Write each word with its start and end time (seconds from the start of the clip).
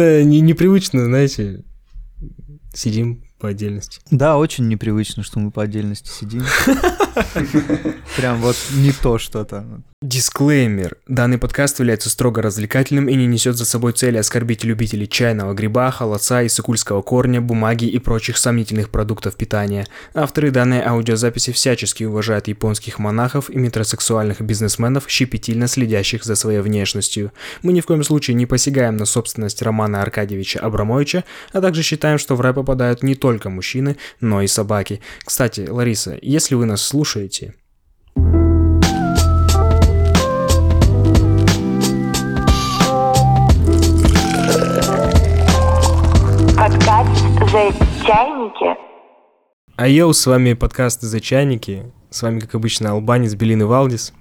Как-то 0.00 0.24
не, 0.24 0.40
непривычно, 0.40 1.04
знаете, 1.04 1.62
сидим 2.72 3.22
по 3.38 3.48
отдельности. 3.48 4.00
Да, 4.10 4.38
очень 4.38 4.66
непривычно, 4.66 5.22
что 5.22 5.38
мы 5.40 5.50
по 5.50 5.62
отдельности 5.62 6.08
сидим. 6.08 6.42
Прям 8.16 8.40
вот 8.40 8.56
не 8.76 8.92
то 8.92 9.18
что-то. 9.18 9.82
Дисклеймер. 10.02 10.96
Данный 11.08 11.36
подкаст 11.36 11.78
является 11.78 12.08
строго 12.08 12.40
развлекательным 12.40 13.06
и 13.10 13.14
не 13.14 13.26
несет 13.26 13.56
за 13.56 13.66
собой 13.66 13.92
цели 13.92 14.16
оскорбить 14.16 14.64
любителей 14.64 15.06
чайного 15.06 15.52
гриба, 15.52 15.90
холодца, 15.90 16.46
исыкульского 16.46 17.02
корня, 17.02 17.42
бумаги 17.42 17.84
и 17.84 17.98
прочих 17.98 18.38
сомнительных 18.38 18.88
продуктов 18.88 19.36
питания. 19.36 19.86
Авторы 20.14 20.52
данной 20.52 20.80
аудиозаписи 20.80 21.52
всячески 21.52 22.04
уважают 22.04 22.48
японских 22.48 22.98
монахов 22.98 23.50
и 23.50 23.58
метросексуальных 23.58 24.40
бизнесменов, 24.40 25.04
щепетильно 25.06 25.68
следящих 25.68 26.24
за 26.24 26.34
своей 26.34 26.60
внешностью. 26.60 27.30
Мы 27.60 27.74
ни 27.74 27.82
в 27.82 27.86
коем 27.86 28.02
случае 28.02 28.36
не 28.36 28.46
посягаем 28.46 28.96
на 28.96 29.04
собственность 29.04 29.60
Романа 29.60 30.00
Аркадьевича 30.00 30.60
Абрамовича, 30.60 31.24
а 31.52 31.60
также 31.60 31.82
считаем, 31.82 32.16
что 32.16 32.36
в 32.36 32.40
рэп 32.40 32.54
попадают 32.54 33.02
не 33.02 33.16
только 33.16 33.50
мужчины, 33.50 33.98
но 34.18 34.40
и 34.40 34.46
собаки. 34.46 35.02
Кстати, 35.26 35.68
Лариса, 35.68 36.18
если 36.22 36.54
вы 36.54 36.64
нас 36.64 36.80
слушаете, 36.80 37.52
Подкаст 38.14 38.59
чайники». 48.10 48.76
А 49.76 49.86
йоу, 49.88 50.12
с 50.12 50.26
вами 50.26 50.54
подкаст 50.54 51.00
«За 51.02 51.20
чайники». 51.20 51.84
С 52.10 52.22
вами, 52.22 52.40
как 52.40 52.56
обычно, 52.56 52.90
Албанец, 52.90 53.34
Белин 53.34 53.62
и 53.62 53.64
Валдис. 53.64 54.12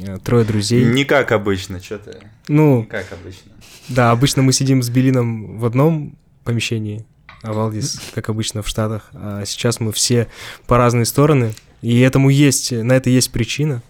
Э, 0.00 0.18
Трое 0.18 0.44
друзей. 0.44 0.84
Не 0.84 1.04
как 1.04 1.30
обычно, 1.30 1.80
что 1.80 1.98
ты. 1.98 2.18
Ну, 2.48 2.80
Не 2.80 2.84
как 2.86 3.06
обычно. 3.12 3.52
да, 3.88 4.10
обычно 4.10 4.42
мы 4.42 4.52
сидим 4.52 4.82
с 4.82 4.90
Белином 4.90 5.58
в 5.58 5.64
одном 5.64 6.18
помещении, 6.44 7.06
а 7.42 7.52
Валдис, 7.52 8.00
как 8.14 8.28
обычно, 8.30 8.62
в 8.62 8.68
Штатах. 8.68 9.10
А 9.14 9.44
сейчас 9.46 9.78
мы 9.78 9.92
все 9.92 10.26
по 10.66 10.76
разные 10.76 11.04
стороны. 11.04 11.52
И 11.82 12.00
этому 12.00 12.30
есть, 12.30 12.72
на 12.72 12.94
это 12.94 13.10
есть 13.10 13.30
причина. 13.30 13.80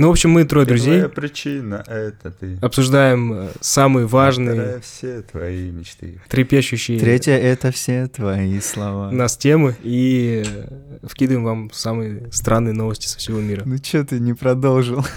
Ну, 0.00 0.08
в 0.08 0.12
общем, 0.12 0.30
мы 0.30 0.44
трое 0.44 0.66
друзей 0.66 0.94
Первая 0.94 1.08
причина— 1.10 1.84
это 1.86 2.30
ты. 2.30 2.56
обсуждаем 2.62 3.32
э, 3.34 3.48
самые 3.60 4.06
важные, 4.06 4.54
Вторая— 4.54 4.80
все 4.80 5.20
твои 5.20 5.70
мечты. 5.70 6.18
трепещущие 6.26 6.98
Третье— 6.98 7.32
это 7.36 7.70
все 7.70 8.06
твои 8.06 8.60
слова. 8.60 9.10
нас 9.12 9.36
темы 9.36 9.76
и 9.82 10.42
э, 10.46 11.06
вкидываем 11.06 11.44
вам 11.44 11.70
самые 11.70 12.32
странные 12.32 12.72
новости 12.72 13.08
со 13.08 13.18
всего 13.18 13.40
мира. 13.40 13.62
Ну 13.66 13.76
чё 13.76 14.02
ты 14.02 14.18
не 14.18 14.32
продолжил? 14.32 15.04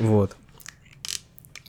Вот. 0.00 0.34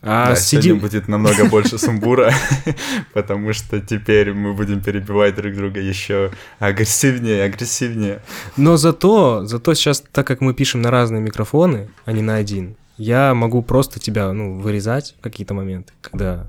А 0.06 0.28
Да, 0.28 0.36
сидим... 0.36 0.62
сегодня 0.62 0.82
будет 0.82 1.08
намного 1.08 1.46
больше 1.46 1.78
сумбура, 1.78 2.34
потому 3.14 3.54
что 3.54 3.80
теперь 3.80 4.34
мы 4.34 4.54
будем 4.54 4.82
перебивать 4.82 5.36
друг 5.36 5.56
друга 5.56 5.80
еще 5.80 6.32
агрессивнее, 6.60 7.46
агрессивнее. 7.46 8.22
Но 8.58 8.76
зато, 8.76 9.46
зато 9.46 9.74
сейчас, 9.74 10.04
так 10.12 10.28
как 10.28 10.42
мы 10.42 10.54
пишем 10.54 10.82
на 10.82 10.92
разные 10.92 11.22
микрофоны, 11.22 11.90
а 12.04 12.12
не 12.12 12.22
на 12.22 12.36
один, 12.36 12.76
я 12.98 13.34
могу 13.34 13.62
просто 13.62 14.02
тебя, 14.02 14.32
ну, 14.34 14.60
вырезать 14.60 15.16
в 15.20 15.24
какие-то 15.24 15.54
моменты, 15.54 15.94
когда 16.02 16.48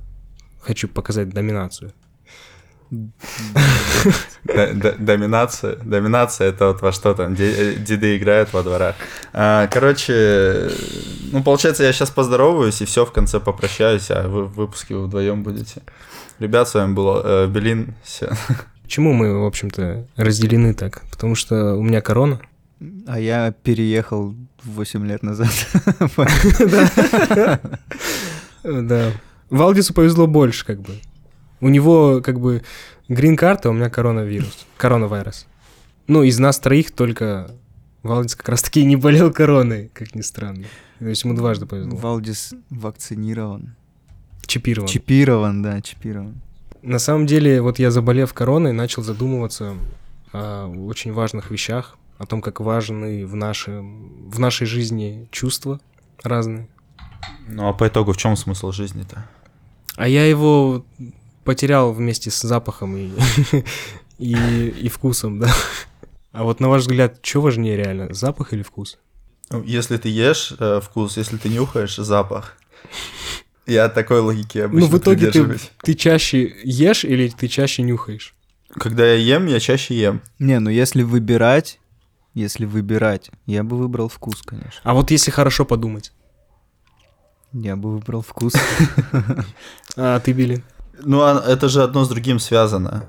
хочу 0.60 0.88
показать 0.88 1.30
доминацию. 1.30 1.92
Доминация. 4.44 5.76
Доминация— 5.76 6.48
это 6.50 6.68
вот 6.68 6.82
во 6.82 6.92
что 6.92 7.14
там 7.14 7.34
э, 7.38 7.74
деды 7.74 8.16
играют 8.16 8.52
во 8.52 8.62
дворах. 8.62 8.94
А, 9.32 9.66
Короче, 9.68 10.70
ну, 11.32 11.42
получается, 11.42 11.84
я 11.84 11.92
сейчас 11.92 12.10
поздороваюсь 12.10 12.82
и 12.82 12.84
все 12.84 13.04
в 13.04 13.12
конце 13.12 13.40
попрощаюсь, 13.40 14.10
а 14.10 14.28
вы 14.28 14.44
в 14.44 14.54
выпуске 14.54 14.94
вы 14.94 15.06
вдвоем 15.06 15.42
будете. 15.42 15.82
Ребят, 16.38 16.68
с 16.68 16.74
вами 16.74 16.92
был 16.92 17.20
э, 17.24 17.46
Белин. 17.46 17.94
Почему 18.82 19.12
мы, 19.12 19.40
в 19.40 19.46
общем-то, 19.46 20.06
разделены 20.16 20.74
так? 20.74 21.02
Потому 21.10 21.34
что 21.34 21.74
у 21.74 21.82
меня 21.82 22.00
корона. 22.00 22.40
А 23.06 23.18
я 23.18 23.52
переехал 23.52 24.34
8 24.64 25.06
лет 25.06 25.22
назад. 25.22 25.50
Да. 28.64 29.12
Валдису 29.50 29.92
повезло 29.92 30.26
больше, 30.26 30.64
как 30.64 30.80
бы. 30.80 30.94
У 31.64 31.70
него, 31.70 32.20
как 32.22 32.40
бы, 32.40 32.62
грин-карта, 33.08 33.70
а 33.70 33.72
у 33.72 33.74
меня 33.74 33.88
коронавирус. 33.88 34.66
Коронавирус. 34.76 35.46
Ну, 36.06 36.22
из 36.22 36.38
нас 36.38 36.58
троих 36.58 36.90
только 36.90 37.52
Валдис 38.02 38.36
как 38.36 38.50
раз-таки 38.50 38.84
не 38.84 38.96
болел 38.96 39.32
короной, 39.32 39.90
как 39.94 40.14
ни 40.14 40.20
странно. 40.20 40.66
То 40.98 41.06
есть 41.06 41.24
ему 41.24 41.32
дважды 41.32 41.64
повезло. 41.64 41.96
Валдис 41.96 42.52
вакцинирован. 42.68 43.76
Чипирован. 44.44 44.88
Чипирован, 44.88 45.62
да, 45.62 45.80
чипирован. 45.80 46.34
На 46.82 46.98
самом 46.98 47.24
деле, 47.24 47.62
вот 47.62 47.78
я 47.78 47.90
заболев 47.90 48.34
короной, 48.34 48.72
начал 48.72 49.02
задумываться 49.02 49.72
о 50.34 50.66
очень 50.66 51.14
важных 51.14 51.50
вещах, 51.50 51.96
о 52.18 52.26
том, 52.26 52.42
как 52.42 52.60
важны 52.60 53.24
в, 53.24 53.36
нашем, 53.36 54.28
в 54.28 54.38
нашей 54.38 54.66
жизни 54.66 55.28
чувства 55.30 55.80
разные. 56.22 56.68
Ну, 57.48 57.66
а 57.66 57.72
по 57.72 57.88
итогу 57.88 58.12
в 58.12 58.18
чем 58.18 58.36
смысл 58.36 58.70
жизни-то? 58.70 59.24
А 59.96 60.06
я 60.06 60.26
его 60.26 60.84
потерял 61.44 61.92
вместе 61.92 62.30
с 62.30 62.40
запахом 62.42 62.96
и, 62.96 63.10
и, 64.18 64.34
и 64.68 64.88
вкусом, 64.88 65.38
да. 65.38 65.52
А 66.32 66.42
вот 66.42 66.60
на 66.60 66.68
ваш 66.68 66.82
взгляд, 66.82 67.18
что 67.22 67.40
важнее 67.40 67.76
реально, 67.76 68.12
запах 68.12 68.52
или 68.52 68.62
вкус? 68.62 68.98
Ну, 69.50 69.62
Если 69.62 69.96
ты 69.98 70.08
ешь 70.08 70.52
э, 70.58 70.80
вкус, 70.82 71.16
если 71.16 71.36
ты 71.36 71.48
нюхаешь 71.48 71.96
запах. 71.96 72.56
Я 73.66 73.88
такой 73.88 74.20
логики 74.20 74.58
обычно 74.58 74.88
ну, 74.90 74.96
в 74.96 74.98
итоге 74.98 75.30
ты, 75.30 75.58
ты 75.82 75.94
чаще 75.94 76.54
ешь 76.64 77.04
или 77.04 77.28
ты 77.28 77.48
чаще 77.48 77.82
нюхаешь? 77.82 78.34
Когда 78.68 79.06
я 79.06 79.14
ем, 79.14 79.46
я 79.46 79.60
чаще 79.60 79.94
ем. 79.94 80.20
Не, 80.38 80.58
ну 80.58 80.70
если 80.70 81.02
выбирать, 81.02 81.78
если 82.34 82.64
выбирать, 82.64 83.30
я 83.46 83.62
бы 83.62 83.78
выбрал 83.78 84.08
вкус, 84.08 84.42
конечно. 84.42 84.80
А 84.82 84.92
вот 84.92 85.10
если 85.10 85.30
хорошо 85.30 85.64
подумать, 85.64 86.12
Я 87.52 87.76
бы 87.76 87.92
выбрал 87.92 88.22
вкус. 88.22 88.54
а 89.96 90.18
ты, 90.18 90.32
Билин? 90.32 90.64
Ну, 91.02 91.20
а 91.22 91.42
это 91.46 91.68
же 91.68 91.82
одно 91.82 92.04
с 92.04 92.08
другим 92.08 92.38
связано. 92.38 93.04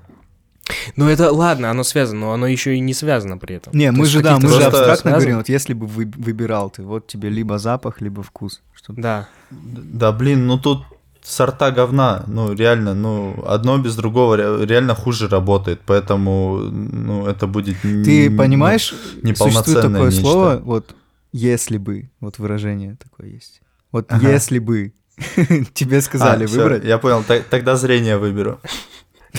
Ну 0.96 1.08
это 1.08 1.32
ладно, 1.32 1.70
оно 1.70 1.84
связано, 1.84 2.22
но 2.22 2.34
оно 2.34 2.48
еще 2.48 2.76
и 2.76 2.80
не 2.80 2.94
связано 2.96 3.38
при 3.38 3.56
этом. 3.58 3.74
Не, 3.78 3.92
То 3.92 3.98
мы 3.98 4.06
же, 4.08 4.22
да, 4.24 4.36
мы 4.40 4.42
же 4.42 4.48
просто 4.48 4.68
абстрактно 4.68 4.96
связано. 4.96 5.20
говорим, 5.20 5.38
вот 5.38 5.50
если 5.50 5.74
бы 5.74 5.86
вы 5.86 6.12
выбирал 6.18 6.70
ты, 6.72 6.82
вот 6.82 7.06
тебе 7.08 7.30
либо 7.30 7.60
запах, 7.60 8.02
либо 8.02 8.24
вкус. 8.24 8.62
Что 8.74 8.94
Да. 8.94 9.28
Да, 9.52 10.12
блин, 10.12 10.48
ну 10.48 10.58
тут 10.58 10.80
сорта 11.24 11.70
говна, 11.72 12.24
ну 12.28 12.54
реально, 12.54 12.96
ну 12.96 13.44
одно 13.48 13.78
без 13.78 13.96
другого 13.96 14.38
ре- 14.38 14.66
реально 14.66 14.96
хуже 14.96 15.28
работает, 15.28 15.82
поэтому, 15.86 16.58
ну 16.58 17.28
это 17.28 17.46
будет... 17.46 17.78
Ты 17.82 18.28
н- 18.28 18.38
понимаешь, 18.38 18.94
ну, 19.22 19.36
существует 19.36 19.82
такое 19.82 20.06
нечто. 20.06 20.22
слово, 20.22 20.62
вот 20.64 20.96
если 21.32 21.78
бы, 21.78 22.10
вот 22.20 22.40
выражение 22.40 22.96
такое 22.96 23.30
есть. 23.34 23.62
Вот 23.92 24.06
Ага. 24.10 24.32
если 24.32 24.58
бы 24.60 24.94
тебе 25.74 26.02
сказали 26.02 26.46
А, 26.46 26.48
выбрать, 26.48 26.84
я 26.84 26.98
понял, 26.98 27.24
тогда 27.50 27.76
зрение 27.76 28.18
выберу. 28.18 28.60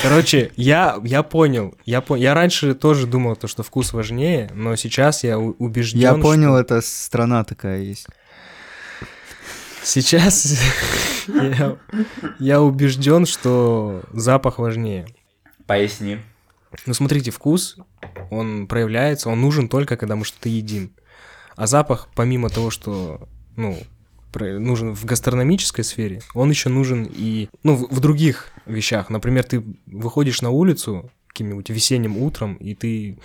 Короче, 0.03 0.53
я, 0.57 0.99
я 1.05 1.23
понял. 1.23 1.75
Я, 1.87 2.01
по- 2.03 2.17
я 2.17 2.35
раньше 2.35 2.75
тоже 2.75 3.07
думал, 3.07 3.35
то, 3.37 3.49
что 3.49 3.63
вкус 3.63 3.93
важнее, 3.95 4.51
но 4.55 4.77
сейчас 4.77 5.25
я 5.25 5.39
убежден. 5.39 6.01
я 6.01 6.15
понял, 6.15 6.51
что- 6.51 6.59
это 6.61 6.81
страна 6.83 7.45
такая 7.45 7.81
есть. 7.81 8.07
Сейчас 9.83 10.59
я, 11.29 11.77
я 12.39 12.61
убежден, 12.61 13.25
что 13.25 14.03
запах 14.13 14.59
важнее. 14.59 15.07
Поясни. 15.67 16.19
Ну, 16.85 16.93
смотрите, 16.95 17.31
вкус, 17.31 17.77
он 18.31 18.67
проявляется, 18.67 19.31
он 19.31 19.41
нужен 19.41 19.69
только, 19.69 19.97
когда 19.97 20.17
мы 20.17 20.25
что-то 20.25 20.49
едим. 20.49 20.93
А 21.55 21.67
запах, 21.67 22.09
помимо 22.15 22.51
того, 22.51 22.71
что, 22.71 23.29
ну, 23.57 23.79
нужен 24.45 24.95
в 24.95 25.05
гастрономической 25.05 25.85
сфере, 25.85 26.21
он 26.35 26.51
еще 26.51 26.69
нужен 26.69 27.09
и, 27.11 27.49
ну, 27.63 27.77
в, 27.77 27.95
в 27.95 28.01
других 28.01 28.51
вещах. 28.67 29.11
Например, 29.11 29.45
ты 29.45 29.63
выходишь 29.87 30.43
на 30.43 30.51
улицу 30.51 31.11
каким-нибудь 31.29 31.69
весенним 31.71 32.17
утром, 32.19 32.55
и 32.55 32.75
ты 32.75 33.19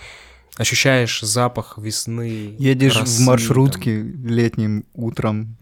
ощущаешь 0.56 1.20
запах 1.20 1.78
весны. 1.78 2.54
Едешь 2.58 2.96
росы, 2.96 3.22
в 3.22 3.26
маршрутке 3.26 4.02
летним 4.02 4.84
утром 4.92 5.56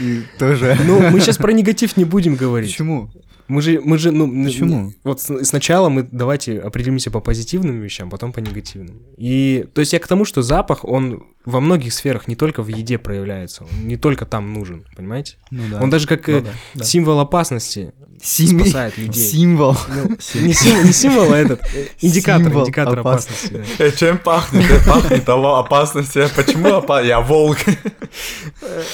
и 0.00 0.22
тоже... 0.38 0.76
там. 0.76 0.86
Ну, 0.86 1.10
мы 1.10 1.20
сейчас 1.20 1.36
про 1.36 1.52
негатив 1.52 1.96
не 1.96 2.04
будем 2.04 2.36
говорить. 2.36 2.70
Почему? 2.70 3.10
Мы 3.50 3.62
же, 3.62 3.80
мы 3.84 3.98
же, 3.98 4.12
ну, 4.12 4.44
Почему? 4.44 4.92
Вот 5.04 5.20
сначала 5.20 5.88
мы 5.88 6.06
давайте 6.10 6.58
определимся 6.60 7.10
по 7.10 7.20
позитивным 7.20 7.80
вещам, 7.80 8.08
потом 8.10 8.32
по 8.32 8.38
негативным. 8.38 9.02
И, 9.16 9.66
то 9.74 9.80
есть 9.80 9.92
я 9.92 9.98
к 9.98 10.06
тому, 10.06 10.24
что 10.24 10.42
запах, 10.42 10.84
он 10.84 11.24
во 11.44 11.60
многих 11.60 11.92
сферах 11.92 12.28
не 12.28 12.36
только 12.36 12.62
в 12.62 12.68
еде 12.68 12.96
проявляется, 12.98 13.64
он 13.64 13.88
не 13.88 13.96
только 13.96 14.24
там 14.24 14.52
нужен, 14.52 14.84
понимаете? 14.96 15.36
Ну 15.50 15.62
да. 15.70 15.80
Он 15.82 15.90
даже 15.90 16.06
как 16.06 16.28
э, 16.28 16.32
Ну 16.32 16.40
да, 16.42 16.50
да. 16.74 16.84
символ 16.84 17.18
опасности 17.20 17.92
Сими- 18.22 18.60
спасает 18.62 18.98
людей. 18.98 19.24
Символ. 19.28 19.76
Ну, 19.88 20.10
не, 20.40 20.52
символ, 20.52 20.84
не 20.84 20.92
символ, 20.92 21.32
а 21.32 21.36
этот 21.38 21.60
э, 21.74 21.86
индикатор, 22.00 22.44
Символ 22.46 22.62
индикатор 22.62 22.98
опасности. 23.00 23.46
опасности. 23.54 23.76
да. 23.78 23.84
Э, 23.86 23.92
Чем 23.96 24.18
пахнет? 24.18 24.70
Э, 24.70 24.86
Пахнет 24.86 25.24
того 25.24 25.56
опасности. 25.56 26.28
Почему 26.36 26.68
опа- 26.68 27.04
Я 27.04 27.20
волк. 27.20 27.58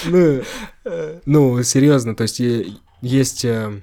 Ну, 0.06 0.42
э, 0.84 1.18
ну, 1.26 1.62
серьезно, 1.62 2.14
то 2.14 2.22
есть 2.22 2.40
э, 2.40 2.66
есть 3.02 3.44
э, 3.44 3.82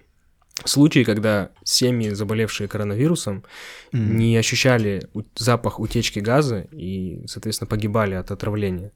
случаи, 0.66 1.04
когда 1.04 1.50
семьи, 1.64 2.10
заболевшие 2.12 2.68
коронавирусом, 2.68 3.44
М. 3.92 4.18
не 4.18 4.36
ощущали 4.38 5.08
у- 5.14 5.24
запах 5.36 5.80
утечки 5.80 6.20
газа 6.20 6.68
и, 6.72 7.24
соответственно, 7.28 7.68
погибали 7.70 8.16
от 8.16 8.32
отравления. 8.32 8.92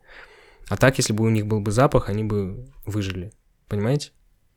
А 0.69 0.77
так, 0.77 0.98
если 0.98 1.13
бы 1.13 1.24
у 1.24 1.30
них 1.30 1.45
был 1.48 1.59
бы 1.62 1.71
запах, 1.71 2.09
они 2.09 2.24
бы 2.24 2.68
выжили. 2.86 3.31
Понимаете? 3.68 4.12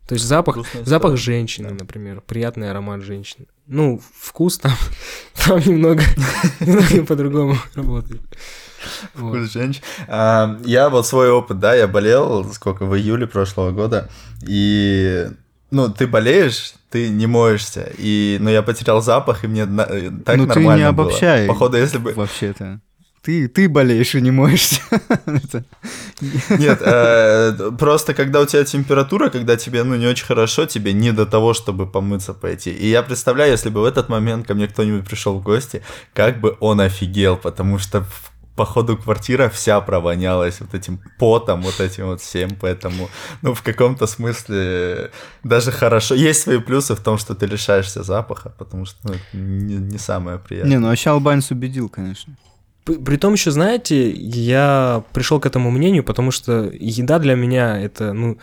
То 0.09 0.15
есть 0.15 0.25
запах, 0.27 0.57
запах 0.85 1.13
история. 1.13 1.17
женщины, 1.17 1.69
Да. 1.69 1.75
например, 1.85 2.21
приятный 2.21 2.71
аромат 2.71 3.03
женщины. 3.03 3.47
Ну, 3.67 4.01
вкус 4.15 4.59
там, 4.59 4.73
там 5.47 5.61
немного, 5.61 6.03
немного 6.61 7.07
по-другому 7.07 7.57
работает. 7.75 8.21
Вот. 9.15 9.37
Вкус 9.39 9.53
женщин. 9.53 9.83
А, 10.09 10.59
Я 10.65 10.89
вот 10.91 11.07
свой 11.07 11.31
опыт, 11.31 11.61
да, 11.61 11.75
я 11.75 11.87
болел, 11.87 12.45
сколько, 12.53 12.87
в 12.87 12.97
июле 12.97 13.27
прошлого 13.29 13.71
года, 13.71 14.11
и, 14.49 15.27
ну, 15.71 15.89
ты 15.89 16.07
болеешь, 16.07 16.75
ты 16.91 17.09
не 17.09 17.27
моешься, 17.27 17.93
и, 17.99 18.39
ну, 18.41 18.51
я 18.51 18.63
потерял 18.63 19.01
запах, 19.03 19.45
и 19.45 19.49
мне 19.49 19.65
на- 19.67 19.87
э, 19.89 20.11
так 20.25 20.37
ну 20.37 20.47
ты 20.47 20.61
нормально 20.61 20.85
не 20.87 20.93
было. 20.93 21.07
обобщай. 21.09 21.47
Походу, 21.47 21.77
если 21.77 21.99
бы... 21.99 22.13
Вообще-то. 22.15 22.81
Ты, 23.23 23.49
ты 23.49 23.69
болеешь 23.69 24.15
и 24.15 24.21
не 24.23 24.31
моешься. 24.31 24.81
Нет, 26.59 26.79
э, 26.83 27.71
просто 27.79 28.15
когда 28.15 28.41
у 28.41 28.47
тебя 28.47 28.65
температура, 28.65 29.29
когда 29.29 29.57
тебе, 29.57 29.83
ну, 29.85 29.95
не 29.97 30.07
очень 30.07 30.27
хорошо, 30.27 30.67
тебе 30.67 30.93
не 30.93 31.13
до 31.13 31.27
того, 31.27 31.53
чтобы 31.55 31.87
помыться 31.87 32.33
пойти. 32.35 32.71
И 32.71 32.89
я 32.89 33.03
представляю, 33.03 33.53
если 33.53 33.69
бы 33.69 33.81
в 33.83 33.85
этот 33.85 34.09
момент 34.09 34.47
ко 34.47 34.55
мне 34.55 34.69
кто-нибудь 34.69 35.07
пришел 35.07 35.39
в 35.39 35.43
гости, 35.43 35.83
как 36.15 36.41
бы 36.41 36.57
он 36.61 36.81
офигел, 36.81 37.37
потому 37.37 37.79
что 37.79 38.01
в- 38.01 38.30
походу 38.61 38.99
квартира 38.99 39.49
вся 39.49 39.81
провонялась 39.81 40.61
вот 40.61 40.75
этим 40.75 41.01
потом, 41.19 41.63
вот 41.63 41.81
этим 41.81 42.07
вот 42.07 42.21
всем, 42.21 42.51
поэтому, 42.61 43.09
ну, 43.43 43.55
в 43.55 43.63
каком-то 43.63 44.07
смысле 44.07 45.11
даже 45.45 45.73
хорошо. 45.73 46.15
Есть 46.15 46.43
свои 46.43 46.59
плюсы 46.59 46.95
в 46.95 47.01
том, 47.01 47.17
что 47.17 47.35
ты 47.35 47.47
лишаешься 47.47 48.03
запаха, 48.03 48.51
потому 48.59 48.85
что 48.85 48.99
ну, 49.05 49.15
это 49.15 49.23
не, 49.33 49.77
не 49.77 49.99
самое 49.99 50.39
приятное. 50.39 50.73
Не, 50.73 50.79
ну 50.79 50.89
а 50.89 51.11
Албанец 51.11 51.51
убедил, 51.51 51.89
конечно. 51.89 52.35
При 52.85 53.17
том 53.17 53.33
еще, 53.33 53.51
знаете, 53.51 54.11
я 54.11 55.03
пришел 55.15 55.41
к 55.41 55.47
этому 55.47 55.71
мнению, 55.71 56.05
потому 56.05 56.31
что 56.31 56.71
еда 56.81 57.19
для 57.19 57.37
меня 57.37 57.81
это, 57.81 58.13
ну, 58.13 58.37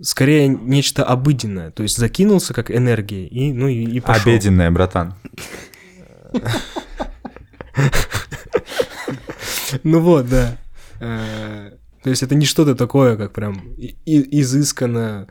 скорее 0.00 0.48
нечто 0.48 1.04
обыденное. 1.04 1.70
То 1.72 1.82
есть 1.82 1.98
закинулся 1.98 2.54
как 2.54 2.70
энергия 2.70 3.26
и, 3.26 3.52
ну, 3.52 3.68
и, 3.68 3.84
и 3.84 4.00
пошел. 4.00 4.32
Обеденная, 4.32 4.70
братан. 4.70 5.14
Ну 9.82 10.00
вот, 10.00 10.28
да. 10.28 10.58
Э, 11.00 11.72
То 12.02 12.10
есть 12.10 12.22
это 12.22 12.34
не 12.34 12.46
что-то 12.46 12.74
такое, 12.74 13.16
как 13.16 13.32
прям 13.32 13.74
изысканно 14.06 15.28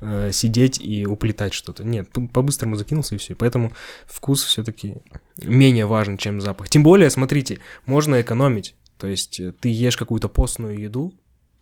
э, 0.00 0.30
сидеть 0.32 0.80
и 0.80 1.06
уплетать 1.06 1.54
что-то. 1.54 1.84
Нет, 1.84 2.08
по-быстрому 2.32 2.76
закинулся 2.76 3.14
и 3.14 3.18
все. 3.18 3.34
Поэтому 3.34 3.72
вкус 4.06 4.44
все-таки 4.44 4.96
менее 5.42 5.86
важен, 5.86 6.18
чем 6.18 6.40
запах. 6.40 6.68
Тем 6.68 6.82
более, 6.82 7.10
смотрите, 7.10 7.58
можно 7.86 8.20
экономить. 8.20 8.74
То 8.98 9.06
есть 9.06 9.40
э, 9.40 9.52
ты 9.52 9.68
ешь 9.68 9.96
какую-то 9.96 10.28
постную 10.28 10.78
еду, 10.78 11.14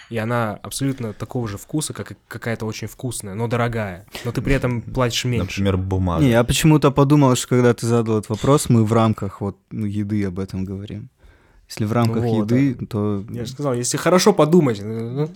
и 0.09 0.19
она 0.19 0.55
абсолютно 0.63 1.13
такого 1.13 1.49
же 1.49 1.59
вкуса, 1.59 1.93
как 1.93 2.13
и 2.13 2.17
какая-то 2.29 2.65
очень 2.65 2.87
вкусная, 2.87 3.35
но 3.35 3.49
дорогая. 3.49 4.07
Но 4.25 4.33
ты 4.33 4.41
при 4.41 4.55
этом 4.55 4.83
платишь 4.83 5.25
меньше. 5.25 5.61
Например, 5.61 5.77
бумага. 5.77 6.25
Не, 6.25 6.31
я 6.31 6.45
почему-то 6.45 6.91
подумал, 6.93 7.35
что 7.35 7.49
когда 7.49 7.75
ты 7.75 7.87
задал 7.87 8.19
этот 8.19 8.31
вопрос, 8.31 8.69
мы 8.69 8.85
в 8.85 8.93
рамках 8.93 9.41
вот 9.41 9.59
ну, 9.71 9.85
еды 9.85 10.25
об 10.25 10.39
этом 10.39 10.65
говорим. 10.65 11.11
Если 11.69 11.85
в 11.85 11.93
рамках 11.93 12.23
Вот, 12.23 12.51
еды, 12.51 12.87
то... 12.87 13.25
Я 13.31 13.45
же 13.45 13.53
сказал, 13.53 13.75
если 13.75 13.97
хорошо 13.97 14.33
подумать, 14.33 14.79
э, 14.81 14.85
ну, 14.85 15.31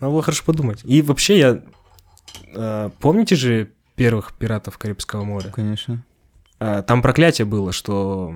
надо 0.00 0.12
было 0.12 0.22
хорошо 0.22 0.44
подумать. 0.44 0.80
И 0.84 1.02
вообще 1.02 1.38
я... 1.38 1.62
э, 2.54 2.90
помните 3.00 3.34
же 3.36 3.72
первых 3.96 4.34
пиратов 4.34 4.78
Карибского 4.78 5.24
моря? 5.24 5.50
Конечно. 5.50 6.04
Э, 6.60 6.82
Там 6.86 7.02
проклятие 7.02 7.44
было, 7.44 7.72
что 7.72 8.34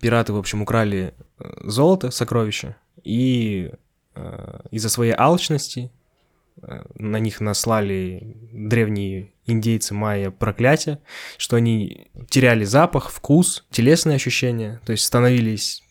пираты, 0.00 0.32
в 0.32 0.36
общем, 0.36 0.62
украли 0.62 1.14
э, 1.38 1.52
золото, 1.64 2.10
сокровища, 2.10 2.76
и 3.02 3.72
э, 4.14 4.60
из-за 4.70 4.88
своей 4.88 5.14
алчности 5.16 5.90
э, 6.62 6.84
на 6.94 7.18
них 7.18 7.40
наслали 7.40 8.36
древние 8.52 9.32
индейцы 9.46 9.92
майя 9.94 10.30
проклятие, 10.30 11.00
что 11.36 11.56
они 11.56 12.06
теряли 12.30 12.64
запах, 12.64 13.10
вкус, 13.10 13.66
телесные 13.70 14.16
ощущения, 14.16 14.80
то 14.86 14.92
есть 14.92 15.04
становились, 15.04 15.82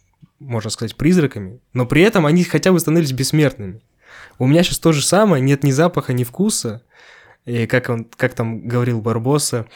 можно 0.43 0.69
сказать, 0.69 0.95
призраками, 0.95 1.59
но 1.73 1.85
при 1.85 2.01
этом 2.01 2.25
они 2.25 2.43
хотя 2.43 2.71
бы 2.71 2.79
становились 2.79 3.11
бессмертными. 3.11 3.81
У 4.39 4.47
меня 4.47 4.63
сейчас 4.63 4.79
то 4.79 4.91
же 4.91 5.03
самое, 5.03 5.41
нет 5.41 5.63
ни 5.63 5.71
запаха, 5.71 6.13
ни 6.13 6.23
вкуса, 6.23 6.83
и 7.45 7.67
как, 7.67 7.89
он, 7.89 8.05
как 8.05 8.33
там 8.33 8.67
говорил 8.67 9.01
Барбоса, 9.01 9.67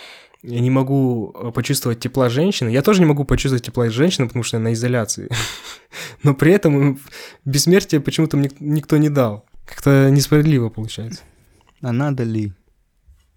я 0.43 0.59
не 0.59 0.69
могу 0.69 1.33
э, 1.35 1.51
почувствовать 1.51 1.99
тепла 1.99 2.29
женщины. 2.29 2.69
Я 2.69 2.81
тоже 2.81 2.99
не 2.99 3.05
могу 3.05 3.25
почувствовать 3.25 3.65
тепла 3.65 3.89
женщины, 3.89 4.27
потому 4.27 4.43
что 4.43 4.57
я 4.57 4.63
на 4.63 4.73
изоляции. 4.73 5.29
Но 6.23 6.33
при 6.33 6.53
этом 6.53 6.79
им 6.79 6.99
бессмертие 7.43 7.99
почему-то 7.99 8.37
мне 8.37 8.51
никто 8.59 8.97
не 8.97 9.09
дал. 9.09 9.45
Как-то 9.65 10.09
несправедливо 10.09 10.69
получается. 10.69 11.21
А 11.81 11.91
надо 11.91 12.23
ли? 12.23 12.53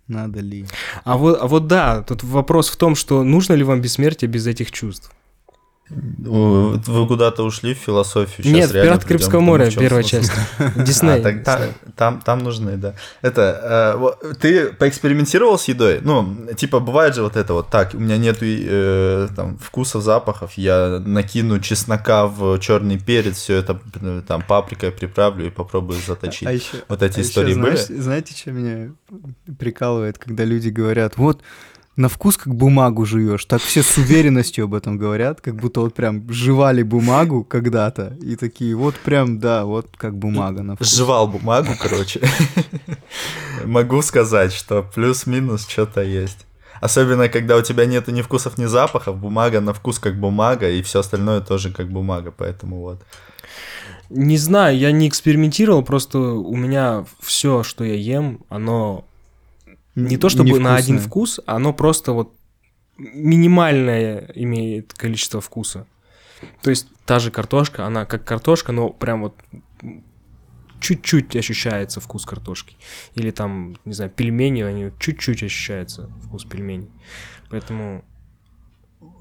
Надо 0.07 0.41
ли? 0.41 0.67
А 1.05 1.17
вот, 1.17 1.39
а 1.41 1.47
вот 1.47 1.67
да, 1.67 2.03
тут 2.03 2.23
вопрос 2.23 2.69
в 2.69 2.77
том, 2.77 2.95
что 2.95 3.23
нужно 3.25 3.55
ли 3.55 3.65
вам 3.65 3.81
бессмертие 3.81 4.29
без 4.29 4.47
этих 4.47 4.71
чувств? 4.71 5.13
Вы 5.91 7.07
куда-то 7.07 7.43
ушли 7.43 7.75
в 7.75 7.79
философию. 7.79 8.45
Щас 8.45 8.53
Нет, 8.53 8.73
«Пираты 8.73 9.07
придём 9.07 9.09
Карибского 9.09 9.31
к 9.31 9.33
тому, 9.33 9.47
моря», 9.47 9.71
первая 9.71 10.03
часть. 10.03 10.31
Дисней. 10.77 11.21
А, 11.21 11.23
так 11.23 11.45
та- 11.45 11.69
там, 11.97 12.21
там 12.25 12.39
нужны, 12.41 12.77
да. 12.77 12.95
Это, 13.23 13.97
э, 14.23 14.35
ты 14.41 14.67
поэкспериментировал 14.73 15.59
с 15.59 15.69
едой? 15.69 16.01
Ну, 16.03 16.47
типа, 16.57 16.81
бывает 16.81 17.15
же 17.15 17.23
вот 17.23 17.37
это 17.37 17.55
вот, 17.55 17.69
так, 17.71 17.95
у 17.95 17.99
меня 17.99 18.17
нету 18.19 18.45
э, 18.47 19.29
там, 19.35 19.59
вкусов, 19.59 20.03
запахов, 20.03 20.53
я 20.57 21.03
накину 21.05 21.59
чеснока 21.61 22.27
в 22.27 22.59
черный 22.59 22.99
перец, 22.99 23.37
все 23.37 23.57
это 23.57 23.81
э, 24.01 24.23
там 24.27 24.43
паприкой 24.43 24.93
приправлю 24.93 25.47
и 25.47 25.51
попробую 25.51 25.99
заточить. 26.07 26.47
А 26.47 26.53
ещё- 26.53 26.79
вот 26.89 27.03
эти 27.03 27.19
а 27.19 27.23
истории 27.23 27.53
знаешь- 27.55 27.89
были? 27.89 28.01
Знаете, 28.01 28.35
что 28.37 28.53
меня 28.53 28.93
прикалывает, 29.59 30.19
когда 30.19 30.45
люди 30.45 30.69
говорят, 30.69 31.17
вот 31.17 31.43
на 31.97 32.09
вкус 32.09 32.37
как 32.37 32.55
бумагу 32.55 33.05
жуешь. 33.05 33.45
Так 33.45 33.61
все 33.61 33.83
с 33.83 33.99
уверенностью 33.99 34.65
об 34.65 34.75
этом 34.75 34.97
говорят, 34.97 35.41
как 35.41 35.57
будто 35.57 35.81
вот 35.81 35.95
прям 35.95 36.31
жевали 36.33 36.83
бумагу 36.83 37.45
когда-то 37.45 38.17
и 38.23 38.37
такие, 38.37 38.75
вот 38.75 38.95
прям, 38.95 39.39
да, 39.39 39.65
вот 39.65 39.87
как 39.97 40.17
бумага 40.17 40.63
на 40.63 40.77
вкус. 40.77 40.95
Жевал 40.95 41.29
бумагу, 41.29 41.73
короче. 41.81 42.21
Могу 43.65 44.03
сказать, 44.03 44.53
что 44.53 44.83
плюс-минус 44.83 45.67
что-то 45.69 46.03
есть. 46.03 46.47
Особенно, 46.81 47.29
когда 47.29 47.57
у 47.57 47.63
тебя 47.63 47.85
нету 47.85 48.11
ни 48.11 48.23
вкусов, 48.23 48.57
ни 48.57 48.65
запахов, 48.65 49.19
бумага 49.19 49.61
на 49.61 49.75
вкус 49.75 49.99
как 49.99 50.19
бумага, 50.19 50.71
и 50.71 50.81
все 50.83 51.01
остальное 51.01 51.41
тоже 51.41 51.71
как 51.71 51.91
бумага, 51.91 52.33
поэтому 52.35 52.81
вот. 52.81 53.03
Не 54.09 54.39
знаю, 54.39 54.79
я 54.79 54.91
не 54.91 55.07
экспериментировал, 55.07 55.85
просто 55.85 56.19
у 56.19 56.57
меня 56.57 57.05
все, 57.21 57.63
что 57.63 57.85
я 57.85 57.95
ем, 57.95 58.41
оно 58.49 59.05
не 59.95 60.17
то 60.17 60.29
чтобы 60.29 60.59
на 60.61 60.77
один 60.77 60.97
Невкусное. 60.97 61.09
вкус, 61.09 61.41
оно 61.47 61.73
просто 61.73 62.13
вот 62.13 62.35
минимальное 62.97 64.31
имеет 64.35 64.93
количество 64.93 65.41
вкуса. 65.41 65.87
То 66.63 66.71
есть 66.71 66.87
та 67.07 67.19
же 67.19 67.31
картошка, 67.31 67.87
она 67.87 68.05
как 68.05 68.25
картошка, 68.25 68.73
но 68.73 68.91
прям 68.91 69.23
вот 69.23 69.35
чуть-чуть 70.81 71.37
ощущается 71.37 72.01
вкус 72.01 72.25
картошки. 72.25 72.77
Или 73.15 73.31
там, 73.31 73.77
не 73.85 73.93
знаю, 73.93 74.11
пельмени, 74.11 74.63
они 74.63 74.91
чуть-чуть 74.99 75.43
ощущается 75.43 76.11
вкус 76.25 76.45
пельменей. 76.45 76.91
Поэтому 77.51 78.05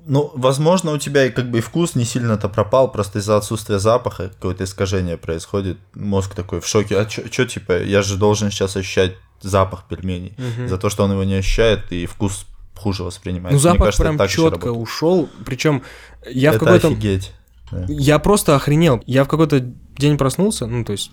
Ну, 0.06 0.32
возможно, 0.36 0.92
у 0.92 0.98
тебя 0.98 1.26
и 1.26 1.30
как 1.30 1.52
бы 1.52 1.58
и 1.60 1.62
вкус 1.62 1.96
не 1.96 2.06
сильно-то 2.06 2.50
пропал, 2.50 2.92
просто 2.92 3.20
из-за 3.20 3.38
отсутствия 3.38 3.80
запаха 3.80 4.30
какое-то 4.30 4.64
искажение 4.64 5.18
происходит. 5.18 5.78
Мозг 5.94 6.36
такой 6.36 6.60
в 6.60 6.68
шоке. 6.68 6.98
А 6.98 7.10
что, 7.10 7.46
типа, 7.46 7.84
я 7.84 8.02
же 8.02 8.18
должен 8.18 8.52
сейчас 8.52 8.78
ощущать 8.78 9.16
запах 9.42 9.86
пельменей. 9.88 10.36
За 10.68 10.78
то, 10.78 10.90
что 10.90 11.04
он 11.04 11.12
его 11.12 11.24
не 11.24 11.36
ощущает, 11.36 11.92
и 11.92 12.06
вкус 12.06 12.46
хуже 12.76 13.04
воспринимает. 13.04 13.52
ну 13.54 13.60
Мне 13.60 13.60
запах 13.60 13.86
кажется, 13.86 14.04
прям 14.04 14.28
четко 14.28 14.72
ушел. 14.72 15.30
Причем 15.46 15.84
я 16.30 16.52
в 16.52 16.56
это 16.56 16.66
какой-то 16.66 16.88
офигеть. 16.88 17.34
Да. 17.72 17.86
Я 17.88 18.20
просто 18.20 18.56
охренел. 18.56 19.04
Я 19.06 19.26
в 19.26 19.28
какой-то 19.28 19.60
день 19.60 20.18
проснулся, 20.18 20.66
ну, 20.66 20.84
то 20.84 20.94
есть 20.94 21.12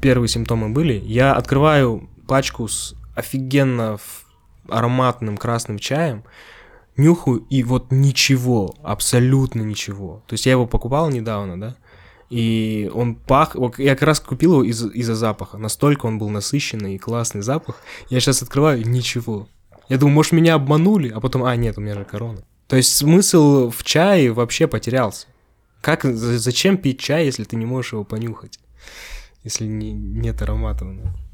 первые 0.00 0.28
симптомы 0.28 0.70
были. 0.70 0.94
Я 0.94 1.34
открываю 1.34 2.08
пачку 2.26 2.68
с 2.68 2.94
офигенно 3.14 3.98
ароматным 4.68 5.36
красным 5.36 5.78
чаем, 5.78 6.24
нюхаю, 6.96 7.38
и 7.50 7.62
вот 7.62 7.90
ничего, 7.90 8.74
абсолютно 8.82 9.62
ничего. 9.62 10.22
То 10.26 10.34
есть 10.34 10.46
я 10.46 10.52
его 10.52 10.66
покупал 10.66 11.10
недавно, 11.10 11.60
да, 11.60 11.76
и 12.32 12.90
он 12.94 13.14
пах... 13.14 13.56
Я 13.78 13.94
как 13.94 14.02
раз 14.08 14.20
купил 14.20 14.52
его 14.52 14.64
из- 14.64 14.90
из-за 14.94 15.14
запаха. 15.14 15.58
Настолько 15.58 16.06
он 16.06 16.18
был 16.18 16.30
насыщенный 16.30 16.94
и 16.94 16.98
классный 16.98 17.42
запах. 17.42 17.76
Я 18.08 18.20
сейчас 18.20 18.42
открываю, 18.42 18.86
ничего. 18.88 19.48
Я 19.88 19.98
думаю, 19.98 20.14
может, 20.14 20.32
меня 20.32 20.54
обманули, 20.54 21.10
а 21.10 21.20
потом, 21.20 21.44
а, 21.44 21.54
нет, 21.56 21.76
у 21.76 21.80
меня 21.82 21.94
же 21.94 22.04
корона. 22.04 22.38
То 22.68 22.76
есть 22.76 22.96
смысл 22.96 23.70
в 23.70 23.84
чае 23.84 24.32
вообще 24.32 24.66
потерялся. 24.66 25.26
Как, 25.82 26.04
за- 26.04 26.38
зачем 26.38 26.78
пить 26.78 27.00
чай, 27.00 27.26
если 27.26 27.44
ты 27.44 27.56
не 27.56 27.66
можешь 27.66 27.92
его 27.92 28.04
понюхать? 28.04 28.58
Если 29.44 29.66
не- 29.66 29.92
нет 29.92 30.40
аромата. 30.42 30.86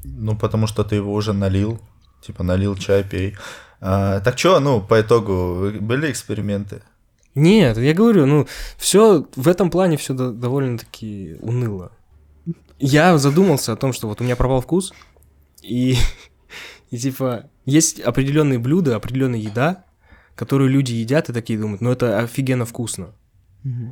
Ну, 0.03 0.37
потому 0.37 0.67
что 0.67 0.83
ты 0.83 0.95
его 0.95 1.13
уже 1.13 1.31
налил. 1.33 1.79
Типа 2.21 2.43
налил 2.43 2.75
чай, 2.75 3.03
пей. 3.03 3.35
А, 3.79 4.19
так 4.19 4.37
что, 4.37 4.59
ну, 4.59 4.81
по 4.81 4.99
итогу, 4.99 5.71
были 5.79 6.11
эксперименты? 6.11 6.81
Нет, 7.39 7.77
я 7.77 7.93
говорю, 7.93 8.25
ну, 8.25 8.47
все 8.77 9.25
в 9.35 9.47
этом 9.47 9.71
плане 9.71 9.95
все 9.95 10.13
довольно-таки 10.13 11.37
уныло. 11.39 11.91
Я 12.79 13.17
задумался 13.17 13.71
о 13.73 13.75
том, 13.77 13.93
что 13.93 14.07
вот 14.07 14.19
у 14.19 14.23
меня 14.25 14.35
пропал 14.35 14.61
вкус, 14.61 14.93
и, 15.61 15.95
и 16.91 16.97
типа 16.97 17.49
есть 17.65 18.01
определенные 18.01 18.59
блюда, 18.59 18.97
определенная 18.97 19.39
еда, 19.39 19.85
которую 20.35 20.69
люди 20.69 20.93
едят 20.93 21.29
и 21.29 21.33
такие 21.33 21.57
думают, 21.57 21.81
ну 21.81 21.91
это 21.91 22.19
офигенно 22.19 22.65
вкусно. 22.65 23.13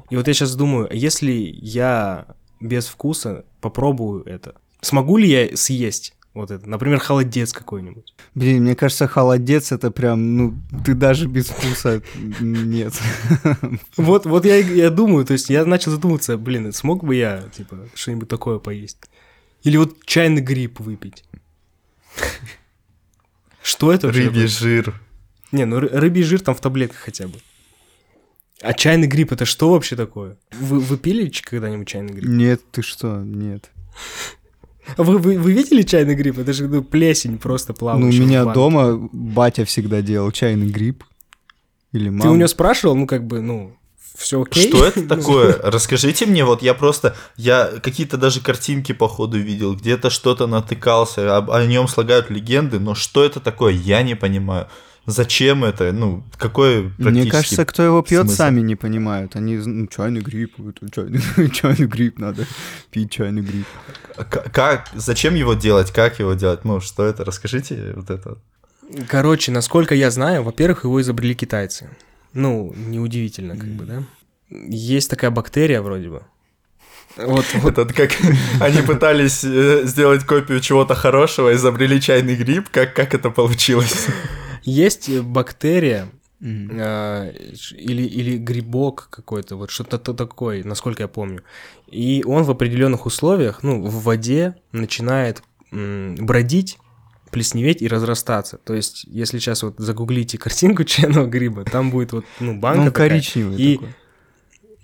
И 0.10 0.16
вот 0.16 0.28
я 0.28 0.34
сейчас 0.34 0.56
думаю, 0.56 0.90
если 0.92 1.32
я 1.32 2.36
без 2.62 2.88
вкуса 2.88 3.46
попробую 3.62 4.24
это, 4.24 4.56
смогу 4.82 5.18
ли 5.18 5.30
я 5.30 5.58
съесть 5.58 6.17
вот 6.42 6.52
это? 6.52 6.68
Например, 6.70 7.00
холодец 7.00 7.54
какой-нибудь. 7.54 8.14
Блин, 8.36 8.64
мне 8.64 8.76
кажется, 8.76 9.08
холодец 9.08 9.72
это 9.72 9.92
прям, 9.92 10.38
ну, 10.38 10.58
ты 10.86 10.94
даже 10.94 11.28
без 11.28 11.48
вкуса 11.48 12.02
нет. 12.40 12.94
Вот, 13.98 14.26
вот 14.26 14.46
я, 14.46 14.58
я 14.58 14.90
думаю, 14.90 15.26
то 15.26 15.34
есть 15.34 15.50
я 15.50 15.66
начал 15.66 15.92
задумываться, 15.92 16.38
блин, 16.38 16.72
смог 16.74 17.04
бы 17.04 17.16
я, 17.16 17.44
типа, 17.56 17.88
что-нибудь 17.94 18.30
такое 18.30 18.60
поесть? 18.60 18.98
Или 19.64 19.78
вот 19.78 20.06
чайный 20.06 20.42
гриб 20.42 20.80
выпить? 20.80 21.24
Что 23.62 23.92
это? 23.92 24.12
Рыбий 24.12 24.48
жир. 24.48 24.94
Не, 25.52 25.66
ну 25.66 25.80
рыбий 25.80 26.24
жир 26.24 26.42
там 26.42 26.56
в 26.56 26.62
таблетках 26.62 27.00
хотя 27.00 27.28
бы. 27.28 27.40
А 28.62 28.74
чайный 28.74 29.08
гриб 29.08 29.32
это 29.32 29.46
что 29.46 29.72
вообще 29.72 29.96
такое? 29.96 30.38
Вы, 30.52 30.80
вы 30.80 30.98
пили 30.98 31.30
когда-нибудь 31.30 31.88
чайный 31.88 32.14
гриб? 32.14 32.30
Нет, 32.30 32.62
ты 32.72 32.82
что, 32.82 33.22
нет. 33.22 33.70
Вы, 34.96 35.18
вы, 35.18 35.38
вы 35.38 35.54
видели 35.54 35.82
чайный 35.82 36.16
гриб? 36.16 36.40
Это 36.40 36.54
же 36.54 36.68
ну, 36.68 36.84
плесень 36.84 37.38
просто 37.38 37.74
плавающая. 37.74 38.20
Ну, 38.20 38.26
у 38.26 38.28
меня 38.28 38.46
дома 38.46 39.10
батя 39.12 39.66
всегда 39.66 40.02
делал 40.02 40.32
чайный 40.32 40.68
гриб. 40.68 41.04
Или 41.92 42.10
мама. 42.10 42.24
Ты 42.24 42.30
у 42.30 42.36
него 42.36 42.48
спрашивал, 42.48 42.96
ну, 42.96 43.08
как 43.08 43.26
бы, 43.26 43.42
ну, 43.42 43.76
все 44.18 44.42
окей? 44.42 44.70
Что 44.70 44.86
это 44.86 45.08
такое? 45.08 45.60
Расскажите 45.64 46.26
мне, 46.26 46.44
вот 46.44 46.62
я 46.62 46.74
просто, 46.74 47.16
я 47.36 47.68
какие-то 47.82 48.18
даже 48.18 48.42
картинки 48.42 48.92
по 48.92 49.08
ходу 49.08 49.38
видел, 49.38 49.76
где-то 49.76 50.10
что-то 50.10 50.48
натыкался, 50.48 51.38
об, 51.38 51.52
о 51.52 51.66
нем 51.66 51.88
слагают 51.88 52.30
легенды, 52.30 52.80
но 52.80 52.96
что 52.96 53.24
это 53.24 53.40
такое, 53.40 53.74
я 53.74 54.02
не 54.02 54.16
понимаю. 54.16 54.68
Зачем 55.08 55.64
это? 55.64 55.94
Ну, 55.94 56.22
какой 56.38 56.92
Мне 56.98 57.26
кажется, 57.32 57.66
кто 57.66 57.82
его 57.82 58.02
пьет, 58.02 58.24
смысл? 58.24 58.36
сами 58.36 58.60
не 58.60 58.76
понимают. 58.76 59.38
Они, 59.38 59.56
ну, 59.56 59.88
чайный 59.88 60.20
гриб, 60.20 60.54
чайный, 60.94 61.22
чайный 61.54 61.88
гриб, 61.88 62.20
надо 62.20 62.46
пить 62.92 63.10
чайный 63.10 63.42
гриб. 63.42 63.66
Как, 64.52 64.90
зачем 64.94 65.36
его 65.36 65.54
делать, 65.54 65.92
как 65.92 66.20
его 66.20 66.34
делать? 66.34 66.66
Ну, 66.66 66.82
что 66.82 67.06
это? 67.06 67.24
Расскажите 67.24 67.94
вот 67.96 68.10
это. 68.10 68.38
Короче, 69.08 69.54
насколько 69.54 69.96
я 69.96 70.12
знаю, 70.12 70.44
во-первых, 70.44 70.84
его 70.84 71.00
изобрели 71.00 71.36
китайцы. 71.36 71.90
Ну, 72.34 72.74
неудивительно, 72.76 73.56
как 73.56 73.70
бы, 73.70 73.86
да? 73.86 74.04
Есть 74.50 75.10
такая 75.10 75.32
бактерия 75.32 75.82
вроде 75.82 76.10
бы. 76.10 76.24
Вот, 77.16 77.46
вот. 77.54 77.78
Это 77.78 77.94
как 77.94 78.12
они 78.60 78.82
пытались 78.82 79.42
э, 79.46 79.84
сделать 79.86 80.26
копию 80.26 80.60
чего-то 80.60 80.96
хорошего, 80.96 81.54
изобрели 81.54 82.02
чайный 82.02 82.36
гриб, 82.36 82.68
как, 82.70 82.94
как 82.94 83.14
это 83.14 83.30
получилось? 83.30 84.08
Есть 84.68 85.10
бактерия, 85.22 86.10
Mm-hmm. 86.40 87.56
или, 87.78 88.04
или 88.04 88.38
грибок 88.38 89.08
какой-то, 89.10 89.56
вот 89.56 89.72
что-то 89.72 89.98
такое, 89.98 90.64
насколько 90.64 91.02
я 91.02 91.08
помню. 91.08 91.42
И 91.88 92.24
он 92.28 92.44
в 92.44 92.52
определенных 92.52 93.08
условиях, 93.08 93.64
ну, 93.64 93.82
в 93.82 94.04
воде 94.04 94.56
начинает 94.72 95.42
бродить, 95.72 96.78
плесневеть 97.32 97.82
и 97.82 97.88
разрастаться. 97.88 98.60
То 98.60 98.76
есть, 98.76 99.04
если 99.06 99.40
сейчас 99.40 99.64
вот 99.64 99.80
загуглите 99.80 100.38
картинку 100.46 100.84
чайного 100.84 101.26
гриба, 101.26 101.64
там 101.64 101.90
будет 101.90 102.12
вот, 102.12 102.26
ну, 102.40 102.56
банка 102.56 102.82
он 102.82 102.86
такая. 102.88 103.10
коричневый 103.10 103.58
и, 103.58 103.76
такой. 103.78 103.96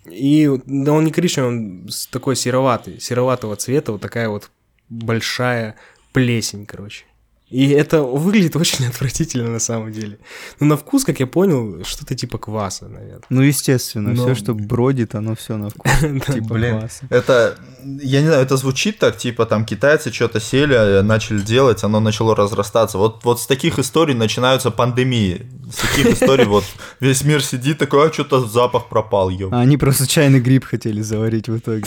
И, 0.06 0.60
да, 0.66 0.92
он 0.94 1.04
не 1.04 1.12
коричневый, 1.12 1.50
он 1.50 1.90
такой 2.10 2.36
сероватый, 2.36 3.00
сероватого 3.00 3.56
цвета, 3.58 3.92
вот 3.92 4.02
такая 4.02 4.28
вот 4.28 4.50
большая 4.90 5.76
плесень, 6.14 6.66
короче. 6.66 7.06
И 7.54 7.70
это 7.70 8.02
выглядит 8.02 8.56
очень 8.64 8.88
отвратительно 8.88 9.52
на 9.52 9.60
самом 9.60 9.92
деле. 9.92 10.18
Но 10.60 10.66
на 10.66 10.76
вкус, 10.76 11.04
как 11.06 11.20
я 11.20 11.28
понял, 11.28 11.86
что-то 11.86 12.16
типа 12.16 12.40
кваса, 12.40 12.88
наверное. 12.88 13.22
Ну, 13.30 13.42
естественно, 13.42 14.10
Но... 14.14 14.24
все, 14.24 14.34
что 14.34 14.54
бродит, 14.56 15.14
оно 15.14 15.36
все 15.36 15.58
на 15.58 15.70
вкус. 15.70 15.92
Типа 16.02 16.56
Блин, 16.56 16.90
это, 17.10 17.56
я 18.02 18.22
не 18.22 18.28
знаю, 18.28 18.42
это 18.42 18.58
звучит 18.58 18.98
так, 18.98 19.18
типа 19.18 19.46
там 19.46 19.66
китайцы 19.66 20.12
что-то 20.12 20.40
сели, 20.40 21.02
начали 21.02 21.42
делать, 21.42 21.84
оно 21.84 22.00
начало 22.00 22.36
разрастаться. 22.36 22.98
Вот, 22.98 23.24
вот 23.24 23.40
с 23.40 23.46
таких 23.46 23.78
историй 23.78 24.16
начинаются 24.16 24.72
пандемии. 24.72 25.46
С 25.72 25.76
таких 25.76 26.14
историй 26.14 26.46
вот 26.46 26.64
весь 27.02 27.24
мир 27.24 27.44
сидит 27.44 27.78
такой, 27.78 28.10
а 28.10 28.14
что-то 28.14 28.48
запах 28.48 28.90
пропал, 28.90 29.30
ё. 29.30 29.50
А 29.52 29.60
они 29.60 29.78
просто 29.78 30.08
чайный 30.08 30.40
гриб 30.40 30.66
хотели 30.66 31.02
заварить 31.02 31.50
в 31.50 31.58
итоге. 31.58 31.86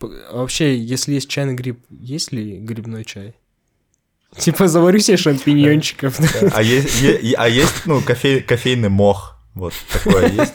Вообще, 0.32 0.76
если 0.76 1.12
есть 1.12 1.28
чайный 1.28 1.54
гриб, 1.54 1.78
есть 1.90 2.32
ли 2.32 2.58
грибной 2.58 3.04
чай? 3.04 3.34
Типа 4.36 4.68
заварю 4.68 4.98
себе 5.00 5.16
шампиньончиков. 5.16 6.18
А 6.54 6.62
есть, 6.62 7.04
а 7.36 7.48
есть 7.48 7.86
ну, 7.86 8.00
кофе, 8.00 8.40
кофейный 8.40 8.88
мох. 8.88 9.36
Вот 9.54 9.74
такое 9.92 10.30
есть. 10.30 10.54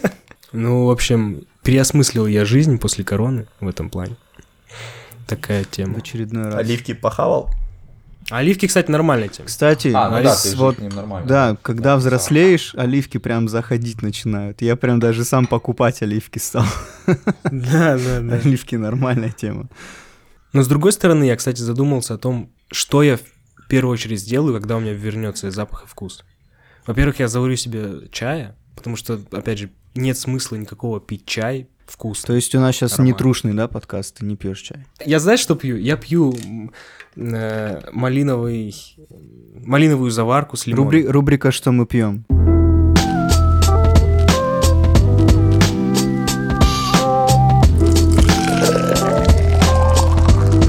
Ну, 0.52 0.86
в 0.86 0.90
общем, 0.90 1.42
переосмыслил 1.62 2.26
я 2.26 2.44
жизнь 2.44 2.78
после 2.78 3.04
короны 3.04 3.46
в 3.60 3.68
этом 3.68 3.90
плане. 3.90 4.16
Такая 5.26 5.64
тема. 5.64 5.94
В 5.94 5.98
очередной 5.98 6.44
раз. 6.44 6.54
Оливки 6.54 6.94
похавал? 6.94 7.50
Оливки, 8.30 8.66
кстати, 8.66 8.90
нормальная 8.90 9.28
тема. 9.28 9.46
Кстати, 9.46 9.92
а, 9.94 10.08
ну 10.08 10.22
да, 10.22 10.34
ты 10.34 10.56
вот, 10.56 10.78
нормально. 10.78 11.28
Да, 11.28 11.56
когда 11.62 11.92
да, 11.92 11.96
взрослеешь, 11.96 12.74
оливки 12.74 13.18
прям 13.18 13.48
заходить 13.48 14.02
начинают. 14.02 14.62
Я 14.62 14.74
прям 14.76 14.98
даже 14.98 15.24
сам 15.24 15.46
покупать 15.46 16.02
оливки 16.02 16.38
стал. 16.38 16.64
Да, 17.06 17.98
да, 17.98 18.20
да. 18.20 18.34
Оливки 18.34 18.74
нормальная 18.74 19.30
тема. 19.30 19.68
Но 20.52 20.62
с 20.62 20.68
другой 20.68 20.92
стороны, 20.92 21.24
я, 21.24 21.36
кстати, 21.36 21.60
задумался 21.60 22.14
о 22.14 22.18
том, 22.18 22.50
что 22.72 23.02
я 23.02 23.18
в 23.66 23.68
первую 23.68 23.92
очередь 23.92 24.20
сделаю, 24.20 24.54
когда 24.54 24.76
у 24.76 24.80
меня 24.80 24.92
вернется 24.92 25.50
запах 25.50 25.84
и 25.84 25.86
вкус. 25.88 26.24
Во-первых, 26.86 27.18
я 27.18 27.26
заварю 27.26 27.56
себе 27.56 28.08
чая, 28.12 28.54
потому 28.76 28.94
что, 28.94 29.20
опять 29.32 29.58
же, 29.58 29.70
нет 29.96 30.16
смысла 30.16 30.54
никакого 30.54 31.00
пить 31.00 31.26
чай 31.26 31.66
вкус. 31.84 32.22
То 32.22 32.32
есть 32.34 32.54
у 32.54 32.60
нас 32.60 32.76
сейчас 32.76 33.00
не 33.00 33.12
трушный, 33.12 33.54
да, 33.54 33.66
подкаст, 33.66 34.18
ты 34.18 34.24
не 34.24 34.36
пьешь 34.36 34.60
чай? 34.60 34.86
Я 35.04 35.18
знаешь, 35.18 35.40
что 35.40 35.56
пью? 35.56 35.76
Я 35.76 35.96
пью 35.96 36.32
э, 37.16 37.80
малиновый, 37.90 38.72
малиновую 39.64 40.12
заварку 40.12 40.56
с 40.56 40.68
лимоном. 40.68 40.84
Рубри, 40.84 41.04
рубрика 41.08 41.50
«Что 41.50 41.72
мы 41.72 41.86
пьем?» 41.86 42.24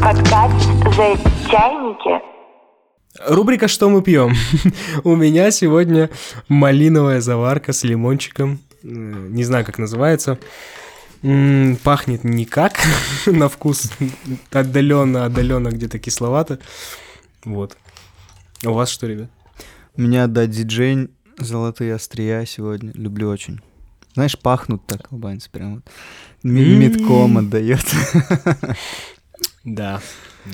Подкаст 0.01 0.67
«За 0.95 1.15
чайники» 1.47 2.36
Рубрика 3.25 3.67
«Что 3.67 3.89
мы 3.89 4.01
пьем?» 4.01 4.35
У 5.03 5.15
меня 5.15 5.49
сегодня 5.51 6.09
малиновая 6.47 7.21
заварка 7.21 7.73
с 7.73 7.83
лимончиком. 7.83 8.59
Не 8.83 9.43
знаю, 9.43 9.65
как 9.65 9.79
называется. 9.79 10.37
Пахнет 11.83 12.23
никак 12.23 12.73
на 13.25 13.49
вкус. 13.49 13.91
Отдаленно, 14.51 15.25
отдаленно 15.25 15.69
где-то 15.69 15.99
кисловато. 15.99 16.59
Вот. 17.43 17.75
А 18.63 18.69
у 18.69 18.73
вас 18.73 18.89
что, 18.89 19.07
ребят? 19.07 19.29
У 19.95 20.01
меня 20.01 20.27
да, 20.27 20.45
диджей 20.45 21.09
золотые 21.39 21.95
острия 21.95 22.45
сегодня. 22.45 22.91
Люблю 22.93 23.29
очень. 23.29 23.61
Знаешь, 24.13 24.37
пахнут 24.37 24.85
так 24.85 25.11
албанцы 25.11 25.49
прям 25.49 25.75
вот. 25.75 25.83
Метком 26.43 27.37
отдает. 27.37 27.85
Да. 29.63 30.01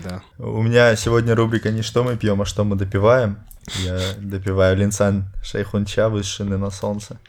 Да. 0.01 0.23
У 0.37 0.61
меня 0.61 0.95
сегодня 0.95 1.35
рубрика 1.35 1.71
не 1.71 1.81
что 1.81 2.03
мы 2.03 2.17
пьем, 2.17 2.41
а 2.41 2.45
что 2.45 2.63
мы 2.63 2.75
допиваем. 2.75 3.37
Я 3.83 3.99
допиваю 4.17 4.75
линсан 4.77 5.25
шейхунча, 5.43 6.09
высшенный 6.09 6.57
на 6.57 6.71
солнце. 6.71 7.19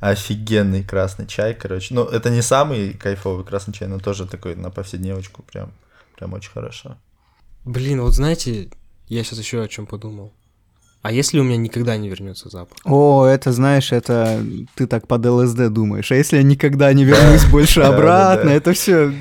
Офигенный 0.00 0.84
красный 0.84 1.26
чай, 1.26 1.54
короче. 1.54 1.94
Ну, 1.94 2.04
это 2.04 2.30
не 2.30 2.42
самый 2.42 2.94
кайфовый 2.94 3.44
красный 3.44 3.74
чай, 3.74 3.88
но 3.88 3.98
тоже 3.98 4.26
такой 4.26 4.54
на 4.54 4.70
повседневочку 4.70 5.42
прям, 5.42 5.72
прям 6.16 6.32
очень 6.32 6.50
хорошо. 6.50 6.96
Блин, 7.64 8.00
вот 8.00 8.12
знаете, 8.14 8.70
я 9.08 9.24
сейчас 9.24 9.38
еще 9.38 9.62
о 9.62 9.68
чем 9.68 9.86
подумал. 9.86 10.32
А 11.04 11.12
если 11.12 11.38
у 11.38 11.42
меня 11.42 11.58
никогда 11.58 11.98
не 11.98 12.08
вернется 12.08 12.48
запах? 12.48 12.78
О, 12.82 13.26
это 13.26 13.52
знаешь, 13.52 13.92
это 13.92 14.42
ты 14.74 14.86
так 14.86 15.06
под 15.06 15.26
ЛСД 15.26 15.68
думаешь. 15.68 16.10
А 16.10 16.14
если 16.14 16.38
я 16.38 16.42
никогда 16.42 16.90
не 16.94 17.04
вернусь 17.04 17.44
больше 17.44 17.80
обратно, 17.82 18.48
это 18.48 18.72
все. 18.72 19.12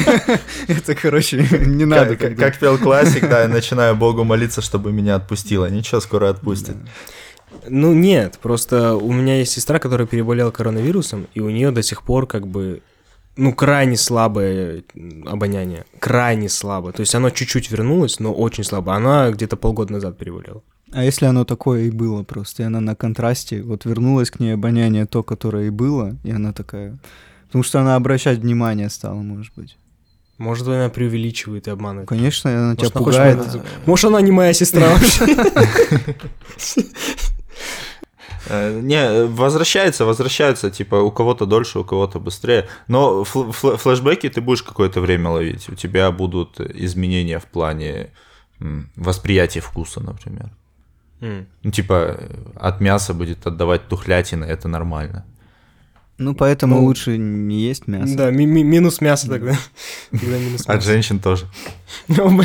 Это, 0.66 0.96
короче, 0.96 1.46
не 1.66 1.84
надо. 1.84 2.16
Как 2.16 2.58
пел 2.58 2.78
классик, 2.78 3.28
да, 3.28 3.42
я 3.42 3.48
начинаю 3.60 3.94
Богу 3.94 4.24
молиться, 4.24 4.60
чтобы 4.60 4.90
меня 4.90 5.14
отпустило. 5.14 5.70
Ничего, 5.70 6.00
скоро 6.00 6.30
отпустит. 6.30 6.74
Ну 7.68 7.94
нет, 7.94 8.40
просто 8.42 8.96
у 8.96 9.12
меня 9.12 9.38
есть 9.38 9.52
сестра, 9.52 9.78
которая 9.78 10.08
переболела 10.08 10.50
коронавирусом, 10.50 11.28
и 11.34 11.38
у 11.38 11.48
нее 11.48 11.70
до 11.70 11.84
сих 11.84 12.02
пор 12.02 12.26
как 12.26 12.48
бы 12.48 12.82
ну, 13.36 13.54
крайне 13.54 13.96
слабое 13.96 14.82
обоняние. 15.26 15.84
Крайне 16.00 16.48
слабое. 16.48 16.92
То 16.92 17.02
есть 17.02 17.14
оно 17.14 17.30
чуть-чуть 17.30 17.70
вернулось, 17.70 18.18
но 18.18 18.34
очень 18.34 18.64
слабо. 18.64 18.94
Она 18.94 19.30
где-то 19.30 19.56
полгода 19.56 19.92
назад 19.92 20.18
переболела. 20.18 20.62
А 20.92 21.04
если 21.04 21.26
оно 21.26 21.44
такое 21.44 21.82
и 21.84 21.90
было 21.90 22.22
просто, 22.24 22.62
и 22.62 22.66
она 22.66 22.80
на 22.80 22.96
контрасте, 22.96 23.62
вот 23.62 23.84
вернулась 23.84 24.30
к 24.30 24.40
ней 24.40 24.54
обоняние 24.54 25.06
то, 25.06 25.22
которое 25.22 25.66
и 25.68 25.70
было, 25.70 26.16
и 26.24 26.30
она 26.32 26.52
такая... 26.52 26.98
Потому 27.46 27.62
что 27.64 27.80
она 27.80 27.96
обращать 27.96 28.38
внимание 28.38 28.88
стала, 28.90 29.20
может 29.22 29.52
быть. 29.56 29.76
Может, 30.38 30.66
она 30.68 30.88
преувеличивает 30.88 31.66
и 31.68 31.70
обманывает. 31.70 32.08
Конечно, 32.08 32.50
она 32.50 32.74
тебя 32.76 32.88
Может, 32.94 32.96
она 32.96 33.04
хочет 33.04 33.20
пугает. 33.20 33.52
понять. 33.52 33.86
Может, 33.86 34.04
она 34.06 34.20
не 34.20 34.30
моя 34.32 34.52
сестра 34.52 34.88
вообще. 34.88 36.16
Э, 38.48 38.80
Не, 38.80 39.26
возвращается, 39.26 40.04
возвращается, 40.04 40.70
типа, 40.70 40.96
у 40.96 41.10
кого-то 41.12 41.46
дольше, 41.46 41.78
у 41.80 41.84
кого-то 41.84 42.18
быстрее. 42.18 42.68
Но 42.88 43.22
фл- 43.22 43.50
фл- 43.52 43.76
флешбеки 43.76 44.28
ты 44.28 44.40
будешь 44.40 44.62
какое-то 44.62 45.00
время 45.00 45.30
ловить. 45.30 45.68
У 45.68 45.74
тебя 45.74 46.10
будут 46.10 46.58
изменения 46.60 47.38
в 47.38 47.44
плане 47.46 48.10
восприятия 48.96 49.60
вкуса, 49.60 50.00
например. 50.00 50.50
М. 51.20 51.46
Ну, 51.62 51.70
типа, 51.70 52.16
от 52.54 52.80
мяса 52.80 53.14
будет 53.14 53.46
отдавать 53.46 53.88
тухлятина, 53.88 54.44
это 54.44 54.68
нормально. 54.68 55.24
Ну, 56.18 56.34
поэтому 56.34 56.76
Ну, 56.76 56.84
лучше 56.84 57.16
не 57.18 57.60
есть 57.60 57.88
мясо. 57.88 58.14
Да, 58.16 58.30
ми- 58.30 58.46
ми- 58.46 58.64
минус 58.64 59.00
мясо 59.00 59.28
тогда. 59.28 59.54
Тогда 60.10 60.38
минус 60.38 60.64
От 60.66 60.82
женщин 60.82 61.18
тоже. 61.18 61.46
Ну. 62.08 62.42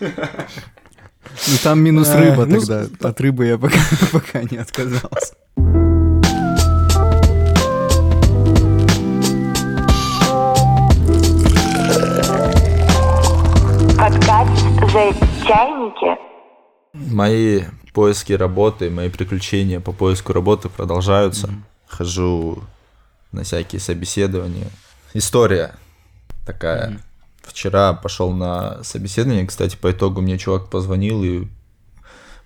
Ну, 0.00 1.56
там 1.62 1.80
минус 1.80 2.08
А, 2.08 2.18
рыба 2.20 2.46
ну, 2.46 2.58
тогда. 2.60 2.86
От 3.08 3.20
рыбы 3.20 3.46
я 3.46 3.58
пока, 3.58 3.78
пока 4.12 4.42
не 4.42 4.56
отказался. 4.56 5.34
Подкаст 13.98 14.64
за 14.92 15.12
чайники. 15.46 16.35
Мои 17.10 17.64
поиски 17.92 18.32
работы, 18.32 18.90
мои 18.90 19.08
приключения 19.08 19.80
по 19.80 19.92
поиску 19.92 20.32
работы 20.32 20.68
продолжаются. 20.68 21.50
Хожу 21.86 22.62
на 23.32 23.44
всякие 23.44 23.80
собеседования. 23.80 24.68
История 25.14 25.74
такая. 26.46 27.00
Вчера 27.42 27.92
пошел 27.92 28.32
на 28.32 28.82
собеседование, 28.82 29.46
кстати, 29.46 29.76
по 29.76 29.92
итогу 29.92 30.20
мне 30.20 30.36
чувак 30.36 30.68
позвонил 30.68 31.22
и 31.22 31.46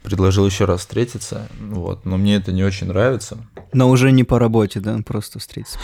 предложил 0.02 0.47
еще 0.47 0.64
раз 0.64 0.80
встретиться. 0.80 1.49
Вот, 1.61 2.04
но 2.04 2.16
мне 2.16 2.37
это 2.37 2.52
не 2.52 2.64
очень 2.64 2.88
нравится. 2.88 3.38
Но 3.73 3.88
уже 3.90 4.12
не 4.12 4.25
по 4.25 4.38
работе, 4.38 4.80
да, 4.80 4.99
просто 5.04 5.38
встретиться. 5.38 5.78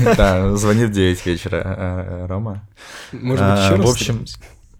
Да, 0.16 0.56
звонит 0.56 0.90
в 0.90 0.92
9 0.92 1.26
вечера 1.26 1.62
а, 1.64 2.26
Рома. 2.26 2.62
Может 3.12 3.44
быть, 3.44 3.58
А, 3.58 3.64
еще 3.64 3.74
раз 3.76 3.86
в 3.86 3.90
общем? 3.90 4.24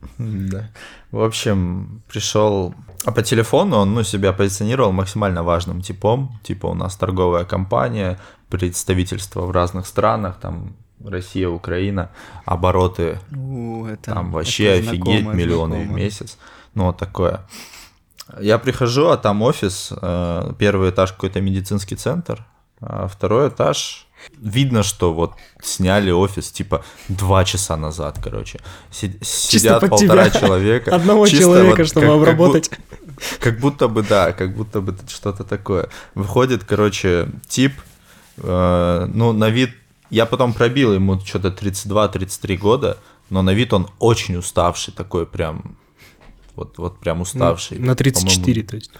Да. 0.18 0.70
В 1.10 1.22
общем, 1.22 2.02
пришел... 2.08 2.74
А 3.04 3.12
по 3.12 3.22
телефону 3.22 3.76
он 3.76 3.94
ну, 3.94 4.02
себя 4.02 4.32
позиционировал 4.32 4.92
максимально 4.92 5.42
важным 5.42 5.80
типом. 5.80 6.38
Типа 6.42 6.66
у 6.66 6.74
нас 6.74 6.96
торговая 6.96 7.44
компания, 7.44 8.18
представительство 8.48 9.42
в 9.42 9.50
разных 9.50 9.86
странах, 9.86 10.38
там 10.40 10.74
Россия, 11.04 11.48
Украина, 11.48 12.10
обороты 12.44 13.20
О, 13.36 13.86
это, 13.86 14.14
там 14.14 14.32
вообще 14.32 14.64
это 14.64 14.90
офигеть, 14.90 15.20
знакомое, 15.20 15.36
миллионы 15.36 15.86
в 15.86 15.92
месяц. 15.92 16.38
Ну, 16.74 16.86
вот 16.86 16.98
такое. 16.98 17.40
Я 18.40 18.58
прихожу, 18.58 19.08
а 19.08 19.16
там 19.16 19.42
офис, 19.42 19.92
э, 20.02 20.52
первый 20.58 20.90
этаж 20.90 21.12
какой-то 21.12 21.40
медицинский 21.40 21.96
центр, 21.96 22.44
а 22.80 23.06
второй 23.06 23.48
этаж... 23.48 24.07
Видно, 24.40 24.82
что 24.82 25.12
вот 25.12 25.32
сняли 25.62 26.10
офис 26.10 26.50
типа 26.50 26.84
два 27.08 27.44
часа 27.44 27.76
назад, 27.76 28.18
короче. 28.22 28.60
Си- 28.90 29.18
Сидят 29.22 29.80
под 29.80 29.90
полтора 29.90 30.28
тебя. 30.30 30.40
человека. 30.40 30.94
Одного 30.94 31.26
Чисто 31.26 31.44
человека, 31.44 31.78
вот 31.82 31.86
чтобы 31.88 32.06
как- 32.06 32.14
как 32.14 32.18
бу- 32.18 32.22
обработать. 32.22 32.70
как 33.40 33.60
будто 33.60 33.88
бы, 33.88 34.02
да, 34.02 34.32
как 34.32 34.54
будто 34.56 34.80
бы 34.80 34.96
что-то 35.08 35.44
такое. 35.44 35.88
Выходит, 36.14 36.64
короче, 36.64 37.28
тип, 37.48 37.72
э, 38.36 39.08
ну, 39.14 39.32
на 39.32 39.50
вид, 39.50 39.70
я 40.10 40.26
потом 40.26 40.52
пробил 40.52 40.94
ему 40.94 41.20
что-то 41.20 41.50
32-33 41.50 42.56
года, 42.56 42.96
но 43.30 43.42
на 43.42 43.54
вид 43.54 43.72
он 43.72 43.88
очень 43.98 44.36
уставший, 44.36 44.94
такой 44.94 45.26
прям, 45.26 45.76
вот, 46.56 46.78
вот 46.78 46.98
прям 47.00 47.20
уставший. 47.20 47.78
На 47.78 47.94
34, 47.94 48.62
По-моему, 48.62 48.68
то 48.68 48.76
есть. 48.76 48.90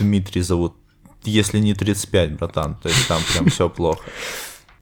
Дмитрий 0.00 0.42
зовут, 0.42 0.74
если 1.24 1.60
не 1.60 1.74
35, 1.74 2.36
братан, 2.38 2.74
то 2.82 2.88
есть 2.88 3.06
там 3.08 3.20
прям 3.32 3.48
все 3.50 3.68
плохо. 3.68 4.00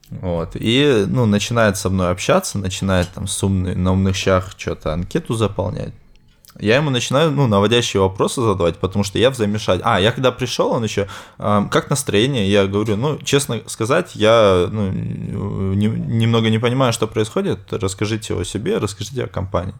Вот, 0.09 0.51
и, 0.55 1.05
ну, 1.07 1.25
начинает 1.25 1.75
со 1.77 1.89
мной 1.89 2.11
общаться, 2.11 2.57
начинает 2.57 3.09
там 3.09 3.27
с 3.27 3.43
умной, 3.43 3.75
на 3.75 3.91
умных 3.91 4.15
щах 4.15 4.53
что-то 4.57 4.93
анкету 4.93 5.33
заполнять. 5.33 5.93
Я 6.59 6.77
ему 6.77 6.89
начинаю, 6.89 7.31
ну, 7.31 7.47
наводящие 7.47 8.01
вопросы 8.01 8.41
задавать, 8.41 8.77
потому 8.77 9.03
что 9.03 9.19
я 9.19 9.29
в 9.29 9.35
замешательстве. 9.35 9.91
А, 9.91 9.99
я 9.99 10.11
когда 10.11 10.31
пришел, 10.31 10.71
он 10.71 10.83
еще, 10.83 11.07
«А, 11.37 11.67
как 11.69 11.89
настроение? 11.89 12.49
Я 12.49 12.65
говорю, 12.67 12.95
ну, 12.95 13.17
честно 13.23 13.61
сказать, 13.67 14.11
я 14.15 14.67
ну, 14.71 14.91
не- 14.91 15.87
немного 15.87 16.49
не 16.49 16.59
понимаю, 16.59 16.93
что 16.93 17.07
происходит. 17.07 17.59
Расскажите 17.71 18.33
о 18.33 18.43
себе, 18.43 18.77
расскажите 18.77 19.23
о 19.25 19.27
компании. 19.27 19.75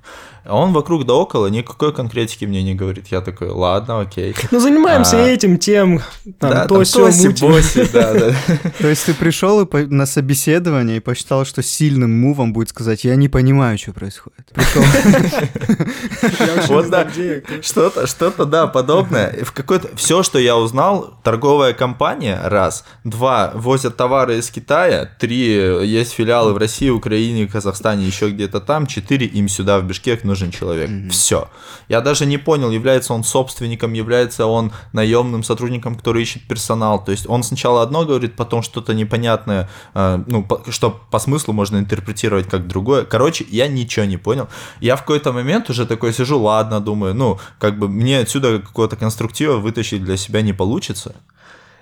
А 0.46 0.56
он 0.56 0.72
вокруг 0.72 1.06
да 1.06 1.14
около 1.14 1.48
никакой 1.48 1.94
конкретики 1.94 2.46
мне 2.46 2.64
не 2.64 2.76
говорит. 2.76 3.08
Я 3.08 3.22
такой, 3.22 3.50
ладно, 3.50 4.02
окей. 4.02 4.36
Ну, 4.52 4.60
занимаемся 4.60 5.18
А. 5.18 5.28
этим, 5.28 5.58
тем, 5.58 6.02
там, 6.40 6.52
Да, 6.52 6.68
то, 6.68 6.76
там 6.76 6.86
тоси, 6.86 7.28
боси, 7.42 7.90
да, 7.92 8.14
да. 8.14 8.36
То 8.80 8.88
есть 8.88 9.06
ты 9.06 9.14
пришел 9.14 9.68
на 9.72 10.06
собеседование 10.06 10.98
и 10.98 11.00
посчитал, 11.00 11.46
что 11.46 11.64
сильным 11.64 12.20
мувом 12.20 12.54
будет 12.54 12.70
сказать, 12.70 13.04
я 13.04 13.16
не 13.16 13.30
понимаю, 13.30 13.78
что 13.78 13.94
происходит. 13.94 14.52
Пришел. 14.54 14.84
Вот 16.68 16.90
да, 16.90 17.08
что-то, 17.62 18.08
что-то, 18.08 18.46
да, 18.46 18.68
подобное. 18.68 19.44
В 19.44 19.52
какой-то 19.52 19.96
все, 19.96 20.24
что 20.24 20.40
я 20.40 20.58
узнал, 20.58 21.20
торговая 21.24 21.74
компания 21.74 22.40
раз, 22.44 22.86
два 23.04 23.52
возят 23.54 23.98
товары 23.98 24.38
из 24.38 24.50
Китая, 24.50 25.10
три 25.20 25.88
есть 25.88 26.14
филиалы 26.14 26.54
в 26.54 26.58
России, 26.58 26.90
Украине, 26.90 27.48
Казахстане, 27.48 28.06
еще 28.06 28.30
где-то 28.30 28.60
там, 28.60 28.88
четыре 28.88 29.26
им 29.26 29.50
сюда 29.50 29.80
в 29.80 29.84
Бишкек 29.84 30.24
нужен 30.24 30.52
человек. 30.52 30.90
Все. 31.12 31.50
Я 31.88 32.02
даже 32.02 32.26
не 32.26 32.38
понял, 32.38 32.72
является 32.72 33.14
он 33.14 33.24
собственником, 33.24 33.94
является 33.94 34.46
он 34.46 34.72
наемным 34.94 35.44
сотрудником, 35.44 35.96
который 35.96 36.22
ищет 36.24 36.48
персонал. 36.48 37.04
То 37.04 37.12
есть 37.12 37.28
он 37.28 37.44
сначала 37.44 37.82
одно 37.82 38.06
говорит, 38.06 38.36
потом 38.36 38.62
что-то 38.62 38.94
непонятное, 38.94 39.70
э, 39.94 40.24
ну 40.28 40.48
что 40.70 41.00
по 41.12 41.20
смыслу 41.20 41.54
можно 41.54 41.78
интерпретировать 41.78 42.48
как 42.50 42.68
другое. 42.68 43.06
Короче, 43.06 43.46
я 43.50 43.68
ничего 43.68 44.06
не 44.06 44.18
понял. 44.18 44.48
Я 44.82 44.96
в 44.96 45.02
какой-то 45.02 45.32
момент 45.32 45.70
уже 45.70 45.86
такой 45.86 46.14
сижу, 46.14 46.40
ладно, 46.40 46.57
думаю, 46.64 47.14
ну, 47.14 47.40
как 47.60 47.78
бы 47.78 47.88
мне 47.88 48.20
отсюда 48.20 48.60
какого-то 48.60 48.96
конструктива 48.96 49.58
вытащить 49.58 50.04
для 50.04 50.18
себя 50.18 50.42
не 50.42 50.54
получится. 50.54 51.16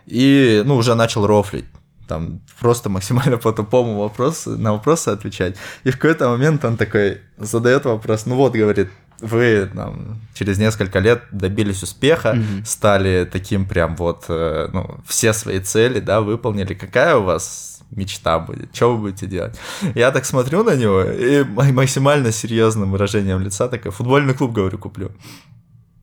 И, 0.06 0.64
ну, 0.66 0.76
уже 0.76 0.96
начал 0.96 1.26
рофлить. 1.26 1.66
Там 2.08 2.42
просто 2.60 2.90
максимально 2.90 3.38
по 3.44 3.52
тупому 3.52 4.00
вопросу, 4.00 4.58
на 4.58 4.74
вопросы 4.74 5.10
отвечать. 5.10 5.56
И 5.84 5.90
в 5.92 5.96
какой-то 5.96 6.30
момент 6.30 6.64
он 6.66 6.78
такой 6.78 7.22
задает 7.38 7.86
вопрос, 7.86 8.26
ну 8.26 8.36
вот, 8.36 8.54
говорит, 8.54 8.90
вы 9.20 9.70
там, 9.74 10.20
через 10.34 10.58
несколько 10.58 11.00
лет 11.00 11.24
добились 11.32 11.84
успеха, 11.84 12.38
стали 12.66 13.28
таким 13.32 13.66
прям 13.66 13.96
вот, 13.96 14.26
э, 14.28 14.68
ну, 14.74 14.98
все 15.08 15.34
свои 15.34 15.60
цели, 15.60 16.00
да, 16.00 16.22
выполнили. 16.22 16.74
Какая 16.74 17.16
у 17.16 17.24
вас 17.24 17.75
мечта 17.96 18.40
будет? 18.40 18.76
Что 18.76 18.96
вы 18.96 19.02
будете 19.02 19.28
делать? 19.28 19.60
Я 19.96 20.12
так 20.12 20.26
смотрю 20.26 20.64
на 20.64 20.76
него 20.76 21.02
и 21.04 21.44
ма- 21.44 21.72
максимально 21.74 22.32
серьезным 22.32 22.92
выражением 22.92 23.42
лица 23.42 23.68
такой, 23.68 23.92
футбольный 23.92 24.34
клуб, 24.34 24.52
говорю, 24.54 24.78
куплю. 24.78 25.12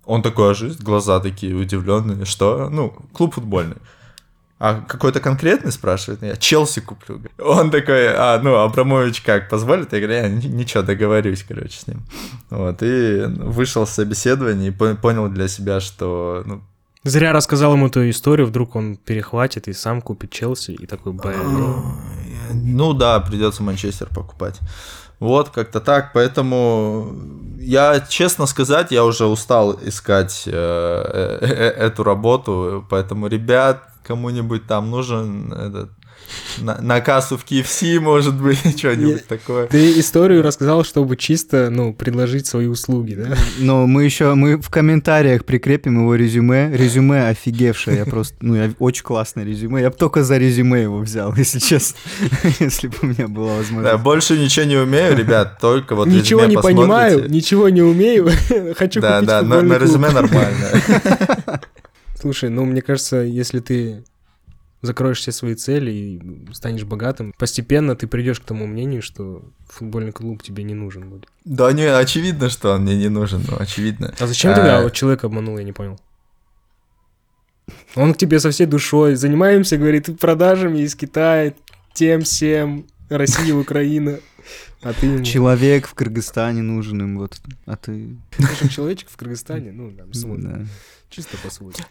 Он 0.05 0.22
такой, 0.22 0.50
а 0.50 0.55
жизнь, 0.55 0.83
глаза 0.83 1.20
такие 1.20 1.55
удивленные, 1.55 2.24
что? 2.24 2.68
Ну, 2.70 2.90
клуб 3.12 3.35
футбольный. 3.35 3.76
А 4.59 4.81
какой-то 4.81 5.18
конкретный 5.20 5.72
спрашивает? 5.72 6.22
Я 6.22 6.37
Челси 6.37 6.81
куплю. 6.83 7.20
Он 7.38 7.70
такой, 7.70 8.14
а, 8.14 8.40
ну, 8.42 8.55
Абрамович 8.55 9.20
как, 9.22 9.48
позволит? 9.48 9.92
Я 9.92 9.98
говорю, 10.00 10.14
я 10.14 10.28
ни- 10.28 10.46
ничего, 10.46 10.83
договорюсь, 10.85 11.42
короче, 11.48 11.81
с 11.81 11.87
ним. 11.88 12.02
Вот, 12.50 12.78
и 12.83 13.22
вышел 13.26 13.85
с 13.87 13.90
собеседования 13.90 14.68
и 14.68 14.70
по- 14.70 14.94
понял 14.94 15.28
для 15.28 15.48
себя, 15.48 15.81
что, 15.81 16.42
ну, 16.46 16.62
Зря 17.04 17.32
рассказал 17.32 17.72
ему 17.72 17.88
эту 17.88 18.08
историю, 18.08 18.46
вдруг 18.46 18.76
он 18.76 18.96
перехватит 18.96 19.66
и 19.66 19.72
сам 19.72 20.00
купит 20.00 20.30
Челси, 20.30 20.72
и 20.72 20.86
такой, 20.86 21.12
блин. 21.12 21.82
Ну 22.54 22.92
да, 22.92 23.18
придется 23.20 23.62
Манчестер 23.62 24.08
покупать. 24.08 24.60
Вот, 25.22 25.50
как-то 25.50 25.80
так. 25.80 26.12
Поэтому 26.12 27.14
я, 27.60 28.00
честно 28.00 28.46
сказать, 28.46 28.90
я 28.90 29.04
уже 29.04 29.26
устал 29.26 29.78
искать 29.80 30.44
э, 30.46 30.50
э, 30.52 31.46
э, 31.46 31.68
эту 31.86 32.02
работу. 32.02 32.84
Поэтому, 32.90 33.28
ребят, 33.28 33.84
кому-нибудь 34.02 34.66
там 34.66 34.90
нужен 34.90 35.52
этот, 35.52 35.90
на, 36.58 36.80
на 36.80 37.00
кассу 37.00 37.37
в 37.38 37.44
KFC, 37.44 37.98
может 38.00 38.35
быть, 38.40 38.58
что-нибудь 38.78 39.26
такое. 39.26 39.66
Ты 39.66 39.98
историю 39.98 40.42
рассказал, 40.42 40.85
чтобы 40.85 41.16
чисто, 41.16 41.70
ну, 41.70 41.92
предложить 41.94 42.46
свои 42.46 42.66
услуги, 42.66 43.14
да? 43.14 43.37
Но 43.58 43.87
мы 43.87 44.04
еще, 44.04 44.35
мы 44.35 44.56
в 44.61 44.70
комментариях 44.70 45.44
прикрепим 45.44 46.00
его 46.00 46.14
резюме. 46.14 46.70
Резюме 46.76 47.28
офигевшее, 47.28 47.98
я 47.98 48.04
просто, 48.06 48.35
ну, 48.40 48.54
я 48.54 48.72
очень 48.78 49.02
классное 49.02 49.44
резюме. 49.44 49.80
Я 49.82 49.90
бы 49.90 49.96
только 49.96 50.22
за 50.24 50.37
резюме 50.38 50.82
его 50.82 50.98
взял, 51.00 51.35
если 51.37 51.58
честно, 51.58 51.98
если 52.61 52.88
бы 52.88 52.94
у 53.02 53.06
меня 53.06 53.28
была 53.28 53.48
Да, 53.52 53.56
возможность. 53.58 54.02
больше 54.02 54.38
ничего 54.38 54.64
не 54.66 54.76
умею, 54.76 55.16
ребят, 55.16 55.58
только 55.61 55.94
вот 55.94 56.08
Ничего 56.08 56.44
не 56.44 56.56
понимаю, 56.56 57.28
ничего 57.30 57.68
не 57.68 57.82
умею, 57.82 58.30
хочу 58.76 59.00
Да, 59.00 59.16
купить 59.16 59.28
да, 59.28 59.42
на, 59.42 59.56
футбольный 59.56 59.68
на 59.68 59.78
клуб. 59.78 59.88
резюме 59.88 60.11
нормально. 60.11 60.68
Слушай, 62.20 62.50
ну 62.50 62.64
мне 62.64 62.82
кажется, 62.82 63.16
если 63.16 63.58
ты 63.61 64.04
закроешь 64.83 65.21
все 65.21 65.33
свои 65.33 65.55
цели 65.55 65.90
и 65.90 66.53
станешь 66.53 66.85
богатым, 66.85 67.33
постепенно 67.38 67.97
ты 67.97 68.07
придешь 68.07 68.40
к 68.40 68.45
тому 68.45 68.66
мнению, 68.66 69.01
что 69.01 69.42
футбольный 69.68 70.12
клуб 70.12 70.42
тебе 70.42 70.64
не 70.64 70.75
нужен 70.75 71.09
будет. 71.09 71.29
Да 71.45 71.73
не, 71.73 71.85
очевидно, 71.85 72.51
что 72.51 72.75
он 72.75 72.83
мне 72.83 72.97
не 72.97 73.09
нужен, 73.09 73.42
ну, 73.49 73.57
очевидно. 73.59 74.12
А 74.18 74.27
зачем 74.27 74.55
тогда 74.55 74.83
вот 74.83 74.92
человек 74.92 75.25
обманул, 75.25 75.57
я 75.57 75.64
не 75.64 75.73
понял. 75.73 75.99
Он 77.95 78.12
к 78.12 78.18
тебе 78.18 78.40
со 78.40 78.51
всей 78.51 78.66
душой. 78.66 79.14
Занимаемся, 79.14 79.79
говорит, 79.79 80.18
продажами 80.18 80.81
из 80.81 80.95
Китая, 80.95 81.55
тем, 81.95 82.23
всем, 82.23 82.87
Россия, 83.09 83.55
Украина. 83.55 84.18
А 84.83 84.92
ты 84.92 85.07
ему... 85.07 85.25
Человек 85.25 85.87
в 85.87 85.95
Кыргызстане 85.95 86.62
нужен 86.62 87.01
им, 87.03 87.18
вот, 87.18 87.40
а 87.66 87.77
ты... 87.77 88.16
Человечек 88.68 89.11
в 89.11 89.16
Кыргызстане, 89.16 89.71
ну, 89.71 89.92
там. 89.92 90.11
Да. 90.40 90.66
Чисто 91.09 91.37
по 91.38 91.51
сути. 91.51 91.85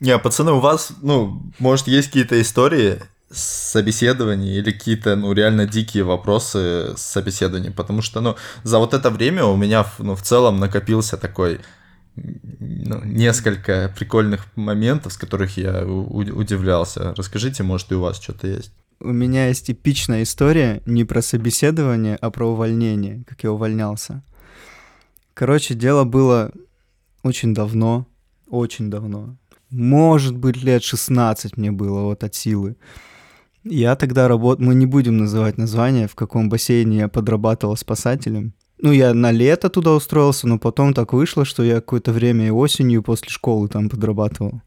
Не, 0.00 0.18
пацаны, 0.18 0.52
у 0.52 0.60
вас, 0.60 0.92
ну, 1.02 1.42
может, 1.58 1.88
есть 1.88 2.08
какие-то 2.08 2.40
истории 2.40 3.00
собеседований 3.30 4.58
или 4.58 4.70
какие-то, 4.70 5.16
ну, 5.16 5.32
реально 5.32 5.66
дикие 5.66 6.04
вопросы 6.04 6.94
с 6.96 7.02
собеседованием, 7.02 7.72
потому 7.72 8.02
что, 8.02 8.20
ну, 8.20 8.36
за 8.62 8.78
вот 8.78 8.94
это 8.94 9.10
время 9.10 9.44
у 9.44 9.56
меня, 9.56 9.86
ну, 9.98 10.14
в 10.14 10.22
целом 10.22 10.60
накопился 10.60 11.16
такой 11.16 11.60
ну, 12.16 13.04
несколько 13.04 13.92
прикольных 13.96 14.46
моментов, 14.56 15.12
с 15.12 15.16
которых 15.16 15.56
я 15.56 15.84
удивлялся. 15.84 17.14
Расскажите, 17.16 17.62
может, 17.62 17.92
и 17.92 17.94
у 17.94 18.00
вас 18.00 18.20
что-то 18.20 18.46
есть. 18.46 18.72
У 19.00 19.12
меня 19.12 19.48
есть 19.48 19.66
типичная 19.66 20.22
история 20.22 20.80
не 20.86 21.04
про 21.04 21.20
собеседование, 21.20 22.16
а 22.16 22.30
про 22.30 22.46
увольнение, 22.46 23.24
как 23.28 23.42
я 23.44 23.52
увольнялся. 23.52 24.22
Короче, 25.34 25.74
дело 25.74 26.04
было 26.04 26.50
очень 27.22 27.52
давно, 27.52 28.06
очень 28.48 28.88
давно. 28.88 29.36
Может 29.70 30.36
быть, 30.36 30.62
лет 30.62 30.82
16 30.82 31.56
мне 31.56 31.72
было 31.72 32.02
вот 32.02 32.24
от 32.24 32.34
силы. 32.34 32.76
Я 33.64 33.96
тогда 33.96 34.28
работал, 34.28 34.64
мы 34.64 34.74
не 34.74 34.86
будем 34.86 35.16
называть 35.16 35.58
название, 35.58 36.06
в 36.06 36.14
каком 36.14 36.48
бассейне 36.48 36.98
я 36.98 37.08
подрабатывал 37.08 37.76
спасателем. 37.76 38.54
Ну, 38.78 38.92
я 38.92 39.14
на 39.14 39.32
лето 39.32 39.68
туда 39.68 39.92
устроился, 39.92 40.46
но 40.46 40.58
потом 40.58 40.94
так 40.94 41.12
вышло, 41.12 41.44
что 41.44 41.64
я 41.64 41.76
какое-то 41.76 42.12
время 42.12 42.46
и 42.46 42.50
осенью 42.50 43.02
после 43.02 43.30
школы 43.30 43.68
там 43.68 43.88
подрабатывал. 43.88 44.60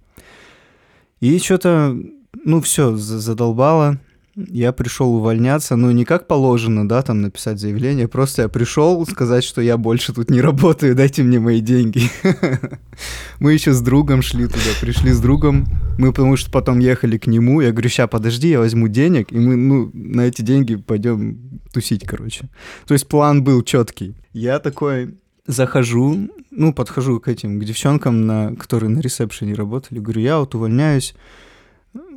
И 1.22 1.38
что-то, 1.40 1.96
ну, 2.44 2.62
все, 2.62 2.96
задолбало. 2.96 4.00
Я 4.48 4.72
пришел 4.72 5.14
увольняться, 5.16 5.76
ну, 5.76 5.92
не 5.92 6.06
как 6.06 6.28
положено, 6.28 6.88
да, 6.88 7.02
там 7.02 7.22
написать 7.22 7.60
заявление, 7.60 8.08
просто 8.08 8.44
я 8.44 8.50
пришел 8.50 9.06
сказать, 9.06 9.44
что 9.44 9.62
я 9.62 9.78
больше 9.78 10.14
тут 10.14 10.30
не 10.30 10.40
работаю, 10.42 10.96
дайте 10.96 11.24
мне 11.24 11.40
мои 11.40 11.60
деньги. 11.60 12.10
Мы 13.40 13.54
еще 13.54 13.74
с 13.74 13.82
другом 13.82 14.22
шли 14.22 14.46
туда, 14.48 14.72
пришли 14.80 15.12
с 15.12 15.20
другом, 15.20 15.66
мы 15.98 16.12
потому 16.12 16.38
что 16.38 16.52
потом 16.52 16.80
ехали 16.80 17.18
к 17.18 17.28
нему, 17.28 17.62
я 17.62 17.72
говорю, 17.72 17.90
сейчас 17.90 18.10
подожди, 18.10 18.50
я 18.50 18.60
возьму 18.60 18.88
денег, 18.88 19.32
и 19.32 19.38
мы, 19.38 19.56
ну, 19.56 19.92
на 19.94 20.22
эти 20.22 20.42
деньги 20.42 20.76
пойдем 20.76 21.60
тусить, 21.74 22.06
короче. 22.06 22.50
То 22.88 22.94
есть 22.94 23.08
план 23.08 23.44
был 23.44 23.62
четкий. 23.64 24.16
Я 24.32 24.60
такой, 24.60 25.16
захожу, 25.48 26.30
ну, 26.52 26.74
подхожу 26.74 27.20
к 27.20 27.28
этим, 27.28 27.60
к 27.60 27.66
девчонкам, 27.66 28.26
на, 28.26 28.56
которые 28.56 28.90
на 28.90 29.00
ресепшене 29.00 29.54
работали, 29.54 30.00
говорю, 30.00 30.22
я 30.22 30.40
вот 30.40 30.56
увольняюсь, 30.56 31.16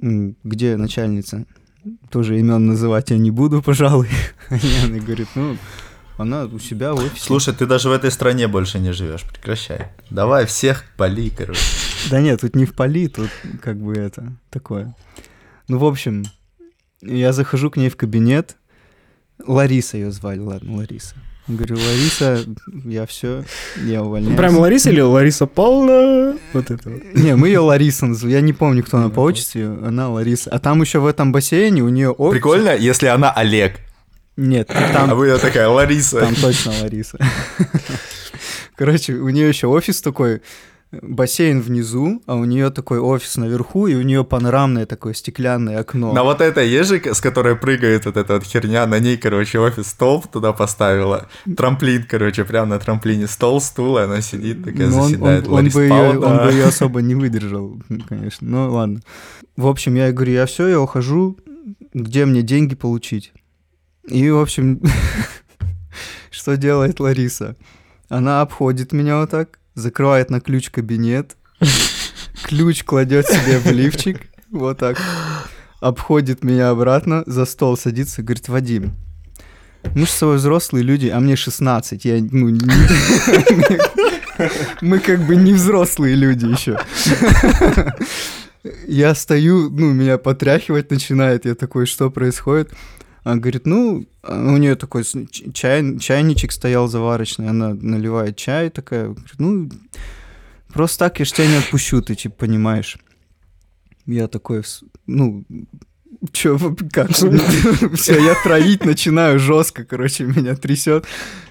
где 0.00 0.76
начальница? 0.76 1.46
Тоже 2.10 2.38
имен 2.38 2.66
называть 2.66 3.10
я 3.10 3.18
не 3.18 3.30
буду, 3.30 3.62
пожалуй. 3.62 4.08
И 4.50 4.84
Она 4.84 4.98
говорит, 4.98 5.28
ну, 5.34 5.56
она 6.18 6.44
у 6.44 6.58
себя 6.58 6.94
в 6.94 6.98
офисе. 6.98 7.24
Слушай, 7.24 7.54
ты 7.54 7.66
даже 7.66 7.88
в 7.88 7.92
этой 7.92 8.10
стране 8.10 8.46
больше 8.46 8.78
не 8.78 8.92
живешь, 8.92 9.24
прекращай. 9.24 9.88
Давай 10.10 10.46
всех 10.46 10.84
пали, 10.96 11.30
короче. 11.30 11.60
Да 12.10 12.20
нет, 12.20 12.40
тут 12.40 12.54
не 12.54 12.64
в 12.64 12.74
поли, 12.74 13.08
тут 13.08 13.30
как 13.62 13.78
бы 13.78 13.94
это 13.94 14.32
такое. 14.50 14.94
Ну, 15.68 15.78
в 15.78 15.84
общем, 15.84 16.24
я 17.00 17.32
захожу 17.32 17.70
к 17.70 17.76
ней 17.76 17.88
в 17.88 17.96
кабинет. 17.96 18.56
Лариса 19.44 19.96
ее 19.96 20.12
звали, 20.12 20.38
ладно, 20.38 20.76
Лариса. 20.76 21.16
Говорю, 21.48 21.76
Лариса, 21.76 22.44
я 22.84 23.04
все, 23.04 23.44
я 23.84 24.02
увольняюсь. 24.04 24.36
Прям 24.36 24.58
Лариса 24.58 24.90
или 24.90 25.00
Лариса 25.00 25.46
Павловна? 25.46 26.38
Вот 26.52 26.70
это 26.70 26.88
вот. 26.88 27.02
Не, 27.14 27.34
мы 27.34 27.48
ее 27.48 27.58
Лариса 27.58 28.06
называем. 28.06 28.36
Я 28.36 28.40
не 28.42 28.52
помню, 28.52 28.84
кто 28.84 28.98
она 28.98 29.08
по 29.08 29.20
отчеству. 29.20 29.60
Она 29.84 30.08
Лариса. 30.08 30.50
А 30.50 30.60
там 30.60 30.80
еще 30.80 31.00
в 31.00 31.06
этом 31.06 31.32
бассейне 31.32 31.82
у 31.82 31.88
нее 31.88 32.10
офис. 32.10 32.34
Прикольно, 32.34 32.76
если 32.76 33.08
она 33.08 33.32
Олег, 33.32 33.80
Нет, 34.36 34.70
а 34.70 34.92
там, 34.92 35.16
вы 35.16 35.36
такая 35.38 35.68
Лариса. 35.68 36.20
там 36.20 36.34
точно 36.36 36.72
Лариса. 36.80 37.18
Короче, 38.76 39.14
у 39.14 39.28
нее 39.28 39.48
еще 39.48 39.66
офис 39.66 40.00
такой, 40.00 40.42
бассейн 41.00 41.60
внизу, 41.62 42.22
а 42.26 42.34
у 42.36 42.44
нее 42.44 42.70
такой 42.70 42.98
офис 42.98 43.36
наверху, 43.38 43.86
и 43.86 43.94
у 43.94 44.02
нее 44.02 44.24
панорамное 44.24 44.84
такое 44.84 45.14
стеклянное 45.14 45.78
окно. 45.80 46.12
На 46.12 46.22
вот 46.22 46.40
этой 46.42 46.68
ежи, 46.68 47.00
с 47.12 47.20
которой 47.20 47.56
прыгает 47.56 48.04
вот 48.04 48.16
эта 48.18 48.34
вот 48.34 48.44
херня, 48.44 48.86
на 48.86 48.98
ней, 48.98 49.16
короче, 49.16 49.58
офис 49.58 49.86
стол 49.88 50.22
туда 50.30 50.52
поставила. 50.52 51.28
Трамплин, 51.56 52.04
короче, 52.04 52.44
прям 52.44 52.68
на 52.68 52.78
трамплине 52.78 53.26
стол, 53.26 53.60
стул, 53.62 53.96
и 53.98 54.02
она 54.02 54.20
сидит, 54.20 54.64
такая 54.64 54.88
Ну, 54.88 54.98
он, 54.98 55.08
заседает. 55.08 55.44
он- 55.46 55.50
он 55.50 55.54
Лариса 55.56 55.78
бы 55.78 55.84
ее, 55.84 56.18
он 56.20 56.36
бы 56.46 56.52
ее 56.52 56.64
особо 56.66 57.00
не 57.00 57.14
выдержал, 57.14 57.80
конечно. 58.08 58.46
Ну 58.48 58.70
ладно. 58.72 59.00
В 59.56 59.66
общем, 59.66 59.94
я 59.94 60.12
говорю, 60.12 60.32
я 60.32 60.44
все, 60.46 60.66
я 60.68 60.78
ухожу, 60.80 61.38
где 61.94 62.24
мне 62.26 62.42
деньги 62.42 62.74
получить? 62.74 63.32
И, 64.08 64.28
в 64.30 64.38
общем, 64.40 64.80
что 66.30 66.56
делает 66.56 67.00
Лариса? 67.00 67.56
Она 68.08 68.42
обходит 68.42 68.92
меня 68.92 69.20
вот 69.20 69.30
так, 69.30 69.58
закрывает 69.74 70.30
на 70.30 70.40
ключ 70.40 70.70
кабинет, 70.70 71.36
ключ 72.44 72.84
кладет 72.84 73.26
себе 73.26 73.58
в 73.58 73.66
лифчик, 73.70 74.20
вот 74.50 74.78
так, 74.78 74.98
обходит 75.80 76.44
меня 76.44 76.70
обратно, 76.70 77.22
за 77.26 77.44
стол 77.44 77.76
садится 77.76 78.22
говорит, 78.22 78.48
Вадим, 78.48 78.92
мы 79.94 80.06
же 80.06 80.12
с 80.12 80.18
тобой 80.18 80.36
взрослые 80.36 80.84
люди, 80.84 81.08
а 81.08 81.18
мне 81.20 81.36
16, 81.36 82.04
я, 82.04 82.18
ну, 82.30 82.48
не- 82.48 82.60
мы 84.80 84.98
как 85.00 85.20
бы 85.26 85.36
не 85.36 85.52
взрослые 85.52 86.14
люди 86.14 86.46
еще. 86.46 86.78
Я 88.86 89.14
стою, 89.16 89.70
ну, 89.70 89.92
меня 89.92 90.18
потряхивать 90.18 90.90
начинает, 90.92 91.46
я 91.46 91.56
такой, 91.56 91.84
что 91.86 92.10
происходит? 92.10 92.70
Она 93.24 93.36
говорит, 93.36 93.66
ну, 93.66 94.06
а 94.22 94.36
у 94.52 94.56
нее 94.56 94.74
такой 94.74 95.04
чай, 95.54 95.98
чайничек 95.98 96.50
стоял 96.52 96.88
заварочный, 96.88 97.48
она 97.48 97.74
наливает 97.74 98.36
чай 98.36 98.68
такая, 98.70 99.04
говорит, 99.08 99.38
ну, 99.38 99.70
просто 100.72 100.98
так 101.00 101.20
я 101.20 101.24
ж 101.24 101.32
тебя 101.32 101.46
не 101.46 101.56
отпущу, 101.56 102.02
ты 102.02 102.14
типа 102.16 102.34
понимаешь. 102.46 102.98
Я 104.06 104.26
такой, 104.26 104.64
«С- 104.64 104.82
ну, 105.06 105.44
вы- 106.44 106.76
как? 106.90 107.10
Все, 107.94 108.18
я 108.20 108.34
троить 108.42 108.84
начинаю 108.84 109.38
жестко, 109.38 109.84
короче, 109.84 110.24
меня 110.24 110.56
трясет. 110.56 111.04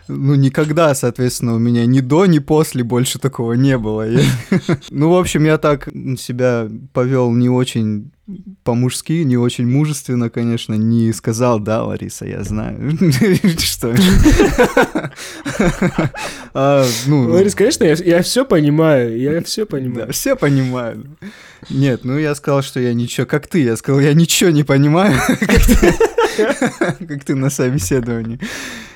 Ну, 0.07 0.35
никогда, 0.35 0.93
соответственно, 0.95 1.55
у 1.55 1.59
меня 1.59 1.85
ни 1.85 1.99
до, 2.01 2.25
ни 2.25 2.39
после 2.39 2.83
больше 2.83 3.19
такого 3.19 3.53
не 3.53 3.77
было. 3.77 4.09
Я- 4.09 4.21
Ну, 4.89 5.09
в 5.11 5.15
общем, 5.17 5.45
я 5.45 5.57
так 5.57 5.87
себя 6.17 6.67
повел 6.93 7.31
не 7.31 7.49
очень 7.49 8.11
по-мужски, 8.63 9.23
не 9.23 9.35
очень 9.37 9.67
мужественно, 9.67 10.29
конечно, 10.29 10.73
не 10.75 11.11
сказал, 11.11 11.59
да, 11.59 11.83
Лариса, 11.83 12.25
я 12.25 12.43
знаю, 12.43 12.97
что... 13.59 13.93
А, 16.53 16.85
Ну, 17.07 17.29
Ларис, 17.29 17.55
конечно, 17.55 17.83
я, 17.85 18.21
все 18.23 18.45
понимаю, 18.45 19.17
я 19.19 19.41
все 19.41 19.65
да, 19.65 19.71
понимаю. 19.71 20.13
все 20.13 20.35
понимают. 20.35 21.05
Нет, 21.69 22.01
ну 22.03 22.17
я 22.17 22.35
сказал, 22.35 22.61
что 22.61 22.79
я 22.79 22.93
ничего, 22.93 23.25
как 23.25 23.47
ты, 23.47 23.59
я 23.63 23.75
сказал, 23.77 24.01
я 24.01 24.13
ничего 24.13 24.49
не 24.49 24.63
понимаю, 24.63 25.15
как 27.07 27.23
ты 27.23 27.35
на 27.35 27.49
собеседовании. 27.49 28.39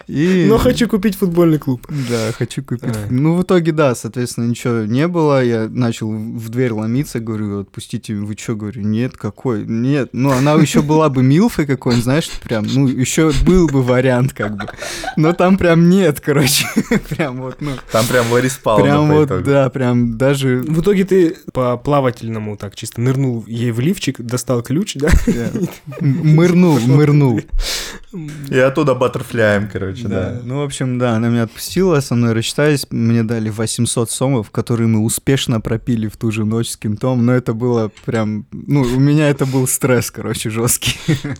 И... 0.07 0.45
Но 0.47 0.57
хочу 0.57 0.87
купить 0.87 1.15
футбольный 1.15 1.57
клуб. 1.57 1.85
Да, 2.09 2.31
хочу 2.31 2.63
купить. 2.63 2.95
А. 2.95 3.07
Ну, 3.09 3.35
в 3.35 3.43
итоге, 3.43 3.71
да, 3.71 3.95
соответственно, 3.95 4.45
ничего 4.45 4.81
не 4.85 5.07
было. 5.07 5.43
Я 5.43 5.67
начал 5.69 6.11
в 6.11 6.49
дверь 6.49 6.73
ломиться, 6.73 7.19
говорю, 7.19 7.61
отпустите, 7.61 8.15
вы 8.15 8.35
что, 8.37 8.55
говорю, 8.55 8.81
нет, 8.81 9.17
какой, 9.17 9.65
нет. 9.65 10.09
Ну, 10.13 10.31
она 10.31 10.53
еще 10.53 10.81
была 10.81 11.09
бы 11.09 11.23
Милфой 11.23 11.65
какой-нибудь, 11.65 12.03
знаешь, 12.03 12.29
прям, 12.43 12.65
ну, 12.67 12.87
еще 12.87 13.31
был 13.45 13.67
бы 13.67 13.81
вариант, 13.81 14.33
как 14.33 14.57
бы. 14.57 14.67
Но 15.17 15.33
там 15.33 15.57
прям 15.57 15.89
нет, 15.89 16.19
короче. 16.19 16.65
Прям 17.09 17.41
вот, 17.41 17.61
ну, 17.61 17.71
Там 17.91 18.05
прям 18.07 18.31
Лариса 18.31 18.59
Павловна 18.61 18.91
прям 18.93 19.07
по 19.07 19.13
вот, 19.13 19.25
итогу. 19.25 19.43
да, 19.43 19.69
прям 19.69 20.17
даже... 20.17 20.57
В 20.57 20.81
итоге 20.81 21.05
ты 21.05 21.37
по 21.53 21.77
плавательному 21.77 22.57
так 22.57 22.75
чисто 22.75 23.01
нырнул 23.01 23.43
ей 23.47 23.71
в 23.71 23.79
лифчик, 23.79 24.19
достал 24.19 24.61
ключ, 24.61 24.95
да? 24.95 25.09
Мырнул, 25.99 26.79
мырнул. 26.79 27.41
И 28.49 28.57
оттуда 28.57 28.95
баттерфляем, 28.95 29.67
короче, 29.95 30.07
Да. 30.07 30.31
да. 30.33 30.41
Ну, 30.43 30.59
в 30.59 30.63
общем, 30.63 30.97
да, 30.99 31.15
она 31.15 31.29
меня 31.29 31.43
отпустила, 31.43 31.99
со 32.01 32.15
мной 32.15 32.33
рассчитались, 32.33 32.85
мне 32.91 33.23
дали 33.23 33.49
800 33.49 34.09
сомов, 34.11 34.51
которые 34.51 34.87
мы 34.87 34.99
успешно 35.03 35.61
пропили 35.61 36.07
в 36.07 36.17
ту 36.17 36.31
же 36.31 36.45
ночь 36.45 36.69
с 36.69 36.77
кентом, 36.77 37.25
но 37.25 37.33
это 37.33 37.53
было 37.53 37.91
прям, 38.05 38.45
ну, 38.51 38.81
у 38.81 38.99
меня 38.99 39.29
это 39.29 39.45
был 39.45 39.67
стресс, 39.67 40.11
короче, 40.11 40.49
жесткий. 40.49 40.97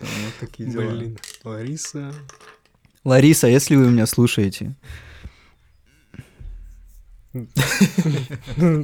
Вот 0.00 0.34
такие 0.40 0.68
дела. 0.68 0.90
Блин, 0.90 1.16
Лариса. 1.44 2.12
Лариса, 3.04 3.46
если 3.46 3.76
вы 3.76 3.88
меня 3.88 4.06
слушаете, 4.06 4.74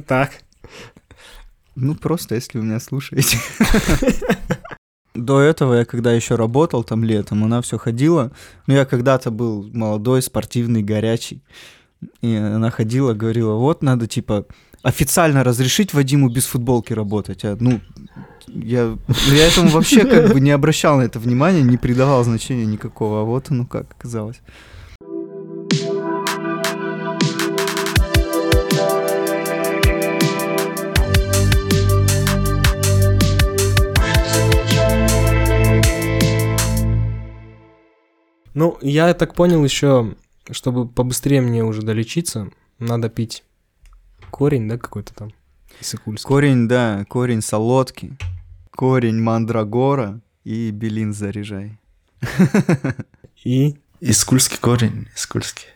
Так, 0.07 0.31
Ну, 1.75 1.95
просто, 1.95 2.35
если 2.35 2.57
вы 2.59 2.65
меня 2.65 2.79
слушаете. 2.79 3.37
До 5.15 5.41
этого 5.41 5.73
я, 5.73 5.85
когда 5.85 6.13
еще 6.13 6.35
работал 6.35 6.83
там 6.83 7.03
летом, 7.03 7.43
она 7.43 7.61
все 7.61 7.77
ходила. 7.77 8.31
Ну, 8.67 8.75
я 8.75 8.85
когда-то 8.85 9.31
был 9.31 9.69
молодой, 9.73 10.21
спортивный, 10.21 10.83
горячий. 10.83 11.41
И 12.21 12.35
она 12.35 12.69
ходила, 12.69 13.13
говорила, 13.13 13.55
вот 13.55 13.81
надо, 13.81 14.07
типа, 14.07 14.45
официально 14.83 15.43
разрешить 15.43 15.93
Вадиму 15.93 16.29
без 16.29 16.45
футболки 16.45 16.93
работать. 16.93 17.43
А, 17.43 17.57
ну, 17.59 17.81
я, 18.47 18.97
я 19.27 19.47
этому 19.47 19.69
вообще 19.69 20.05
как 20.05 20.31
бы 20.31 20.39
не 20.39 20.51
обращал 20.51 20.97
на 20.97 21.03
это 21.03 21.19
внимания, 21.19 21.61
не 21.61 21.77
придавал 21.77 22.23
значения 22.23 22.65
никакого. 22.65 23.21
А 23.21 23.23
вот 23.23 23.51
оно 23.51 23.65
как 23.65 23.91
оказалось. 23.91 24.41
Ну, 38.59 38.77
я 38.81 39.13
так 39.13 39.35
понял 39.35 39.63
еще, 39.63 40.15
чтобы 40.51 40.85
побыстрее 40.85 41.39
мне 41.39 41.63
уже 41.63 41.81
долечиться, 41.81 42.49
надо 42.77 43.07
пить 43.07 43.45
корень, 44.31 44.67
да, 44.67 44.77
какой-то 44.77 45.13
там, 45.13 45.31
иссыкульский. 45.79 46.27
Корень, 46.27 46.67
да, 46.67 47.05
корень 47.07 47.41
солодки, 47.41 48.17
корень 48.71 49.17
мандрагора 49.21 50.19
и 50.43 50.71
белин 50.71 51.13
заряжай. 51.13 51.79
И 53.45 53.77
Искульский 54.01 54.57
корень, 54.57 55.07
искульский. 55.15 55.67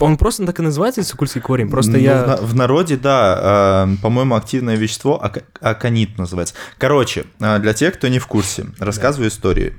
Он 0.00 0.16
просто 0.16 0.46
так 0.46 0.58
и 0.58 0.62
называется 0.62 1.02
иссыкульский 1.02 1.42
корень, 1.42 1.68
просто 1.68 1.92
Ну, 1.92 1.98
я... 1.98 2.24
В, 2.24 2.26
на- 2.28 2.36
в 2.38 2.54
народе, 2.54 2.96
да, 2.96 3.86
э, 3.92 3.96
по-моему, 4.00 4.36
активное 4.36 4.76
вещество 4.76 5.22
ака- 5.22 5.44
аконит 5.60 6.16
называется. 6.16 6.54
Короче, 6.78 7.26
э, 7.40 7.58
для 7.58 7.74
тех, 7.74 7.92
кто 7.92 8.08
не 8.08 8.18
в 8.20 8.26
курсе, 8.26 8.68
рассказываю 8.78 9.28
историю. 9.28 9.74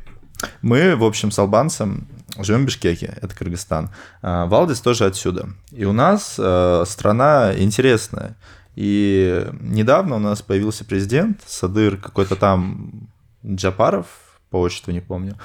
Мы, 0.61 0.95
в 0.95 1.03
общем, 1.03 1.31
с 1.31 1.39
албанцем 1.39 2.07
живем 2.43 2.63
в 2.63 2.65
Бишкеке, 2.65 3.17
это 3.21 3.35
Кыргызстан. 3.35 3.89
А, 4.21 4.45
Валдис 4.45 4.81
тоже 4.81 5.05
отсюда. 5.05 5.49
И 5.71 5.85
у 5.85 5.93
нас 5.93 6.35
э, 6.37 6.83
страна 6.87 7.53
интересная. 7.57 8.35
И 8.75 9.47
недавно 9.59 10.17
у 10.17 10.19
нас 10.19 10.41
появился 10.41 10.85
президент, 10.85 11.41
Садыр 11.47 11.97
какой-то 11.97 12.35
там 12.35 13.09
Джапаров, 13.45 14.05
по 14.49 14.61
отчеству 14.61 14.91
не 14.91 15.01
помню, 15.01 15.35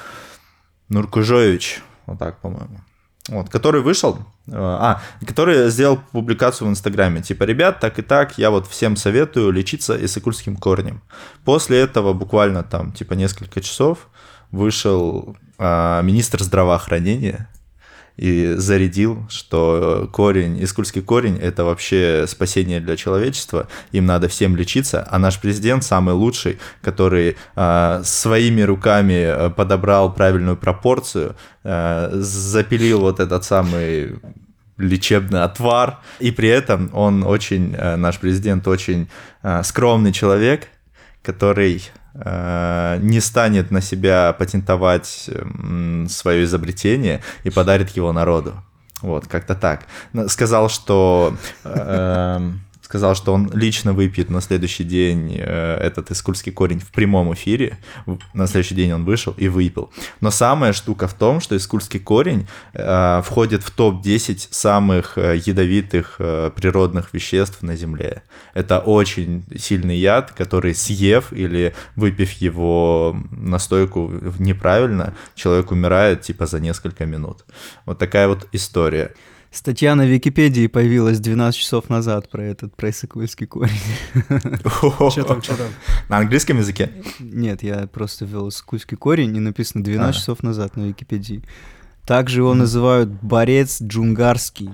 Нуркужоевич, 0.88 1.82
вот 2.06 2.18
так, 2.18 2.40
по-моему. 2.40 2.80
Вот, 3.28 3.48
который 3.48 3.82
вышел, 3.82 4.18
э, 4.48 4.52
а, 4.54 5.00
который 5.26 5.70
сделал 5.70 5.98
публикацию 6.10 6.66
в 6.66 6.70
Инстаграме, 6.70 7.22
типа, 7.22 7.44
ребят, 7.44 7.78
так 7.78 7.98
и 7.98 8.02
так, 8.02 8.36
я 8.36 8.50
вот 8.50 8.66
всем 8.66 8.96
советую 8.96 9.52
лечиться 9.52 9.96
иссыкульским 10.04 10.56
корнем. 10.56 11.00
После 11.44 11.78
этого 11.78 12.12
буквально 12.12 12.64
там, 12.64 12.92
типа, 12.92 13.14
несколько 13.14 13.60
часов 13.60 14.08
вышел 14.50 15.36
а, 15.40 15.41
министр 15.58 16.42
здравоохранения 16.42 17.48
и 18.16 18.54
зарядил, 18.56 19.26
что 19.28 20.08
корень, 20.12 20.62
искульский 20.62 21.02
корень– 21.02 21.38
это 21.42 21.64
вообще 21.64 22.26
спасение 22.28 22.80
для 22.80 22.96
человечества, 22.96 23.68
им 23.90 24.06
надо 24.06 24.28
всем 24.28 24.54
лечиться, 24.56 25.06
а 25.10 25.18
наш 25.18 25.40
президент 25.40 25.82
самый 25.84 26.14
лучший, 26.14 26.58
который 26.82 27.36
а, 27.56 28.02
своими 28.04 28.62
руками 28.62 29.24
а, 29.24 29.50
подобрал 29.50 30.12
правильную 30.12 30.56
пропорцию, 30.56 31.36
а, 31.64 32.10
запилил 32.12 33.00
вот 33.00 33.18
этот 33.18 33.44
самый 33.44 34.20
лечебный 34.76 35.42
отвар, 35.42 36.00
и 36.18 36.30
при 36.30 36.48
этом 36.48 36.90
он 36.92 37.22
очень, 37.22 37.74
а, 37.76 37.96
наш 37.96 38.18
президент 38.18 38.68
очень 38.68 39.08
а, 39.42 39.62
скромный 39.62 40.12
человек, 40.12 40.68
который 41.22 41.76
э, 41.76 42.01
не 42.14 43.20
станет 43.20 43.70
на 43.70 43.80
себя 43.80 44.34
патентовать 44.38 45.30
свое 46.08 46.44
изобретение 46.44 47.22
и 47.44 47.50
подарит 47.50 47.90
его 47.90 48.12
народу. 48.12 48.54
Вот, 49.00 49.26
как-то 49.26 49.54
так. 49.54 49.86
Сказал, 50.28 50.68
что 50.68 51.36
э, 51.64 52.52
сказал, 52.92 53.14
что 53.14 53.32
он 53.32 53.50
лично 53.54 53.94
выпьет 53.94 54.28
на 54.28 54.42
следующий 54.42 54.84
день 54.84 55.34
э, 55.38 55.76
этот 55.76 56.10
искульский 56.10 56.52
корень 56.52 56.78
в 56.78 56.90
прямом 56.90 57.32
эфире. 57.32 57.78
На 58.34 58.46
следующий 58.46 58.74
день 58.74 58.92
он 58.92 59.06
вышел 59.06 59.34
и 59.38 59.48
выпил. 59.48 59.90
Но 60.20 60.30
самая 60.30 60.74
штука 60.74 61.08
в 61.08 61.14
том, 61.14 61.40
что 61.40 61.56
искульский 61.56 62.00
корень 62.00 62.46
э, 62.74 63.22
входит 63.24 63.62
в 63.62 63.70
топ-10 63.70 64.48
самых 64.50 65.16
э, 65.16 65.40
ядовитых 65.42 66.16
природных 66.54 67.14
веществ 67.14 67.62
на 67.62 67.76
Земле. 67.76 68.24
Это 68.52 68.78
очень 68.80 69.44
сильный 69.56 69.96
яд, 69.96 70.32
который 70.32 70.74
съев 70.74 71.32
или 71.32 71.74
выпив 71.96 72.32
его 72.42 73.16
настойку 73.30 74.12
неправильно, 74.38 75.14
человек 75.34 75.70
умирает 75.70 76.20
типа 76.20 76.44
за 76.44 76.60
несколько 76.60 77.06
минут. 77.06 77.46
Вот 77.86 77.98
такая 77.98 78.28
вот 78.28 78.46
история. 78.52 79.14
Статья 79.52 79.94
на 79.94 80.06
Википедии 80.06 80.66
появилась 80.66 81.20
12 81.20 81.60
часов 81.60 81.90
назад 81.90 82.30
про 82.30 82.42
этот, 82.42 82.74
про 82.74 82.90
корень. 83.46 83.70
Что 85.10 85.24
там, 85.24 85.42
что 85.42 85.56
там? 85.56 85.68
На 86.08 86.16
английском 86.16 86.56
языке? 86.56 86.90
Нет, 87.20 87.62
я 87.62 87.86
просто 87.86 88.24
ввел 88.24 88.48
иссыкульский 88.48 88.96
корень, 88.96 89.36
и 89.36 89.40
написано 89.40 89.84
12 89.84 90.16
А. 90.16 90.18
часов 90.18 90.42
назад 90.42 90.76
на 90.76 90.84
Википедии. 90.86 91.44
Также 92.06 92.40
его 92.40 92.54
называют 92.54 93.10
борец 93.10 93.82
джунгарский, 93.82 94.70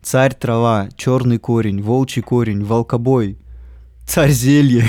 царь 0.00 0.34
трава, 0.34 0.88
черный 0.96 1.38
корень, 1.38 1.82
волчий 1.82 2.22
корень, 2.22 2.64
волкобой, 2.64 3.36
царь 4.06 4.30
зелье. 4.30 4.86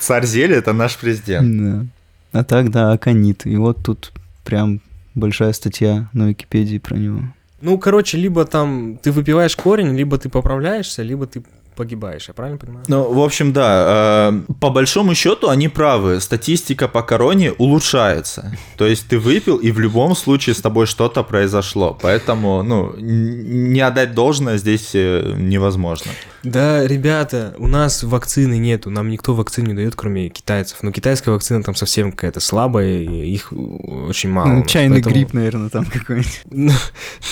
Царь 0.00 0.24
зелья 0.24 0.56
это 0.56 0.72
наш 0.72 0.96
президент. 0.96 1.90
Да. 2.32 2.40
А 2.40 2.44
так, 2.44 2.70
да, 2.70 2.92
аконит. 2.92 3.44
И 3.46 3.56
вот 3.56 3.84
тут 3.84 4.12
прям 4.44 4.80
большая 5.16 5.52
статья 5.52 6.08
на 6.12 6.28
Википедии 6.28 6.78
про 6.78 6.96
него. 6.96 7.22
Ну, 7.60 7.78
короче, 7.78 8.18
либо 8.18 8.44
там 8.44 8.98
ты 9.02 9.10
выпиваешь 9.10 9.56
корень, 9.56 9.96
либо 9.96 10.18
ты 10.18 10.28
поправляешься, 10.28 11.02
либо 11.02 11.26
ты 11.26 11.42
погибаешь, 11.76 12.28
я 12.28 12.34
правильно 12.34 12.58
понимаю? 12.58 12.84
Ну, 12.88 13.12
в 13.12 13.20
общем, 13.20 13.52
да, 13.52 14.32
э, 14.48 14.52
по 14.60 14.70
большому 14.70 15.14
счету 15.14 15.48
они 15.48 15.68
правы. 15.68 16.20
Статистика 16.20 16.88
по 16.88 17.02
короне 17.02 17.52
улучшается. 17.52 18.56
То 18.76 18.86
есть 18.86 19.08
ты 19.08 19.18
выпил, 19.18 19.56
и 19.56 19.70
в 19.70 19.78
любом 19.78 20.16
случае 20.16 20.54
с 20.54 20.60
тобой 20.60 20.86
что-то 20.86 21.22
произошло. 21.22 21.96
Поэтому, 22.00 22.62
ну, 22.62 22.94
не 22.96 23.80
отдать 23.80 24.14
должное 24.14 24.58
здесь 24.58 24.90
э, 24.94 25.34
невозможно. 25.36 26.10
Да, 26.42 26.86
ребята, 26.86 27.54
у 27.58 27.66
нас 27.66 28.04
вакцины 28.04 28.56
нету, 28.58 28.88
нам 28.90 29.08
никто 29.08 29.34
вакцин 29.34 29.66
не 29.66 29.74
дает, 29.74 29.96
кроме 29.96 30.28
китайцев. 30.28 30.78
Но 30.82 30.92
китайская 30.92 31.32
вакцина 31.32 31.62
там 31.62 31.74
совсем 31.74 32.12
какая-то 32.12 32.40
слабая, 32.40 32.98
и 33.02 33.30
их 33.34 33.52
очень 33.52 34.30
мало. 34.30 34.48
Ну, 34.48 34.64
чайный 34.64 35.02
поэтому- 35.02 35.14
гриб, 35.14 35.32
наверное, 35.32 35.70
там 35.70 35.84
какой-нибудь. 35.84 36.42
Ну, 36.50 36.72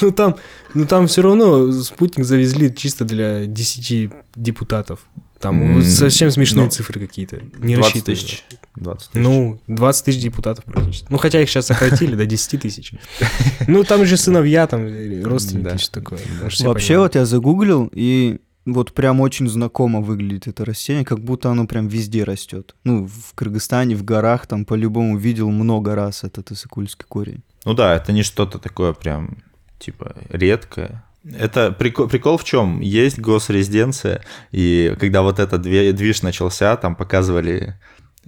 ну, 0.01 0.11
там, 0.11 0.37
ну 0.75 0.85
там 0.87 1.07
все 1.07 1.23
равно 1.23 1.73
спутник 1.73 2.27
завезли 2.27 2.75
чисто 2.75 3.05
для 3.05 3.47
10 3.47 4.11
депутатов. 4.37 5.01
Там 5.41 5.77
М, 5.79 5.83
совсем 5.83 6.31
смешные 6.31 6.65
ну, 6.67 6.71
цифры 6.71 7.01
какие-то. 7.01 7.41
Не 7.59 7.77
20 7.77 7.79
рассчитаны. 8.09 8.17
тысяч. 8.17 8.45
20 8.77 9.11
тысяч. 9.11 9.23
Ну, 9.23 9.61
20 9.67 10.05
тысяч 10.05 10.23
депутатов 10.23 10.65
практически. 10.65 11.07
Ну, 11.11 11.19
хотя 11.19 11.41
их 11.41 11.51
сейчас 11.51 11.67
сократили 11.67 12.15
до 12.17 12.27
10 12.27 12.61
тысяч. 12.61 12.93
Ну, 13.69 13.85
там 13.85 14.05
же 14.07 14.17
сыновья, 14.17 14.67
там 14.67 14.87
родственники, 15.25 15.65
Да. 15.65 15.79
что 15.79 15.93
такое. 16.01 16.19
Вообще 16.61 16.99
вот 16.99 17.15
я 17.15 17.27
загуглил, 17.27 17.91
и 17.93 18.39
вот 18.65 18.93
прям 18.95 19.21
очень 19.21 19.49
знакомо 19.49 20.01
выглядит 20.01 20.47
это 20.47 20.65
растение, 20.65 21.05
как 21.05 21.21
будто 21.21 21.51
оно 21.51 21.67
прям 21.67 21.89
везде 21.89 22.25
растет. 22.25 22.75
Ну, 22.85 23.07
в 23.07 23.35
Кыргызстане, 23.35 23.95
в 23.97 24.05
горах, 24.05 24.47
там 24.47 24.65
по-любому 24.65 25.19
видел 25.19 25.51
много 25.51 25.95
раз 25.95 26.25
этот 26.25 26.51
иссыкульский 26.53 27.05
корень. 27.07 27.43
Ну 27.67 27.75
да, 27.75 27.95
это 27.95 28.13
не 28.13 28.23
что-то 28.23 28.59
такое 28.59 28.93
прям, 28.95 29.39
типа, 29.79 30.17
редкое. 30.31 31.05
Это 31.33 31.73
прикол, 31.73 32.09
прикол 32.09 32.37
в 32.37 32.45
чем? 32.45 32.81
Есть 32.81 33.19
госрезиденция, 33.19 34.23
и 34.53 34.95
когда 35.01 35.23
вот 35.23 35.39
этот 35.39 35.63
движ 35.63 36.23
начался, 36.23 36.77
там 36.77 36.95
показывали 36.95 37.77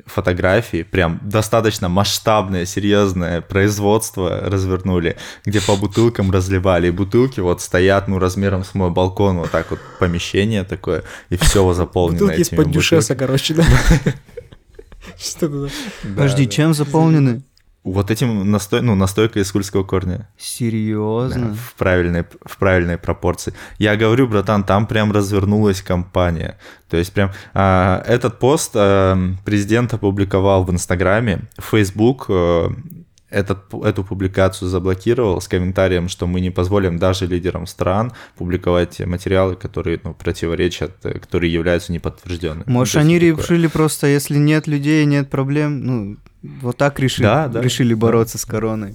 фотографии, 0.04 0.82
прям 0.82 1.20
достаточно 1.22 1.88
масштабное, 1.88 2.66
серьезное 2.66 3.40
производство 3.40 4.40
развернули, 4.42 5.16
где 5.44 5.60
по 5.60 5.76
бутылкам 5.76 6.30
разливали. 6.30 6.88
И 6.88 6.90
бутылки 6.90 7.40
вот 7.40 7.62
стоят, 7.62 8.08
ну, 8.08 8.18
размером 8.18 8.64
с 8.64 8.74
мой 8.74 8.90
балкон, 8.90 9.38
вот 9.38 9.50
так 9.50 9.70
вот 9.70 9.80
помещение 9.98 10.64
такое, 10.64 11.04
и 11.30 11.36
все 11.36 11.72
заполнено 11.74 12.18
Бутылки 12.18 12.40
этими 12.40 12.58
из-под 12.58 12.70
дюшеса, 12.70 13.14
короче, 13.14 13.54
да. 13.54 13.64
Что 15.18 15.48
туда? 15.48 15.68
Подожди, 16.02 16.48
чем 16.48 16.74
заполнены? 16.74 17.42
Вот 17.86 18.10
этим 18.10 18.50
настой, 18.50 18.82
ну, 18.82 18.96
настойкой 18.96 19.42
из 19.42 19.52
кульского 19.52 19.84
корня. 19.84 20.18
Да, 20.18 20.26
Серьезно? 20.36 21.54
в 21.54 21.74
правильной, 21.74 22.24
в 22.44 22.58
правильной 22.58 22.98
пропорции. 22.98 23.54
Я 23.78 23.94
говорю, 23.96 24.26
братан, 24.26 24.64
там 24.64 24.88
прям 24.88 25.12
развернулась 25.12 25.82
компания. 25.82 26.58
То 26.90 26.96
есть 26.96 27.12
прям 27.12 27.30
а, 27.54 28.02
этот 28.04 28.40
пост 28.40 28.72
а, 28.74 29.16
президент 29.44 29.94
опубликовал 29.94 30.64
в 30.64 30.70
Инстаграме, 30.72 31.42
Facebook, 31.60 32.26
а, 32.28 32.72
этот, 33.30 33.72
эту 33.84 34.02
публикацию 34.02 34.68
заблокировал 34.68 35.40
с 35.40 35.46
комментарием, 35.46 36.08
что 36.08 36.26
мы 36.26 36.40
не 36.40 36.50
позволим 36.50 36.98
даже 36.98 37.26
лидерам 37.26 37.66
стран 37.66 38.12
публиковать 38.36 38.98
материалы, 39.00 39.54
которые 39.56 40.00
ну, 40.02 40.14
противоречат, 40.14 40.92
э, 41.04 41.18
которые 41.18 41.52
являются 41.52 41.92
неподтвержденными. 41.92 42.64
Может, 42.66 42.96
они 42.96 43.20
такое. 43.20 43.44
решили 43.44 43.66
просто, 43.66 44.06
если 44.06 44.38
нет 44.38 44.66
людей, 44.66 45.04
нет 45.04 45.28
проблем, 45.28 45.80
ну, 45.84 46.16
вот 46.62 46.76
так 46.76 46.98
решили, 47.00 47.24
Да, 47.26 47.48
да. 47.48 47.60
решили 47.60 47.94
бороться 47.94 48.38
с 48.38 48.44
короной. 48.44 48.94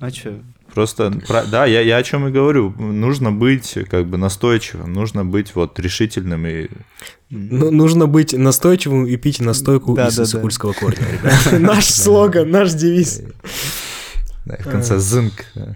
А 0.00 0.10
чё? 0.10 0.34
Просто, 0.74 1.10
про- 1.26 1.44
да, 1.44 1.64
я, 1.66 1.80
я 1.80 1.96
о 1.96 2.02
чем 2.02 2.28
и 2.28 2.30
говорю. 2.30 2.70
Нужно 2.78 3.32
быть 3.32 3.76
как 3.90 4.06
бы 4.06 4.16
настойчивым, 4.18 4.92
нужно 4.92 5.24
быть 5.24 5.54
вот 5.54 5.78
решительным 5.80 6.46
и 6.46 6.68
Ну, 7.30 7.70
нужно 7.70 8.06
быть 8.06 8.32
настойчивым 8.32 9.06
и 9.06 9.16
пить 9.16 9.40
настойку 9.40 9.94
Да, 9.94 10.08
из 10.08 10.16
да, 10.16 10.22
да. 10.22 10.26
сыкульского 10.28 10.72
корня, 10.74 10.98
ребят. 11.12 11.60
Наш 11.60 11.86
слоган, 11.86 12.50
наш 12.50 12.72
девиз. 12.74 13.22
да, 14.44 14.56
в 14.58 14.64
конце 14.64 14.98
зынк. 14.98 15.44
да. 15.54 15.74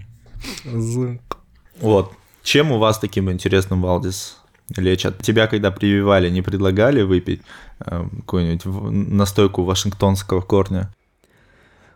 Вот. 1.80 2.12
Чем 2.42 2.72
у 2.72 2.78
вас 2.78 2.98
таким 2.98 3.30
интересным 3.30 3.82
Валдис 3.82 4.38
лечат? 4.76 5.18
Тебя, 5.22 5.46
когда 5.46 5.70
прививали, 5.70 6.30
не 6.30 6.42
предлагали 6.42 7.02
выпить 7.02 7.42
э, 7.80 8.04
какую-нибудь 8.18 8.64
настойку 8.90 9.64
вашингтонского 9.64 10.40
корня? 10.40 10.94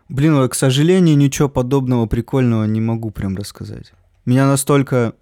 Блин, 0.09 0.47
к 0.47 0.55
сожалению, 0.55 1.17
ничего 1.17 1.49
подобного 1.49 2.05
прикольного 2.05 2.63
не 2.65 2.79
могу 2.79 3.11
прям 3.11 3.35
рассказать. 3.35 3.91
Меня 4.25 4.47
настолько 4.47 5.13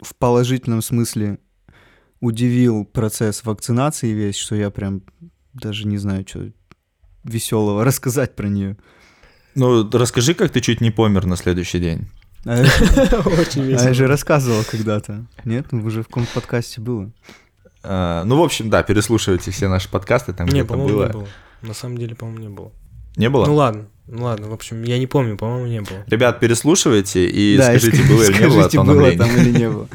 в 0.00 0.14
положительном 0.14 0.82
смысле 0.82 1.38
удивил 2.20 2.84
процесс 2.84 3.44
вакцинации 3.44 4.12
весь, 4.12 4.36
что 4.36 4.54
я 4.54 4.70
прям 4.70 5.02
даже 5.54 5.86
не 5.86 5.98
знаю, 5.98 6.24
что 6.26 6.50
веселого 7.24 7.84
рассказать 7.84 8.36
про 8.36 8.48
нее. 8.48 8.76
Ну, 9.54 9.88
расскажи, 9.90 10.34
как 10.34 10.52
ты 10.52 10.60
чуть 10.60 10.80
не 10.80 10.90
помер 10.90 11.26
на 11.26 11.36
следующий 11.36 11.78
день. 11.78 12.08
А 12.46 12.56
я 12.58 12.64
же- 12.64 12.74
Очень 13.40 13.62
а 13.62 13.64
я 13.64 13.70
весело. 13.72 13.94
же 13.94 14.06
рассказывал 14.06 14.62
когда-то. 14.70 15.24
Нет, 15.44 15.66
Ну, 15.72 15.84
уже 15.84 16.02
в 16.02 16.06
каком 16.06 16.26
подкасте 16.32 16.80
было. 16.80 17.10
А, 17.82 18.24
ну, 18.24 18.36
в 18.40 18.42
общем, 18.42 18.70
да, 18.70 18.82
переслушивайте 18.82 19.50
все 19.50 19.68
наши 19.68 19.88
подкасты, 19.90 20.32
там 20.32 20.46
Не, 20.46 20.60
где-то 20.62 20.74
было. 20.76 21.06
не 21.06 21.12
было. 21.12 21.26
На 21.62 21.74
самом 21.74 21.98
деле, 21.98 22.14
по-моему, 22.14 22.40
не 22.40 22.48
было. 22.48 22.72
Не 23.16 23.28
было? 23.30 23.46
Ну 23.46 23.54
ладно, 23.54 23.86
ну 24.06 24.24
ладно, 24.24 24.48
в 24.48 24.52
общем, 24.52 24.82
я 24.82 24.98
не 24.98 25.06
помню, 25.06 25.36
по-моему, 25.36 25.66
не 25.66 25.80
было. 25.80 26.04
Ребят, 26.06 26.38
переслушивайте 26.38 27.26
и 27.26 27.56
Да, 27.56 27.64
скажите, 27.64 27.96
ск- 28.02 28.08
было 28.08 28.22
или 28.28 28.32
не 28.34 28.46
было 28.48 28.68
скажите, 28.68 28.78
было 28.78 28.86
тономления. 28.86 29.18
там 29.18 29.36
или 29.36 29.58
не 29.58 29.70
было. 29.70 29.88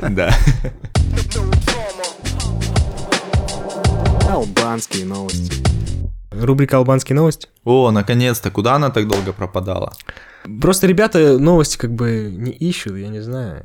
Да. 0.10 0.34
Албанские 4.30 5.04
новости. 5.06 5.52
Рубрика 6.30 6.76
«Албанские 6.76 7.16
новости». 7.16 7.48
О, 7.64 7.90
наконец-то, 7.90 8.50
куда 8.50 8.74
она 8.74 8.90
так 8.90 9.08
долго 9.08 9.32
пропадала? 9.32 9.92
Просто 10.60 10.86
ребята 10.86 11.38
новости 11.38 11.76
как 11.76 11.92
бы 11.92 12.32
не 12.34 12.52
ищут, 12.52 12.96
я 12.96 13.08
не 13.08 13.20
знаю. 13.20 13.64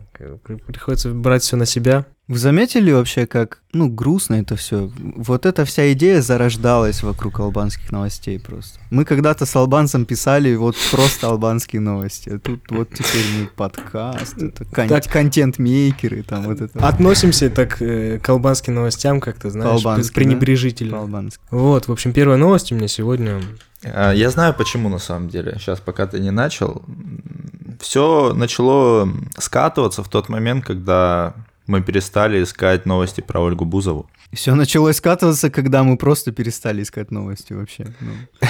Приходится 0.67 1.09
брать 1.09 1.43
все 1.43 1.55
на 1.55 1.65
себя. 1.65 2.05
Вы 2.29 2.37
заметили 2.37 2.89
вообще, 2.91 3.25
как, 3.25 3.61
ну, 3.73 3.89
грустно 3.89 4.35
это 4.35 4.55
все? 4.55 4.89
Вот 5.17 5.45
эта 5.45 5.65
вся 5.65 5.91
идея 5.91 6.21
зарождалась 6.21 7.03
вокруг 7.03 7.41
албанских 7.41 7.91
новостей 7.91 8.39
просто. 8.39 8.79
Мы 8.91 9.03
когда-то 9.03 9.45
с 9.45 9.53
албанцем 9.57 10.05
писали 10.05 10.55
вот 10.55 10.77
просто 10.91 11.27
албанские 11.27 11.81
новости, 11.81 12.29
а 12.29 12.39
тут 12.39 12.61
вот 12.69 12.89
теперь 12.91 13.25
мы 13.37 13.47
подкаст, 13.47 14.37
это 14.41 14.63
кон- 14.63 14.87
Так. 14.87 15.05
контент-мейкеры, 15.09 16.23
там 16.23 16.43
вот 16.43 16.61
это. 16.61 16.87
Относимся 16.87 17.49
так 17.49 17.81
э, 17.81 18.19
к 18.19 18.29
албанским 18.29 18.73
новостям, 18.75 19.19
как 19.19 19.37
ты 19.37 19.49
знаешь, 19.49 19.83
пренебрежительно. 20.13 20.91
По-албански. 20.91 21.41
Вот, 21.51 21.89
в 21.89 21.91
общем, 21.91 22.13
первая 22.13 22.37
новость 22.37 22.71
у 22.71 22.75
меня 22.75 22.87
сегодня. 22.87 23.41
А, 23.85 24.11
Я 24.13 24.29
знаю 24.29 24.53
почему 24.53 24.89
на 24.89 24.99
самом 24.99 25.29
деле. 25.29 25.55
Сейчас, 25.59 25.79
пока 25.79 26.07
ты 26.07 26.19
не 26.19 26.31
начал. 26.31 26.81
Все 27.79 28.33
начало 28.33 29.09
скатываться 29.37 30.03
в 30.03 30.09
тот 30.09 30.29
момент, 30.29 30.65
когда 30.65 31.33
мы 31.67 31.81
перестали 31.81 32.43
искать 32.43 32.85
новости 32.85 33.21
про 33.21 33.39
Ольгу 33.41 33.65
Бузову. 33.65 34.09
Все 34.33 34.55
началось 34.55 34.97
скатываться, 34.97 35.49
когда 35.51 35.83
мы 35.83 35.95
просто 35.97 36.31
перестали 36.31 36.81
искать 36.81 37.11
новости 37.11 37.53
вообще. 37.53 37.87
ну. 38.01 38.11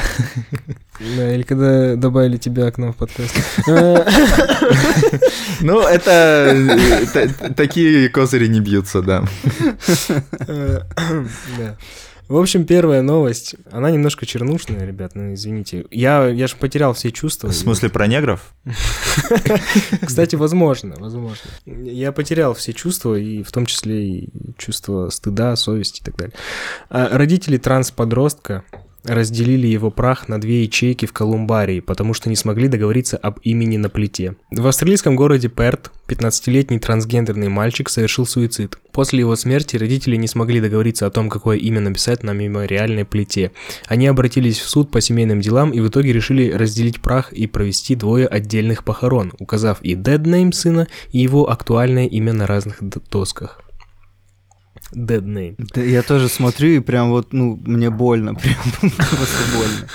Да, 1.17 1.33
или 1.35 1.43
когда 1.43 1.95
добавили 1.95 2.37
тебя 2.37 2.71
к 2.71 2.77
нам 2.77 2.93
в 2.93 2.95
подкаст. 2.95 3.35
Э, 3.67 4.05
Ну, 5.61 5.81
это 5.81 6.11
э, 6.11 7.05
та- 7.13 7.49
такие 7.49 8.09
козыри 8.09 8.47
не 8.47 8.61
бьются, 8.61 9.01
да. 9.01 9.23
В 12.27 12.37
общем, 12.37 12.65
первая 12.65 13.01
новость, 13.01 13.55
она 13.69 13.91
немножко 13.91 14.25
чернушная, 14.25 14.85
ребят, 14.85 15.13
ну 15.15 15.33
извините. 15.33 15.85
Я, 15.91 16.27
я 16.27 16.47
же 16.47 16.55
потерял 16.55 16.93
все 16.93 17.11
чувства. 17.11 17.49
В 17.49 17.53
смысле 17.53 17.89
про 17.89 18.07
негров? 18.07 18.53
Кстати, 20.01 20.35
возможно, 20.35 20.95
возможно. 20.97 21.49
Я 21.65 22.11
потерял 22.11 22.53
все 22.53 22.73
чувства, 22.73 23.15
и 23.15 23.43
в 23.43 23.51
том 23.51 23.65
числе 23.65 24.07
и 24.07 24.29
чувство 24.57 25.09
стыда, 25.09 25.55
совести 25.55 26.01
и 26.01 26.03
так 26.03 26.15
далее. 26.15 26.35
А 26.89 27.17
родители 27.17 27.57
транс-подростка 27.57 28.63
разделили 29.03 29.67
его 29.67 29.91
прах 29.91 30.27
на 30.27 30.39
две 30.39 30.63
ячейки 30.63 31.05
в 31.05 31.13
Колумбарии, 31.13 31.79
потому 31.79 32.13
что 32.13 32.29
не 32.29 32.35
смогли 32.35 32.67
договориться 32.67 33.17
об 33.17 33.39
имени 33.43 33.77
на 33.77 33.89
плите. 33.89 34.35
В 34.51 34.65
австралийском 34.67 35.15
городе 35.15 35.49
Перт 35.49 35.91
15-летний 36.07 36.79
трансгендерный 36.79 37.49
мальчик 37.49 37.89
совершил 37.89 38.25
суицид. 38.25 38.77
После 38.91 39.19
его 39.19 39.35
смерти 39.35 39.77
родители 39.77 40.15
не 40.15 40.27
смогли 40.27 40.61
договориться 40.61 41.07
о 41.07 41.09
том, 41.09 41.29
какое 41.29 41.57
имя 41.57 41.81
написать 41.81 42.23
на 42.23 42.31
мемориальной 42.31 43.05
плите. 43.05 43.51
Они 43.87 44.07
обратились 44.07 44.59
в 44.59 44.69
суд 44.69 44.91
по 44.91 45.01
семейным 45.01 45.41
делам 45.41 45.71
и 45.71 45.79
в 45.79 45.87
итоге 45.87 46.13
решили 46.13 46.51
разделить 46.51 47.01
прах 47.01 47.33
и 47.33 47.47
провести 47.47 47.95
двое 47.95 48.27
отдельных 48.27 48.83
похорон, 48.83 49.33
указав 49.39 49.81
и 49.81 49.95
dead 49.95 50.23
name 50.23 50.51
сына, 50.51 50.87
и 51.11 51.19
его 51.19 51.49
актуальное 51.49 52.05
имя 52.05 52.33
на 52.33 52.47
разных 52.47 52.77
досках. 53.09 53.62
Dead 54.93 55.23
name. 55.23 55.55
Да 55.73 55.81
я 55.81 56.01
тоже 56.01 56.29
смотрю, 56.29 56.69
и 56.69 56.79
прям 56.79 57.09
вот, 57.09 57.33
ну, 57.33 57.59
мне 57.63 57.89
больно, 57.89 58.35
прям 58.35 58.57
просто 58.81 59.57
больно. 59.57 59.89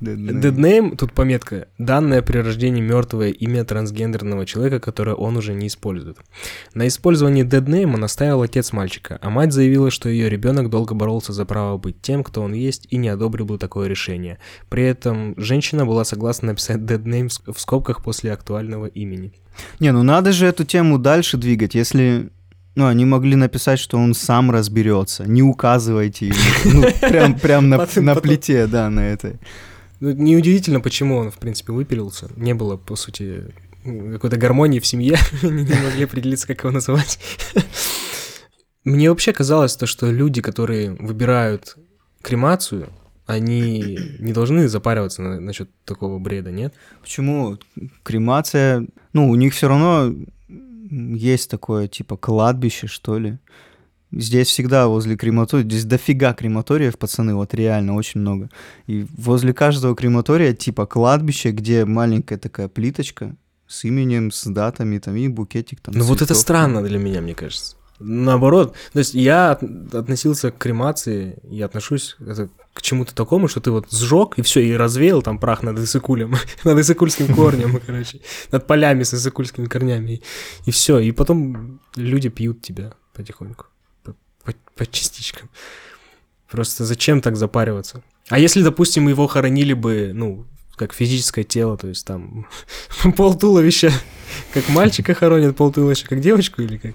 Dead 0.00 0.56
name, 0.56 0.96
тут 0.96 1.12
пометка, 1.12 1.68
данное 1.78 2.22
при 2.22 2.38
рождении 2.38 2.82
мертвое 2.82 3.30
имя 3.30 3.64
трансгендерного 3.64 4.44
человека, 4.44 4.80
которое 4.80 5.14
он 5.14 5.36
уже 5.36 5.54
не 5.54 5.68
использует. 5.68 6.18
На 6.74 6.86
использовании 6.88 7.44
dead 7.44 7.64
name 7.64 7.96
настаивал 7.96 8.42
отец 8.42 8.72
мальчика, 8.72 9.18
а 9.22 9.30
мать 9.30 9.52
заявила, 9.52 9.90
что 9.90 10.08
ее 10.08 10.28
ребенок 10.28 10.70
долго 10.70 10.94
боролся 10.94 11.32
за 11.32 11.44
право 11.44 11.78
быть 11.78 12.00
тем, 12.02 12.24
кто 12.24 12.42
он 12.42 12.52
есть, 12.52 12.86
и 12.90 12.96
не 12.96 13.08
одобрил 13.08 13.46
бы 13.46 13.58
такое 13.58 13.88
решение. 13.88 14.38
При 14.68 14.84
этом 14.84 15.34
женщина 15.38 15.86
была 15.86 16.04
согласна 16.04 16.48
написать 16.48 16.78
dead 16.78 17.04
name 17.04 17.30
в 17.52 17.60
скобках 17.60 18.02
после 18.02 18.32
актуального 18.32 18.86
имени. 18.86 19.32
Не, 19.80 19.92
ну 19.92 20.02
надо 20.02 20.32
же 20.32 20.46
эту 20.46 20.64
тему 20.64 20.98
дальше 20.98 21.36
двигать, 21.36 21.74
если... 21.74 22.30
Ну, 22.74 22.86
они 22.86 23.04
могли 23.04 23.36
написать, 23.36 23.78
что 23.78 23.98
он 23.98 24.14
сам 24.14 24.50
разберется. 24.50 25.24
Не 25.28 25.42
указывайте 25.42 26.28
ему. 26.28 26.36
Ну, 26.64 27.08
прям, 27.08 27.38
прям 27.38 27.68
на, 27.68 27.86
на 27.96 28.14
плите, 28.16 28.66
да, 28.66 28.90
на 28.90 29.00
этой. 29.00 29.38
Ну, 30.00 30.10
неудивительно, 30.10 30.80
почему 30.80 31.16
он, 31.16 31.30
в 31.30 31.38
принципе, 31.38 31.72
выпилился. 31.72 32.28
Не 32.36 32.52
было, 32.52 32.76
по 32.76 32.96
сути, 32.96 33.44
какой-то 33.84 34.36
гармонии 34.36 34.80
в 34.80 34.86
семье. 34.86 35.16
Они 35.42 35.62
не 35.62 35.82
могли 35.84 36.04
определиться, 36.04 36.48
как 36.48 36.60
его 36.64 36.72
называть. 36.72 37.18
Мне 38.84 39.08
вообще 39.08 39.32
казалось 39.32 39.76
то, 39.76 39.86
что 39.86 40.10
люди, 40.10 40.42
которые 40.42 40.92
выбирают 40.92 41.76
кремацию, 42.22 42.88
они 43.26 43.98
не 44.18 44.32
должны 44.32 44.68
запариваться 44.68 45.22
на- 45.22 45.40
насчет 45.40 45.70
такого 45.84 46.18
бреда, 46.18 46.50
нет? 46.50 46.74
Почему? 47.00 47.56
Кремация... 48.02 48.86
Ну, 49.14 49.30
у 49.30 49.34
них 49.36 49.54
все 49.54 49.68
равно 49.68 50.14
есть 50.94 51.50
такое, 51.50 51.88
типа, 51.88 52.16
кладбище, 52.16 52.86
что 52.86 53.18
ли. 53.18 53.38
Здесь 54.12 54.46
всегда 54.48 54.86
возле 54.86 55.16
крематория, 55.16 55.64
здесь 55.64 55.84
дофига 55.84 56.34
крематориев, 56.34 56.96
пацаны, 56.98 57.34
вот 57.34 57.52
реально 57.52 57.94
очень 57.96 58.20
много. 58.20 58.48
И 58.86 59.06
возле 59.16 59.52
каждого 59.52 59.96
крематория 59.96 60.52
типа 60.52 60.86
кладбище, 60.86 61.50
где 61.50 61.84
маленькая 61.84 62.38
такая 62.38 62.68
плиточка 62.68 63.34
с 63.66 63.84
именем, 63.84 64.30
с 64.30 64.44
датами, 64.44 64.98
там, 64.98 65.16
и 65.16 65.26
букетик 65.26 65.80
там. 65.80 65.94
Ну 65.96 66.04
вот 66.04 66.22
это 66.22 66.34
странно 66.34 66.82
для 66.82 66.98
меня, 66.98 67.20
мне 67.20 67.34
кажется. 67.34 67.76
Наоборот, 67.98 68.74
то 68.92 68.98
есть 69.00 69.14
я 69.14 69.52
от- 69.52 69.94
относился 69.94 70.50
к 70.52 70.58
кремации, 70.58 71.38
я 71.42 71.66
отношусь 71.66 72.16
это 72.20 72.50
к 72.74 72.82
чему-то 72.82 73.14
такому, 73.14 73.48
что 73.48 73.60
ты 73.60 73.70
вот 73.70 73.90
сжег 73.90 74.34
и 74.36 74.42
все, 74.42 74.60
и 74.60 74.76
развеял 74.76 75.22
там 75.22 75.38
прах 75.38 75.62
над 75.62 75.78
Исыкулем, 75.78 76.34
над 76.64 76.78
Исыкульским 76.78 77.34
корнем, 77.34 77.80
короче, 77.86 78.20
над 78.50 78.66
полями 78.66 79.04
с 79.04 79.14
Исыкульскими 79.14 79.66
корнями, 79.66 80.22
и 80.66 80.70
все, 80.70 80.98
и 80.98 81.12
потом 81.12 81.80
люди 81.96 82.28
пьют 82.28 82.60
тебя 82.60 82.92
потихоньку, 83.14 83.66
по, 84.74 84.86
частичкам. 84.86 85.48
Просто 86.50 86.84
зачем 86.84 87.20
так 87.20 87.36
запариваться? 87.36 88.02
А 88.28 88.38
если, 88.38 88.62
допустим, 88.62 89.08
его 89.08 89.28
хоронили 89.28 89.72
бы, 89.72 90.10
ну, 90.12 90.44
как 90.74 90.92
физическое 90.92 91.44
тело, 91.44 91.76
то 91.76 91.86
есть 91.86 92.04
там 92.04 92.46
пол 93.16 93.34
туловища, 93.34 93.92
как 94.52 94.68
мальчика 94.68 95.14
хоронят, 95.14 95.56
пол 95.56 95.72
туловища, 95.72 96.08
как 96.08 96.20
девочку 96.20 96.62
или 96.62 96.76
как? 96.78 96.94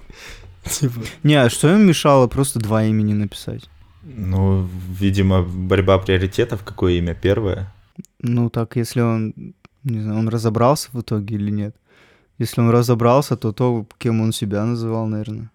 Типа. 0.70 1.00
Не, 1.22 1.36
а 1.36 1.48
что 1.48 1.72
им 1.72 1.86
мешало 1.86 2.26
просто 2.26 2.58
два 2.58 2.84
имени 2.84 3.14
написать? 3.14 3.62
Ну, 4.16 4.68
видимо, 5.00 5.42
борьба 5.42 5.98
приоритетов, 5.98 6.62
какое 6.64 6.94
имя 6.94 7.14
первое. 7.14 7.72
Ну, 8.18 8.50
так, 8.50 8.76
если 8.76 9.00
он, 9.02 9.34
не 9.84 10.00
знаю, 10.00 10.18
он 10.18 10.28
разобрался 10.28 10.88
в 10.92 11.00
итоге 11.00 11.36
или 11.36 11.50
нет. 11.50 11.76
Если 12.38 12.60
он 12.60 12.70
разобрался, 12.70 13.36
то 13.36 13.52
то, 13.52 13.86
кем 13.98 14.20
он 14.20 14.32
себя 14.32 14.64
называл, 14.64 15.06
наверное. 15.06 15.50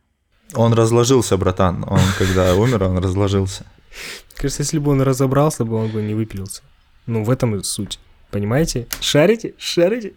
Он 0.54 0.74
разложился, 0.74 1.38
братан. 1.38 1.84
Он, 1.88 2.00
когда 2.18 2.56
умер, 2.64 2.84
он 2.84 2.98
разложился. 2.98 3.66
Кажется, 4.36 4.64
если 4.64 4.80
бы 4.80 4.92
он 4.92 5.02
разобрался 5.02 5.66
бы, 5.66 5.76
он 5.76 5.90
бы 5.90 6.02
не 6.02 6.14
выпилился. 6.14 6.62
Ну, 7.08 7.24
в 7.24 7.30
этом 7.30 7.56
и 7.56 7.64
суть. 7.64 8.00
Понимаете? 8.32 8.88
Шарите? 9.02 9.54
Шарите? 9.58 10.14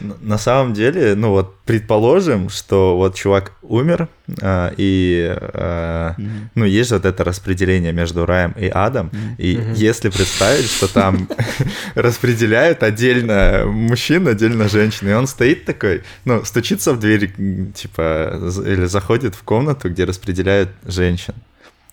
На 0.00 0.38
самом 0.38 0.74
деле, 0.74 1.14
ну 1.14 1.30
вот, 1.30 1.56
предположим, 1.64 2.48
что 2.50 2.96
вот 2.96 3.14
чувак 3.14 3.52
умер, 3.62 4.08
а, 4.42 4.72
и, 4.76 5.26
а, 5.38 6.14
Мгм. 6.18 6.50
ну, 6.54 6.64
есть 6.64 6.88
же 6.90 6.96
вот 6.96 7.04
это 7.04 7.24
распределение 7.24 7.92
между 7.92 8.26
раем 8.26 8.52
и 8.58 8.68
адом, 8.72 9.10
и 9.38 9.56
Мгм. 9.56 9.72
если 9.74 10.08
представить, 10.10 10.70
что 10.70 10.92
там 10.92 11.28
распределяют 11.94 12.82
отдельно 12.82 13.64
мужчин, 13.66 14.28
отдельно 14.28 14.68
женщин, 14.68 15.08
и 15.08 15.12
он 15.12 15.26
стоит 15.26 15.64
такой, 15.64 16.02
ну, 16.24 16.44
стучится 16.44 16.92
в 16.92 16.98
дверь, 16.98 17.32
типа, 17.74 18.40
или 18.66 18.86
заходит 18.86 19.34
в 19.34 19.42
комнату, 19.42 19.88
где 19.90 20.04
распределяют 20.04 20.70
женщин. 20.86 21.34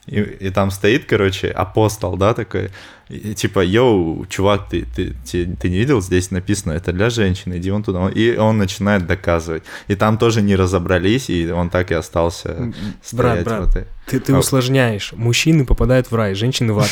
И, 0.08 0.20
и 0.20 0.49
там 0.49 0.72
стоит, 0.72 1.06
короче, 1.06 1.47
апостол, 1.49 2.18
да, 2.18 2.34
такой, 2.34 2.72
и, 3.08 3.34
типа, 3.36 3.60
йоу, 3.64 4.26
чувак, 4.28 4.68
ты, 4.70 4.86
ты, 4.95 5.14
ты, 5.32 5.45
ты 5.62 5.70
не 5.70 5.78
видел, 5.78 6.02
здесь 6.02 6.32
написано, 6.32 6.72
это 6.74 6.91
для 6.91 7.10
женщин, 7.10 7.56
иди 7.56 7.70
вон 7.72 7.84
туда. 7.84 8.10
И 8.10 8.36
он 8.38 8.58
начинает 8.58 9.06
доказывать. 9.06 9.64
И 9.89 9.95
там 9.95 10.18
тоже 10.18 10.41
не 10.41 10.56
разобрались, 10.56 11.30
и 11.30 11.52
он 11.52 11.70
так 11.70 11.91
и 11.91 11.93
остался 11.93 12.72
стоять 13.04 13.43
брат. 13.45 13.66
в 13.66 13.70
этой- 13.70 13.86
Ты, 14.08 14.20
ты 14.20 14.34
А- 14.34 14.39
усложняешь. 14.39 15.14
Мужчины 15.14 15.66
попадают 15.66 16.10
в 16.10 16.16
рай, 16.16 16.34
женщины 16.36 16.74
в 16.74 16.80
ад. 16.80 16.89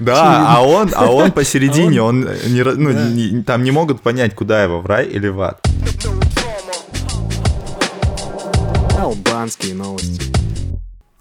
Да, 0.00 0.56
а 0.56 0.62
он, 0.62 0.90
а 0.94 1.10
он 1.12 1.30
посередине, 1.32 2.00
он, 2.00 2.26
ну, 2.46 3.42
там 3.44 3.64
не 3.64 3.70
могут 3.70 4.00
понять, 4.00 4.34
куда 4.34 4.62
его, 4.62 4.80
в 4.80 4.86
рай 4.86 5.06
или 5.06 5.28
в 5.28 5.40
ад. 5.42 5.60
Албанские 8.98 9.74
новости. 9.74 10.49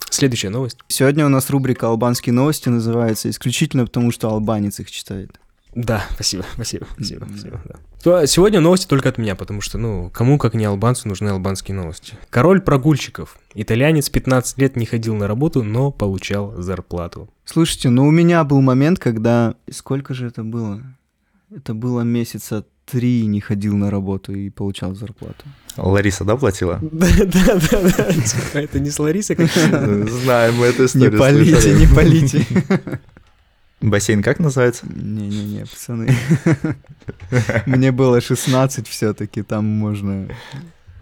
Следующая 0.09 0.49
новость. 0.49 0.77
Сегодня 0.87 1.25
у 1.25 1.29
нас 1.29 1.49
рубрика 1.49 1.87
«Албанские 1.87 2.33
новости» 2.33 2.69
называется 2.69 3.29
исключительно 3.29 3.85
потому, 3.85 4.11
что 4.11 4.29
албанец 4.29 4.79
их 4.79 4.91
читает. 4.91 5.39
Да, 5.75 6.03
спасибо, 6.15 6.45
спасибо, 6.55 6.87
спасибо, 6.95 7.27
спасибо. 7.29 7.61
да. 8.03 8.25
Сегодня 8.25 8.59
новости 8.59 8.87
только 8.87 9.09
от 9.09 9.17
меня, 9.17 9.35
потому 9.35 9.61
что, 9.61 9.77
ну, 9.77 10.09
кому, 10.09 10.39
как 10.39 10.55
не 10.55 10.65
албанцу, 10.65 11.07
нужны 11.07 11.29
албанские 11.29 11.75
новости. 11.75 12.15
Король 12.29 12.61
прогульщиков. 12.61 13.37
Итальянец 13.53 14.09
15 14.09 14.57
лет 14.57 14.75
не 14.75 14.85
ходил 14.85 15.15
на 15.15 15.27
работу, 15.27 15.63
но 15.63 15.91
получал 15.91 16.59
зарплату. 16.59 17.29
Слушайте, 17.45 17.89
ну 17.89 18.07
у 18.07 18.11
меня 18.11 18.43
был 18.43 18.61
момент, 18.61 18.99
когда... 18.99 19.55
Сколько 19.69 20.13
же 20.13 20.27
это 20.27 20.43
было? 20.43 20.81
Это 21.55 21.73
было 21.73 22.01
месяца 22.01 22.65
три 22.91 23.25
не 23.25 23.39
ходил 23.41 23.75
на 23.77 23.89
работу 23.91 24.33
и 24.33 24.49
получал 24.49 24.95
зарплату. 24.95 25.43
Лариса, 25.77 26.23
да, 26.25 26.35
платила? 26.35 26.79
Да, 26.91 27.07
да, 27.17 27.55
да. 27.81 28.11
Типа, 28.13 28.57
Это 28.57 28.79
не 28.79 28.89
с 28.89 28.99
Ларисой, 28.99 29.35
как 29.35 29.47
Знаем 29.49 30.55
мы 30.55 30.65
эту 30.67 30.81
Не 30.81 30.85
историю. 30.87 31.19
полите, 31.19 31.51
слышали. 31.61 31.79
не 31.79 31.87
полите. 31.95 32.45
Бассейн 33.81 34.21
как 34.21 34.39
называется? 34.39 34.85
Не-не-не, 34.93 35.65
пацаны. 35.65 36.13
Мне 37.65 37.91
было 37.93 38.19
16 38.19 38.87
все-таки, 38.87 39.41
там 39.41 39.65
можно 39.65 40.27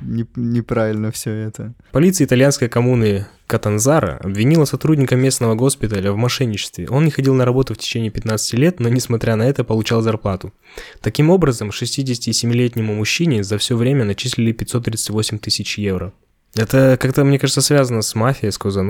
не- 0.01 0.27
неправильно 0.35 1.11
все 1.11 1.31
это. 1.31 1.73
Полиция 1.91 2.25
итальянской 2.25 2.67
коммуны 2.69 3.25
Катанзара 3.47 4.17
обвинила 4.17 4.65
сотрудника 4.65 5.15
местного 5.15 5.55
госпиталя 5.55 6.11
в 6.11 6.17
мошенничестве. 6.17 6.89
Он 6.89 7.05
не 7.05 7.11
ходил 7.11 7.33
на 7.33 7.45
работу 7.45 7.73
в 7.73 7.77
течение 7.77 8.11
15 8.11 8.53
лет, 8.53 8.79
но, 8.81 8.89
несмотря 8.89 9.37
на 9.37 9.43
это, 9.43 9.63
получал 9.63 10.01
зарплату. 10.01 10.53
Таким 11.01 11.29
образом, 11.29 11.69
67-летнему 11.69 12.93
мужчине 12.93 13.43
за 13.43 13.57
все 13.57 13.77
время 13.77 14.03
начислили 14.03 14.51
538 14.51 15.39
тысяч 15.39 15.77
евро. 15.77 16.13
Это 16.55 16.97
как-то, 16.99 17.23
мне 17.23 17.39
кажется, 17.39 17.61
связано 17.61 18.01
с 18.01 18.13
мафией, 18.15 18.51
с 18.51 18.57
Коза. 18.57 18.83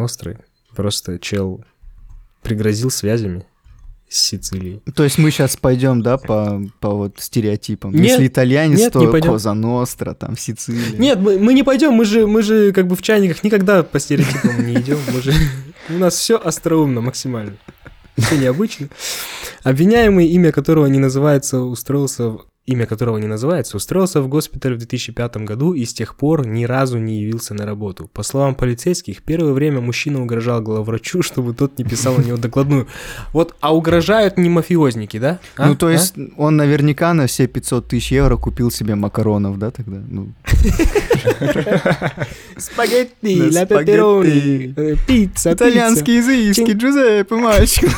Просто 0.75 1.19
чел 1.19 1.63
пригрозил 2.41 2.89
связями 2.89 3.45
с 4.09 4.19
Сицилией. 4.19 4.81
То 4.95 5.03
есть 5.03 5.17
мы 5.17 5.31
сейчас 5.31 5.57
пойдем, 5.57 6.01
да, 6.01 6.17
по, 6.17 6.61
по 6.79 6.91
вот 6.91 7.15
стереотипам. 7.19 7.93
Нет, 7.93 8.11
Если 8.11 8.27
итальянец, 8.27 8.79
нет, 8.79 8.93
то 8.93 8.99
не 8.99 9.07
пойдем. 9.07 9.31
Коза 9.31 9.53
Ностра, 9.53 10.13
там 10.13 10.37
Сицилия. 10.37 10.97
Нет, 10.97 11.19
мы, 11.19 11.37
мы 11.39 11.53
не 11.53 11.63
пойдем, 11.63 11.93
мы 11.93 12.05
же, 12.05 12.25
мы 12.25 12.41
же 12.41 12.71
как 12.71 12.87
бы 12.87 12.95
в 12.95 13.01
чайниках 13.01 13.43
никогда 13.43 13.83
по 13.83 13.99
стереотипам 13.99 14.65
не 14.65 14.75
идем. 14.75 14.97
Мы 15.13 15.21
же, 15.21 15.33
у 15.89 15.93
нас 15.93 16.15
все 16.15 16.37
остроумно 16.37 17.01
максимально. 17.01 17.57
Все 18.17 18.37
необычно. 18.37 18.89
Обвиняемый, 19.63 20.27
имя 20.27 20.51
которого 20.51 20.87
не 20.87 20.99
называется, 20.99 21.59
устроился 21.59 22.37
имя 22.67 22.85
которого 22.85 23.17
не 23.17 23.27
называется, 23.27 23.77
устроился 23.77 24.21
в 24.21 24.27
госпиталь 24.27 24.75
в 24.75 24.77
2005 24.77 25.37
году 25.37 25.73
и 25.73 25.85
с 25.85 25.93
тех 25.93 26.15
пор 26.15 26.45
ни 26.45 26.65
разу 26.65 26.99
не 26.99 27.21
явился 27.21 27.53
на 27.53 27.65
работу. 27.65 28.09
По 28.13 28.23
словам 28.23 28.55
полицейских, 28.55 29.23
первое 29.23 29.53
время 29.53 29.79
мужчина 29.79 30.21
угрожал 30.21 30.61
главврачу, 30.61 31.21
чтобы 31.23 31.53
тот 31.53 31.79
не 31.79 31.85
писал 31.85 32.17
на 32.17 32.23
него 32.23 32.37
докладную. 32.37 32.87
Вот, 33.31 33.55
а 33.61 33.73
угрожают 33.73 34.37
не 34.37 34.49
мафиозники, 34.49 35.17
да? 35.17 35.39
А? 35.55 35.69
Ну, 35.69 35.75
то 35.75 35.87
А? 35.87 35.91
есть 35.93 36.15
он 36.35 36.57
наверняка 36.57 37.13
на 37.13 37.27
все 37.27 37.47
500 37.47 37.87
тысяч 37.87 38.11
евро 38.11 38.35
купил 38.35 38.69
себе 38.69 38.95
макаронов, 38.95 39.57
да, 39.57 39.71
тогда? 39.71 40.01
Ну, 40.09 40.33
Спагетти, 42.57 43.49
ля 43.49 43.65
пепперони, 43.65 44.73
э, 44.75 44.95
пицца, 45.07 45.07
пицца. 45.07 45.53
итальянские 45.53 46.19
изыски, 46.19 46.71
Джузеппе, 46.71 47.35
мальчик. 47.35 47.89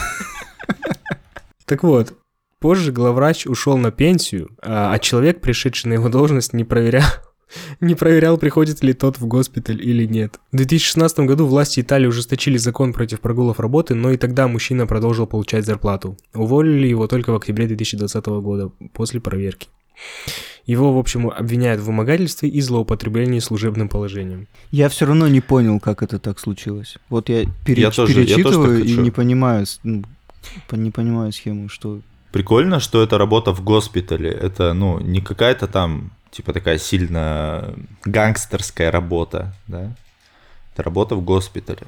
Так 1.66 1.84
вот, 1.84 2.14
позже 2.60 2.92
главврач 2.92 3.46
ушел 3.48 3.78
на 3.78 3.92
пенсию, 3.92 4.50
а, 4.62 4.94
а 4.94 5.00
человек, 5.00 5.42
пришедший 5.42 5.90
на 5.90 5.94
его 5.94 6.10
должность, 6.10 6.54
не 6.54 6.64
проверял, 6.64 7.08
не 7.82 7.96
проверял, 7.96 8.38
приходит 8.38 8.84
ли 8.84 8.94
тот 8.94 9.18
в 9.20 9.26
госпиталь 9.26 9.82
или 9.82 10.06
нет. 10.06 10.40
В 10.52 10.58
2016 10.58 11.20
году 11.22 11.46
власти 11.46 11.80
Италии 11.80 12.08
ужесточили 12.08 12.58
закон 12.58 12.94
против 12.94 13.20
прогулов 13.22 13.60
работы, 13.60 13.96
но 13.96 14.12
и 14.12 14.18
тогда 14.18 14.48
мужчина 14.48 14.88
продолжил 14.88 15.28
получать 15.28 15.66
зарплату. 15.66 16.18
Уволили 16.34 16.88
его 16.88 17.08
только 17.08 17.32
в 17.32 17.36
октябре 17.36 17.68
2020 17.68 18.26
года 18.26 18.72
после 18.94 19.20
проверки. 19.20 19.68
Его, 20.66 20.94
в 20.94 20.98
общем, 21.00 21.30
обвиняют 21.30 21.82
в 21.82 21.86
вымогательстве 21.86 22.48
и 22.48 22.62
злоупотреблении 22.62 23.40
служебным 23.40 23.90
положением. 23.90 24.48
Я 24.72 24.88
все 24.88 25.06
равно 25.06 25.28
не 25.28 25.42
понял, 25.42 25.80
как 25.80 26.04
это 26.04 26.20
так 26.20 26.40
случилось. 26.40 26.98
Вот 27.10 27.30
я, 27.30 27.46
пере- 27.66 27.82
Я 27.82 27.92
тоже- 27.92 28.22
я 28.22 28.28
тоже 28.28 28.28
перечитываю 28.36 28.84
и 28.84 28.94
не 28.98 29.12
понимаю, 29.12 29.66
ну, 29.84 30.04
не 30.72 30.92
понимаю 30.92 31.32
схему, 31.32 31.70
что... 31.70 32.02
Прикольно, 32.32 32.80
что 32.80 33.02
это 33.02 33.18
работа 33.18 33.52
в 33.54 33.62
госпитале. 33.64 34.30
Это, 34.30 34.74
ну, 34.74 35.00
не 35.00 35.22
какая-то 35.22 35.68
там, 35.68 36.12
типа, 36.32 36.54
такая 36.54 36.78
сильно 36.78 37.74
гангстерская 38.06 38.92
работа, 38.92 39.56
да? 39.68 39.96
Это 40.74 40.84
работа 40.84 41.16
в 41.16 41.22
госпитале. 41.22 41.88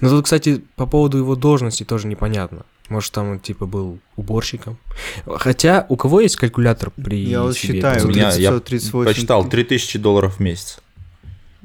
Но 0.00 0.08
тут, 0.08 0.24
кстати, 0.24 0.62
по 0.76 0.86
поводу 0.86 1.18
его 1.18 1.36
должности 1.36 1.84
тоже 1.84 2.06
непонятно. 2.06 2.62
Может, 2.88 3.12
там 3.12 3.30
он 3.30 3.38
типа 3.38 3.66
был 3.66 3.98
уборщиком. 4.16 4.78
Хотя, 5.26 5.84
у 5.88 5.96
кого 5.96 6.20
есть 6.20 6.36
калькулятор 6.36 6.90
при 6.90 7.18
Я 7.18 7.42
вот 7.42 7.56
себе? 7.56 7.74
считаю, 7.74 8.06
У 8.06 8.08
меня, 8.08 8.30
я 8.30 8.50
938 8.50 9.04
почитал, 9.04 9.48
3000 9.48 9.98
долларов 9.98 10.36
в 10.36 10.40
месяц. 10.40 10.80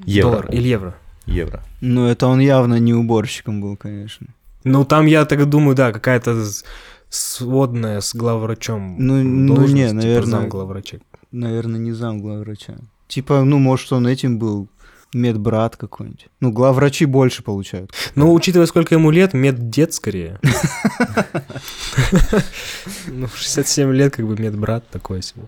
Евро. 0.05 0.31
Доллар 0.31 0.51
или 0.51 0.67
евро? 0.67 0.95
Евро. 1.25 1.63
Ну, 1.81 2.07
это 2.07 2.27
он 2.27 2.39
явно 2.39 2.79
не 2.79 2.93
уборщиком 2.93 3.61
был, 3.61 3.77
конечно. 3.77 4.27
Ну, 4.65 4.85
там, 4.85 5.05
я 5.05 5.25
так 5.25 5.47
думаю, 5.47 5.75
да, 5.75 5.91
какая-то 5.91 6.43
сводная 7.13 8.01
с 8.01 8.15
главврачом. 8.15 8.95
Ну, 8.97 9.21
ну, 9.23 9.67
не, 9.67 9.83
типа 9.83 9.93
наверное. 9.93 10.31
зам 10.31 10.49
главврача. 10.49 10.99
Наверное, 11.31 11.79
не 11.79 11.91
зам 11.91 12.19
главврача. 12.19 12.77
Типа, 13.07 13.43
ну, 13.43 13.59
может, 13.59 13.91
он 13.93 14.07
этим 14.07 14.39
был 14.39 14.67
медбрат 15.13 15.77
какой-нибудь. 15.77 16.27
Ну, 16.39 16.51
главврачи 16.51 17.05
больше 17.05 17.43
получают. 17.43 17.91
Ну, 18.15 18.33
учитывая, 18.33 18.65
сколько 18.65 18.95
ему 18.95 19.11
лет, 19.11 19.33
меддед 19.33 19.93
скорее. 19.93 20.39
Ну, 23.07 23.27
67 23.27 23.91
лет, 23.93 24.15
как 24.15 24.25
бы 24.25 24.35
медбрат 24.35 24.89
такой 24.89 25.21
себе. 25.21 25.43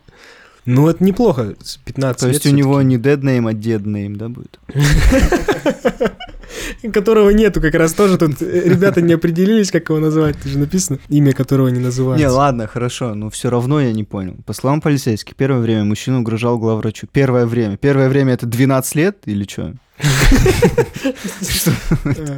Ну, 0.65 0.89
это 0.89 1.03
неплохо, 1.03 1.55
с 1.61 1.77
15 1.77 2.19
То 2.19 2.27
лет 2.27 2.33
есть 2.33 2.45
у 2.47 2.55
него 2.55 2.81
не 2.81 2.97
dead 2.97 3.21
name, 3.21 3.49
а 3.49 3.53
dead 3.53 3.83
name, 3.83 4.15
да, 4.15 4.29
будет? 4.29 4.59
Которого 6.93 7.31
нету, 7.31 7.61
как 7.61 7.75
раз 7.75 7.93
тоже 7.93 8.17
тут 8.17 8.41
э, 8.41 8.61
ребята 8.65 9.01
не 9.01 9.13
определились, 9.13 9.71
как 9.71 9.89
его 9.89 9.99
назвать. 9.99 10.37
Тут 10.41 10.51
же 10.51 10.59
написано, 10.59 10.99
имя 11.09 11.33
которого 11.33 11.67
не 11.67 11.79
называется. 11.79 12.25
Не, 12.25 12.31
ладно, 12.31 12.67
хорошо, 12.67 13.15
но 13.15 13.29
все 13.29 13.49
равно 13.49 13.81
я 13.81 13.91
не 13.91 14.03
понял. 14.03 14.35
По 14.45 14.53
словам 14.53 14.81
полицейских, 14.81 15.35
первое 15.35 15.59
время 15.59 15.83
мужчина 15.83 16.19
угрожал 16.19 16.57
главврачу. 16.57 17.07
Первое 17.11 17.45
время. 17.45 17.77
Первое 17.77 18.09
время 18.09 18.33
это 18.33 18.45
12 18.45 18.95
лет 18.95 19.17
или 19.25 19.45
что? 19.45 19.73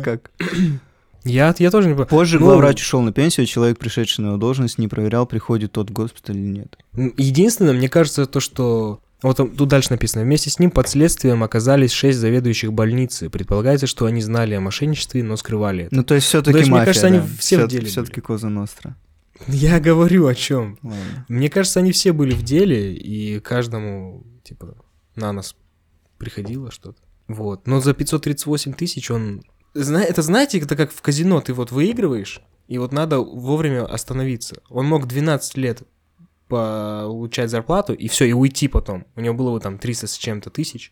Как? 0.04 0.32
Я, 1.24 1.53
я 1.57 1.72
тоже 1.72 1.88
не 1.88 1.93
понимаю. 1.93 2.07
Позже 2.07 2.39
Ну, 2.39 2.45
главврач 2.45 2.82
ушел 2.82 3.01
на 3.01 3.11
пенсию, 3.11 3.45
человек, 3.45 3.78
пришедший 3.78 4.24
на 4.24 4.28
его 4.30 4.38
должность, 4.38 4.78
не 4.78 4.88
проверял, 4.88 5.26
приходит 5.26 5.72
тот 5.74 5.91
госпиталь 5.91 6.38
или 6.38 6.47
нет. 6.47 6.78
Единственное, 7.18 7.74
мне 7.74 7.89
кажется, 7.89 8.26
то, 8.26 8.39
что... 8.39 9.01
Вот 9.24 9.38
тут 9.38 9.68
дальше 9.68 9.91
написано. 9.91 10.24
Вместе 10.24 10.51
с 10.51 10.59
ним 10.59 10.70
под 10.70 10.88
следствием 10.88 11.43
оказались 11.43 11.91
шесть 11.91 12.20
заведующих 12.20 12.72
больницы. 12.72 13.32
Предполагается, 13.32 13.88
что 13.88 14.05
они 14.05 14.22
знали 14.22 14.53
о 14.53 14.61
мошенничестве, 14.61 15.24
но 15.24 15.38
скрывали 15.38 15.86
это. 15.86 15.95
Ну, 15.95 16.03
то 16.03 16.13
есть 16.13 16.28
все-таки 16.28 16.59
мне 16.59 16.70
мафия, 16.70 16.86
кажется, 16.86 17.07
они 17.07 17.20
да. 17.20 17.26
все 17.39 17.65
в 17.65 17.68
деле 17.68 17.88
Все-таки 17.88 18.22
Коза 18.22 18.49
Ностра. 18.49 18.95
Я 19.47 19.80
говорю 19.80 20.28
о 20.28 20.36
чем. 20.36 20.78
Ладно. 20.84 21.26
Мне 21.28 21.49
кажется, 21.49 21.80
они 21.80 21.91
все 21.91 22.11
были 22.11 22.34
в 22.34 22.43
деле, 22.43 22.93
и 22.93 23.39
каждому, 23.39 24.24
типа, 24.43 24.76
на 25.15 25.32
нас 25.32 25.55
приходило 26.18 26.72
что-то. 26.72 27.01
Вот. 27.28 27.68
Но 27.68 27.82
за 27.82 27.93
538 27.93 28.74
тысяч 28.74 29.11
он... 29.11 29.43
Это 29.78 30.22
знаете, 30.22 30.60
это 30.60 30.76
как 30.76 30.92
в 30.92 31.02
казино, 31.02 31.42
ты 31.42 31.54
вот 31.54 31.72
выигрываешь, 31.72 32.42
и 32.68 32.78
вот 32.78 32.92
надо 32.92 33.20
вовремя 33.20 33.86
остановиться. 33.86 34.62
Он 34.70 34.86
мог 34.86 35.08
12 35.08 35.58
лет 35.58 35.84
получать 36.48 37.50
зарплату, 37.50 37.94
и 37.94 38.08
все, 38.08 38.26
и 38.26 38.34
уйти 38.34 38.68
потом. 38.68 39.06
У 39.16 39.22
него 39.22 39.36
было 39.36 39.52
вот 39.52 39.64
там 39.64 39.78
300 39.78 40.08
с 40.08 40.18
чем-то 40.18 40.50
тысяч. 40.50 40.92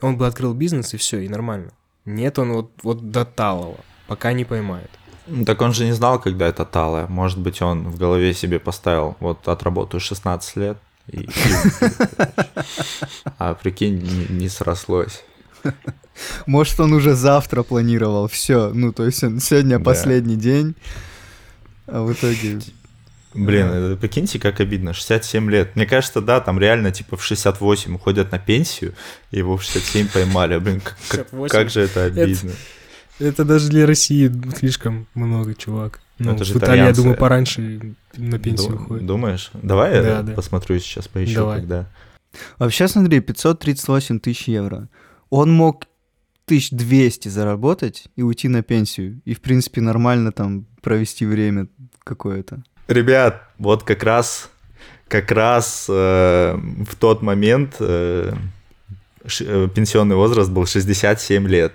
Он 0.00 0.16
бы 0.16 0.26
открыл 0.26 0.54
бизнес, 0.54 0.94
и 0.94 0.96
все, 0.96 1.20
и 1.20 1.28
нормально. 1.28 1.72
Нет, 2.04 2.38
он 2.38 2.52
вот, 2.52 2.72
вот 2.82 3.10
до 3.10 3.24
талого, 3.24 3.76
пока 4.06 4.32
не 4.32 4.44
поймает. 4.44 4.90
Ну, 5.26 5.44
Так 5.44 5.60
он 5.60 5.72
же 5.72 5.84
не 5.84 5.92
знал, 5.92 6.18
когда 6.20 6.46
это 6.46 6.64
талое. 6.64 7.06
Может 7.06 7.38
быть, 7.38 7.60
он 7.60 7.90
в 7.90 7.98
голове 7.98 8.32
себе 8.32 8.58
поставил, 8.58 9.16
вот 9.20 9.46
отработаю 9.46 10.00
16 10.00 10.56
лет, 10.56 10.78
и... 11.08 11.28
А 13.38 13.54
прикинь, 13.54 14.26
не 14.30 14.48
срослось. 14.48 15.24
Может, 16.46 16.80
он 16.80 16.92
уже 16.92 17.14
завтра 17.14 17.62
планировал 17.62 18.28
все. 18.28 18.70
Ну, 18.74 18.92
то 18.92 19.04
есть 19.04 19.22
он 19.24 19.40
сегодня 19.40 19.78
Да. 19.78 19.84
последний 19.84 20.36
день, 20.36 20.74
а 21.86 22.02
в 22.02 22.12
итоге... 22.12 22.58
Блин, 23.34 23.66
это 23.66 23.96
прикиньте, 24.00 24.38
как 24.38 24.58
обидно, 24.60 24.94
67 24.94 25.50
лет. 25.50 25.76
Мне 25.76 25.86
кажется, 25.86 26.20
да, 26.20 26.40
там 26.40 26.58
реально 26.58 26.90
типа 26.92 27.16
в 27.16 27.22
68 27.24 27.94
уходят 27.94 28.32
на 28.32 28.38
пенсию, 28.38 28.94
и 29.30 29.38
его 29.38 29.56
в 29.56 29.62
67 29.62 30.08
поймали. 30.08 30.58
Блин, 30.58 30.80
как, 30.80 30.96
как- 31.08 31.26
68? 31.30 31.48
как 31.48 31.70
же 31.70 31.80
это 31.82 32.04
обидно. 32.04 32.52
Это 33.20 33.44
даже 33.44 33.68
для 33.68 33.86
России 33.86 34.32
слишком 34.56 35.06
много, 35.14 35.54
чувак. 35.54 36.00
Ну, 36.18 36.32
это 36.34 36.44
же 36.44 36.54
в 36.54 36.56
Италии, 36.56 36.82
я 36.84 36.92
думаю, 36.92 37.16
пораньше 37.16 37.94
на 38.16 38.38
пенсию 38.38 38.70
Ду- 38.70 38.76
уходит. 38.76 39.06
Думаешь? 39.06 39.50
Давай 39.54 39.94
я 39.94 40.02
Да, 40.02 40.22
да. 40.22 40.32
посмотрю 40.32 40.78
сейчас, 40.80 41.06
поищу, 41.06 41.34
Давай. 41.34 41.60
когда. 41.60 41.86
Вообще, 42.58 42.88
смотри, 42.88 43.20
538 43.20 44.20
тысяч 44.20 44.48
евро. 44.48 44.88
Он 45.30 45.52
мог 45.52 45.84
1200 46.48 47.28
заработать 47.28 48.04
и 48.16 48.22
уйти 48.22 48.48
на 48.48 48.62
пенсию. 48.62 49.20
И, 49.24 49.34
в 49.34 49.40
принципе, 49.40 49.80
нормально 49.80 50.32
там 50.32 50.64
провести 50.82 51.26
время 51.26 51.66
какое-то. 52.04 52.62
Ребят, 52.88 53.42
вот 53.58 53.82
как 53.82 54.02
раз, 54.02 54.48
как 55.08 55.30
раз 55.30 55.86
э, 55.90 56.54
в 56.56 56.94
тот 56.96 57.20
момент 57.22 57.76
э, 57.80 58.32
ш- 59.26 59.44
э, 59.46 59.68
пенсионный 59.74 60.16
возраст 60.16 60.50
был 60.50 60.66
67 60.66 61.46
лет. 61.48 61.72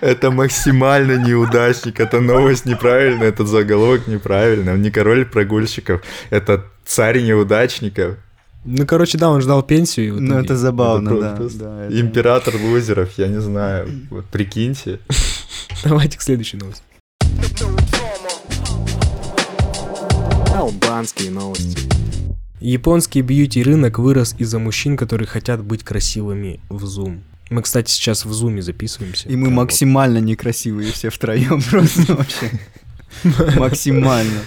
Это 0.00 0.30
максимально 0.30 1.16
неудачник, 1.26 1.98
это 2.00 2.20
новость 2.20 2.64
неправильная, 2.64 3.28
этот 3.28 3.48
заголовок 3.48 4.06
неправильный, 4.06 4.74
он 4.74 4.82
не 4.82 4.90
король 4.90 5.26
прогульщиков, 5.26 6.02
это 6.30 6.64
царь 6.84 7.20
неудачников, 7.22 8.16
Ну, 8.64 8.86
короче, 8.86 9.16
да, 9.18 9.30
он 9.30 9.40
ждал 9.40 9.62
пенсию. 9.62 10.08
и 10.08 10.10
в 10.10 10.20
Ну, 10.20 10.38
это 10.38 10.56
забавно, 10.56 11.10
Это 11.10 11.20
да. 11.20 11.36
просто 11.36 11.58
да, 11.58 11.84
это- 11.86 12.00
император 12.00 12.54
лузеров, 12.56 13.10
я 13.18 13.28
не 13.28 13.40
знаю, 13.40 13.88
вот 14.10 14.26
прикиньте. 14.26 15.00
Давайте 15.84 16.18
к 16.18 16.22
следующей 16.22 16.58
новости. 16.58 16.82
Албанские 20.54 21.30
новости. 21.30 21.88
Японский 22.60 23.22
бьюти-рынок 23.22 23.98
вырос 23.98 24.34
из-за 24.38 24.58
мужчин, 24.58 24.96
которые 24.98 25.26
хотят 25.26 25.62
быть 25.64 25.82
красивыми 25.82 26.60
в 26.68 26.84
Zoom. 26.84 27.20
Мы, 27.48 27.62
кстати, 27.62 27.90
сейчас 27.90 28.24
в 28.26 28.30
Zoom 28.32 28.60
записываемся. 28.60 29.28
И 29.28 29.36
мы 29.36 29.44
Прям 29.46 29.56
вот. 29.56 29.62
максимально 29.62 30.18
некрасивые 30.18 30.92
все 30.92 31.08
втроем 31.08 31.62
просто 31.70 32.14
вообще. 32.14 32.50
Максимально. 33.58 34.40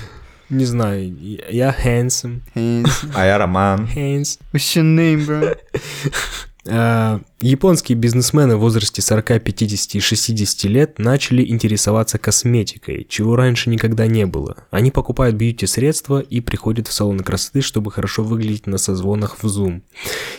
Не 0.50 0.64
знаю, 0.64 1.14
я 1.50 1.74
handsome. 1.84 2.40
Hands. 2.54 3.10
А 3.14 3.26
я 3.26 3.38
Роман. 3.38 3.86
Hands. 3.94 4.38
What's 4.52 4.74
your 4.76 4.84
name, 4.84 5.26
bro? 5.26 5.54
А, 6.67 7.19
Японские 7.43 7.97
бизнесмены 7.97 8.55
в 8.55 8.61
возрасте 8.61 9.01
40, 9.01 9.43
50 9.43 9.95
и 9.95 9.99
60 9.99 10.63
лет 10.71 10.97
начали 10.97 11.45
интересоваться 11.45 12.17
косметикой, 12.17 13.05
чего 13.09 13.35
раньше 13.35 13.69
никогда 13.69 14.07
не 14.07 14.25
было. 14.25 14.55
Они 14.71 14.91
покупают 14.91 15.35
бьюти-средства 15.35 16.21
и 16.21 16.39
приходят 16.39 16.87
в 16.87 16.93
салоны 16.93 17.21
красоты, 17.21 17.59
чтобы 17.59 17.91
хорошо 17.91 18.23
выглядеть 18.23 18.65
на 18.65 18.77
созвонах 18.77 19.43
в 19.43 19.45
Zoom. 19.45 19.81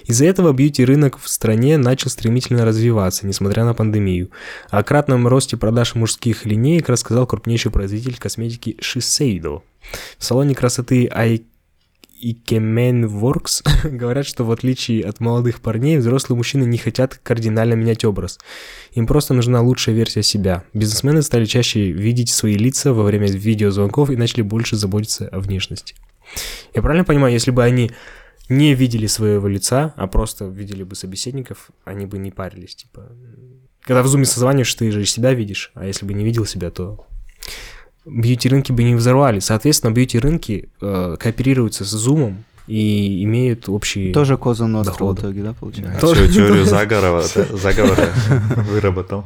Из-за 0.06 0.24
этого 0.24 0.54
бьюти-рынок 0.54 1.18
в 1.20 1.28
стране 1.28 1.76
начал 1.76 2.08
стремительно 2.08 2.64
развиваться, 2.64 3.26
несмотря 3.26 3.66
на 3.66 3.74
пандемию. 3.74 4.30
О 4.70 4.82
кратном 4.82 5.28
росте 5.28 5.58
продаж 5.58 5.94
мужских 5.94 6.46
линеек 6.46 6.88
рассказал 6.88 7.26
крупнейший 7.26 7.70
производитель 7.70 8.16
косметики 8.16 8.78
Shiseido. 8.80 9.60
В 10.16 10.24
салоне 10.24 10.54
красоты 10.54 11.06
I 11.12 11.42
Ikemen 12.24 13.04
Works 13.04 13.62
говорят, 13.96 14.26
что 14.26 14.44
в 14.44 14.50
отличие 14.50 15.04
от 15.04 15.20
молодых 15.20 15.60
парней, 15.60 15.98
взрослые 15.98 16.36
мужчины 16.36 16.64
не 16.64 16.78
хотят 16.78 17.16
кардинально 17.22 17.74
менять 17.74 18.04
образ. 18.04 18.38
Им 18.92 19.06
просто 19.06 19.34
нужна 19.34 19.60
лучшая 19.60 19.94
версия 19.94 20.22
себя. 20.22 20.64
Бизнесмены 20.72 21.22
стали 21.22 21.44
чаще 21.44 21.90
видеть 21.90 22.30
свои 22.30 22.54
лица 22.54 22.94
во 22.94 23.02
время 23.02 23.28
видеозвонков 23.28 24.10
и 24.10 24.16
начали 24.16 24.42
больше 24.42 24.76
заботиться 24.76 25.28
о 25.28 25.40
внешности. 25.40 25.94
Я 26.74 26.80
правильно 26.80 27.04
понимаю, 27.04 27.34
если 27.34 27.50
бы 27.50 27.62
они 27.62 27.90
не 28.48 28.74
видели 28.74 29.06
своего 29.06 29.46
лица, 29.46 29.92
а 29.96 30.06
просто 30.06 30.46
видели 30.46 30.82
бы 30.82 30.94
собеседников, 30.94 31.70
они 31.84 32.06
бы 32.06 32.18
не 32.18 32.30
парились, 32.30 32.74
типа... 32.74 33.12
Когда 33.82 34.02
в 34.02 34.06
зуме 34.06 34.24
созваниваешь, 34.24 34.74
ты 34.74 34.90
же 34.90 35.04
себя 35.04 35.34
видишь, 35.34 35.70
а 35.74 35.84
если 35.84 36.06
бы 36.06 36.14
не 36.14 36.24
видел 36.24 36.46
себя, 36.46 36.70
то 36.70 37.06
бьюти-рынки 38.06 38.72
бы 38.72 38.82
не 38.84 38.94
взорвали. 38.94 39.40
Соответственно, 39.40 39.90
бьюти-рынки 39.92 40.68
э, 40.80 41.16
кооперируются 41.18 41.84
с 41.84 41.88
зумом 41.90 42.44
и 42.66 43.22
имеют 43.24 43.68
общие... 43.68 44.12
Тоже 44.12 44.36
Коза 44.36 44.66
Ностра 44.66 45.04
в 45.04 45.14
итоге, 45.14 45.42
да, 45.42 45.52
получается? 45.54 46.00
Тоже- 46.00 46.28
Те- 46.28 46.34
Теорию 46.34 46.64
заговора, 46.64 47.22
да, 47.34 47.44
заговора 47.56 48.08
выработал. 48.70 49.24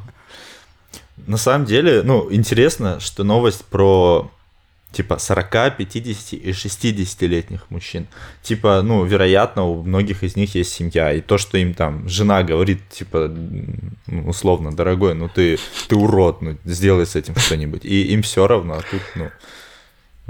На 1.26 1.36
самом 1.36 1.66
деле, 1.66 2.02
ну, 2.02 2.28
интересно, 2.32 3.00
что 3.00 3.24
новость 3.24 3.64
про 3.64 4.30
типа 4.92 5.18
40, 5.18 5.76
50 5.76 6.32
и 6.32 6.50
60-летних 6.50 7.70
мужчин. 7.70 8.06
Типа, 8.42 8.80
ну, 8.82 9.04
вероятно, 9.04 9.64
у 9.64 9.82
многих 9.82 10.22
из 10.24 10.34
них 10.36 10.54
есть 10.54 10.72
семья. 10.72 11.12
И 11.12 11.20
то, 11.20 11.38
что 11.38 11.58
им 11.58 11.74
там 11.74 12.08
жена 12.08 12.42
говорит, 12.42 12.80
типа, 12.88 13.30
условно, 14.26 14.72
дорогой, 14.74 15.14
ну 15.14 15.28
ты, 15.28 15.58
ты 15.88 15.96
урод, 15.96 16.42
ну 16.42 16.56
сделай 16.64 17.06
с 17.06 17.16
этим 17.16 17.36
что-нибудь. 17.36 17.84
И 17.84 18.12
им 18.14 18.22
все 18.22 18.46
равно, 18.46 18.74
а 18.74 18.82
тут, 18.90 19.02
ну, 19.14 19.30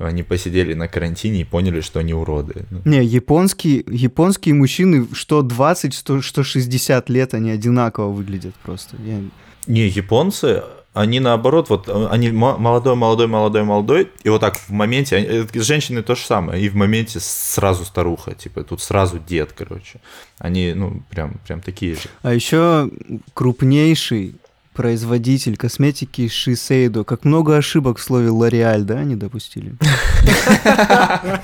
они 0.05 0.23
посидели 0.23 0.75
на 0.75 0.89
карантине 0.89 1.41
и 1.41 1.45
поняли, 1.45 1.81
что 1.81 2.01
они 2.01 2.15
уроды. 2.15 2.65
Ну, 2.71 2.83
Не, 2.85 3.05
японские, 3.05 3.85
японские 3.89 4.55
мужчины 4.55 5.07
что 5.13 5.43
20, 5.43 5.95
что, 5.95 6.21
что 6.23 6.43
60 6.45 7.09
лет, 7.11 7.35
они 7.35 7.51
одинаково 7.51 8.11
выглядят 8.13 8.55
просто. 8.57 8.97
Я- 9.05 9.23
Не, 9.67 9.87
японцы, 9.89 10.63
они 11.01 11.21
наоборот, 11.21 11.69
вот 11.71 11.89
э, 11.89 12.09
они 12.11 12.31
мо- 12.31 12.59
молодой, 12.59 12.95
молодой, 12.95 13.27
молодой, 13.27 13.63
молодой, 13.63 14.09
и 14.23 14.29
вот 14.29 14.41
так 14.41 14.57
в 14.57 14.71
моменте, 14.71 15.17
они- 15.17 15.27
э, 15.27 15.47
женщины 15.55 16.03
то 16.03 16.15
же 16.15 16.23
самое, 16.23 16.63
и 16.63 16.69
в 16.69 16.75
моменте 16.75 17.21
сразу 17.21 17.85
старуха, 17.85 18.35
типа 18.35 18.63
тут 18.65 18.81
сразу 18.83 19.19
дед, 19.19 19.53
короче. 19.57 20.01
Они, 20.39 20.73
ну, 20.75 21.03
прям, 21.11 21.35
прям 21.47 21.61
такие 21.61 21.95
же. 21.95 22.01
А 22.23 22.33
еще 22.35 22.91
крупнейший 23.35 24.35
производитель 24.75 25.57
косметики 25.57 26.23
Shiseido. 26.29 27.03
Как 27.05 27.25
много 27.25 27.57
ошибок 27.57 27.99
в 27.99 28.03
слове 28.03 28.29
L'Oreal, 28.29 28.83
да, 28.83 28.99
они 29.01 29.17
допустили? 29.17 29.75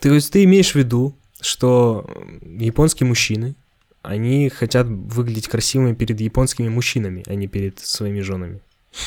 То 0.00 0.12
есть 0.12 0.32
ты 0.32 0.44
имеешь 0.44 0.72
в 0.72 0.74
виду, 0.76 1.14
что 1.40 2.06
японские 2.42 3.06
мужчины, 3.08 3.54
они 4.04 4.50
хотят 4.50 4.86
выглядеть 4.86 5.48
красивыми 5.48 5.94
перед 5.94 6.20
японскими 6.20 6.68
мужчинами, 6.68 7.24
а 7.26 7.34
не 7.34 7.48
перед 7.48 7.80
своими 7.80 8.20
женами. 8.20 8.60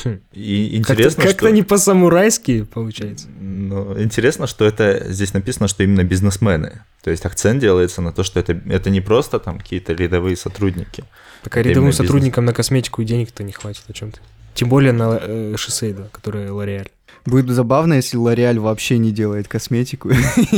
Хм. 0.04 0.20
И 0.32 0.82
Как-то, 0.82 0.92
интересно, 0.92 1.22
как-то 1.22 1.46
что... 1.46 1.50
не 1.50 1.62
по-самурайски 1.62 2.64
получается. 2.64 3.28
Ну, 3.40 3.98
интересно, 3.98 4.46
что 4.46 4.66
это 4.66 5.06
здесь 5.08 5.32
написано, 5.32 5.68
что 5.68 5.82
именно 5.82 6.04
бизнесмены. 6.04 6.82
То 7.02 7.10
есть 7.10 7.24
акцент 7.24 7.60
делается 7.60 8.02
на 8.02 8.12
то, 8.12 8.22
что 8.22 8.38
это, 8.38 8.60
это 8.68 8.90
не 8.90 9.00
просто 9.00 9.38
там 9.38 9.58
какие-то 9.58 9.94
рядовые 9.94 10.36
сотрудники. 10.36 11.04
Так 11.42 11.56
а 11.56 11.60
рядовым 11.60 11.76
именно 11.76 11.90
бизнес. 11.90 12.06
сотрудникам 12.06 12.44
на 12.44 12.52
косметику 12.52 13.00
и 13.00 13.04
денег-то 13.06 13.44
не 13.44 13.52
хватит, 13.52 13.84
о 13.88 13.92
чем 13.92 14.10
ты? 14.10 14.20
Тем 14.54 14.68
более 14.68 14.92
на 14.92 15.18
э, 15.22 15.54
Шисейдо, 15.56 16.08
которая 16.12 16.48
L'Oreal. 16.48 16.88
Будет 17.26 17.50
забавно, 17.54 17.94
если 17.94 18.18
L'Oreal 18.18 18.58
вообще 18.60 18.98
не 18.98 19.10
делает 19.12 19.48
косметику. 19.48 20.10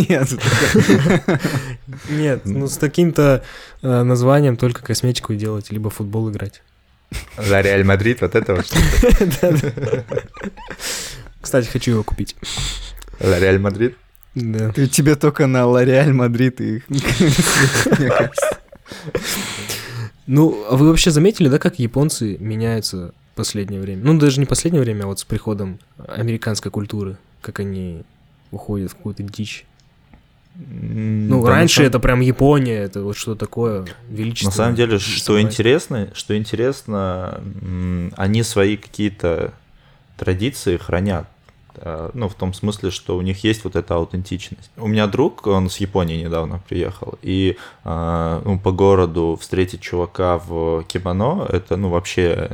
Нет, 2.08 2.42
ну 2.44 2.66
с 2.68 2.76
таким-то 2.76 3.42
э, 3.82 4.02
названием 4.02 4.56
только 4.56 4.82
косметику 4.82 5.34
делать, 5.34 5.70
либо 5.72 5.90
футбол 5.90 6.30
играть. 6.30 6.62
За 7.36 7.60
Реаль 7.60 7.82
Мадрид, 7.84 8.20
вот 8.20 8.34
это 8.36 8.54
вот 8.54 8.66
что 8.66 8.76
Кстати, 11.40 11.66
хочу 11.68 11.90
его 11.92 12.02
купить. 12.04 12.36
За 13.18 13.38
Реаль 13.38 13.58
Мадрид. 13.58 13.96
Да. 14.36 14.70
Ты- 14.70 14.86
Тебе 14.86 15.16
только 15.16 15.46
на 15.48 15.62
L'Oreal 15.64 16.12
Мадрид 16.12 16.60
и... 16.60 16.82
Ну, 20.26 20.64
а 20.70 20.76
вы 20.76 20.88
вообще 20.88 21.10
заметили, 21.10 21.48
да, 21.48 21.58
как 21.58 21.78
японцы 21.80 22.36
меняются 22.38 23.12
последнее 23.40 23.80
время. 23.80 24.02
Ну, 24.04 24.18
даже 24.18 24.38
не 24.40 24.46
последнее 24.46 24.82
время, 24.82 25.04
а 25.04 25.06
вот 25.06 25.18
с 25.20 25.24
приходом 25.24 25.78
американской 26.06 26.70
культуры, 26.70 27.16
как 27.40 27.60
они 27.60 28.02
уходят 28.50 28.90
в 28.90 28.96
какую-то 28.96 29.22
дичь. 29.22 29.64
Ну, 30.56 31.42
Да, 31.42 31.50
раньше 31.50 31.76
самом- 31.76 31.88
это 31.88 32.00
прям 32.00 32.20
Япония, 32.20 32.78
это 32.80 33.02
вот 33.02 33.16
что 33.16 33.34
такое 33.34 33.86
величественное. 34.10 34.50
На 34.50 34.56
самом 34.56 34.74
деле, 34.76 34.98
что 34.98 35.40
интересно, 35.40 36.08
что 36.14 36.36
интересно, 36.36 37.40
они 38.16 38.42
свои 38.42 38.76
какие-то 38.76 39.52
традиции 40.18 40.76
хранят. 40.76 41.26
Э, 41.76 42.10
Ну, 42.14 42.28
в 42.28 42.34
том 42.34 42.52
смысле, 42.54 42.90
что 42.90 43.16
у 43.16 43.22
них 43.22 43.44
есть 43.44 43.64
вот 43.64 43.76
эта 43.76 43.94
аутентичность. 43.94 44.70
У 44.76 44.86
меня 44.88 45.06
друг, 45.06 45.46
он 45.46 45.68
с 45.70 45.76
Японии 45.78 46.22
недавно 46.24 46.60
приехал, 46.68 47.18
и 47.22 47.56
э, 47.84 48.42
ну, 48.44 48.58
по 48.58 48.72
городу 48.72 49.38
встретить 49.40 49.80
чувака 49.80 50.38
в 50.38 50.82
кимоно, 50.84 51.46
это, 51.48 51.76
ну, 51.76 51.88
вообще 51.88 52.48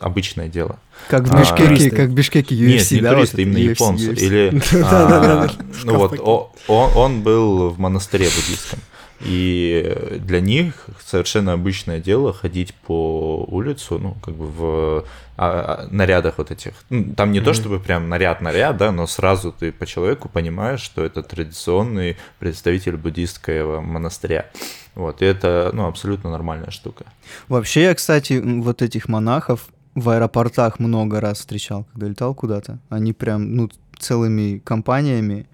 обычное 0.00 0.48
дело. 0.48 0.78
Как 1.08 1.26
в 1.28 1.34
А, 1.34 1.40
Бишкеке, 1.40 1.64
туристы. 1.66 1.90
как 1.90 2.08
в 2.08 2.14
Бишкеке 2.14 2.54
UFC, 2.54 2.66
Нет, 2.66 2.90
не 2.92 3.00
да? 3.00 3.10
вот 3.10 3.16
туристы, 3.16 3.34
это 3.34 3.42
именно 3.42 3.58
UFC, 3.58 3.70
японцы. 3.70 4.12
UFC. 4.12 4.20
Или, 4.26 4.62
а, 4.84 5.48
ну 5.84 5.96
вот, 5.96 6.20
он, 6.68 6.90
он 6.96 7.22
был 7.22 7.68
в 7.70 7.78
монастыре 7.78 8.24
буддийском. 8.26 8.78
И 9.20 10.18
для 10.20 10.40
них 10.40 10.86
совершенно 11.04 11.52
обычное 11.52 12.00
дело 12.00 12.32
ходить 12.32 12.74
по 12.74 13.44
улицу, 13.48 13.98
ну, 13.98 14.16
как 14.22 14.34
бы 14.34 14.46
в 14.46 15.04
а, 15.36 15.86
а, 15.86 15.88
нарядах 15.90 16.38
вот 16.38 16.50
этих. 16.50 16.72
Ну, 16.90 17.14
Там 17.14 17.32
не 17.32 17.40
то, 17.40 17.52
чтобы 17.54 17.80
прям 17.80 18.08
наряд-наряд, 18.08 18.76
да, 18.76 18.92
но 18.92 19.06
сразу 19.06 19.52
ты 19.52 19.72
по 19.72 19.86
человеку 19.86 20.28
понимаешь, 20.28 20.80
что 20.80 21.04
это 21.04 21.22
традиционный 21.22 22.16
представитель 22.38 22.96
буддийского 22.96 23.80
монастыря. 23.80 24.46
Вот, 24.94 25.22
и 25.22 25.26
это, 25.26 25.70
ну, 25.72 25.86
абсолютно 25.86 26.30
нормальная 26.30 26.70
штука. 26.70 27.04
Вообще, 27.48 27.84
я, 27.84 27.94
кстати, 27.94 28.40
вот 28.42 28.82
этих 28.82 29.08
монахов 29.08 29.68
в 29.94 30.08
аэропортах 30.10 30.78
много 30.78 31.20
раз 31.20 31.38
встречал, 31.38 31.86
когда 31.92 32.08
летал 32.08 32.34
куда-то. 32.34 32.78
Они 32.88 33.12
прям, 33.12 33.54
ну, 33.54 33.70
целыми 33.98 34.58
компаниями. 34.58 35.46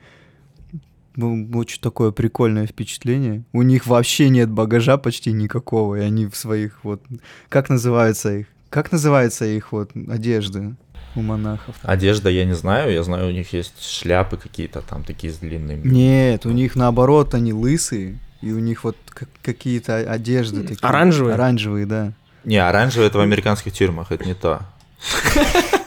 Бу- 1.16 1.56
Очень 1.58 1.80
такое 1.80 2.10
прикольное 2.10 2.66
впечатление. 2.66 3.44
У 3.52 3.62
них 3.62 3.86
вообще 3.86 4.28
нет 4.28 4.48
багажа 4.50 4.96
почти 4.96 5.32
никакого, 5.32 5.96
и 5.96 6.00
они 6.00 6.26
в 6.26 6.36
своих 6.36 6.78
вот... 6.84 7.02
Как 7.48 7.68
называются 7.68 8.32
их? 8.38 8.46
Как 8.70 8.90
называется 8.92 9.44
их 9.44 9.72
вот 9.72 9.90
одежды 10.08 10.74
у 11.14 11.20
монахов? 11.20 11.74
Одежда 11.82 12.30
я 12.30 12.44
не 12.46 12.54
знаю, 12.54 12.92
я 12.92 13.02
знаю, 13.02 13.28
у 13.28 13.32
них 13.32 13.52
есть 13.52 13.82
шляпы 13.82 14.38
какие-то 14.38 14.80
там 14.80 15.04
такие 15.04 15.30
с 15.32 15.36
длинными. 15.36 15.86
Нет, 15.86 16.46
у 16.46 16.50
них 16.50 16.74
наоборот, 16.76 17.34
они 17.34 17.52
лысые, 17.52 18.18
и 18.40 18.50
у 18.52 18.58
них 18.58 18.84
вот 18.84 18.96
как- 19.10 19.28
какие-то 19.42 19.96
одежды 19.98 20.62
такие. 20.62 20.78
Оранжевые? 20.80 21.34
Оранжевые, 21.34 21.84
да. 21.84 22.12
Не, 22.44 22.56
оранжевый 22.56 23.06
это 23.08 23.18
в 23.18 23.20
американских 23.20 23.72
тюрьмах, 23.74 24.10
это 24.10 24.24
не 24.24 24.34
то. 24.34 24.62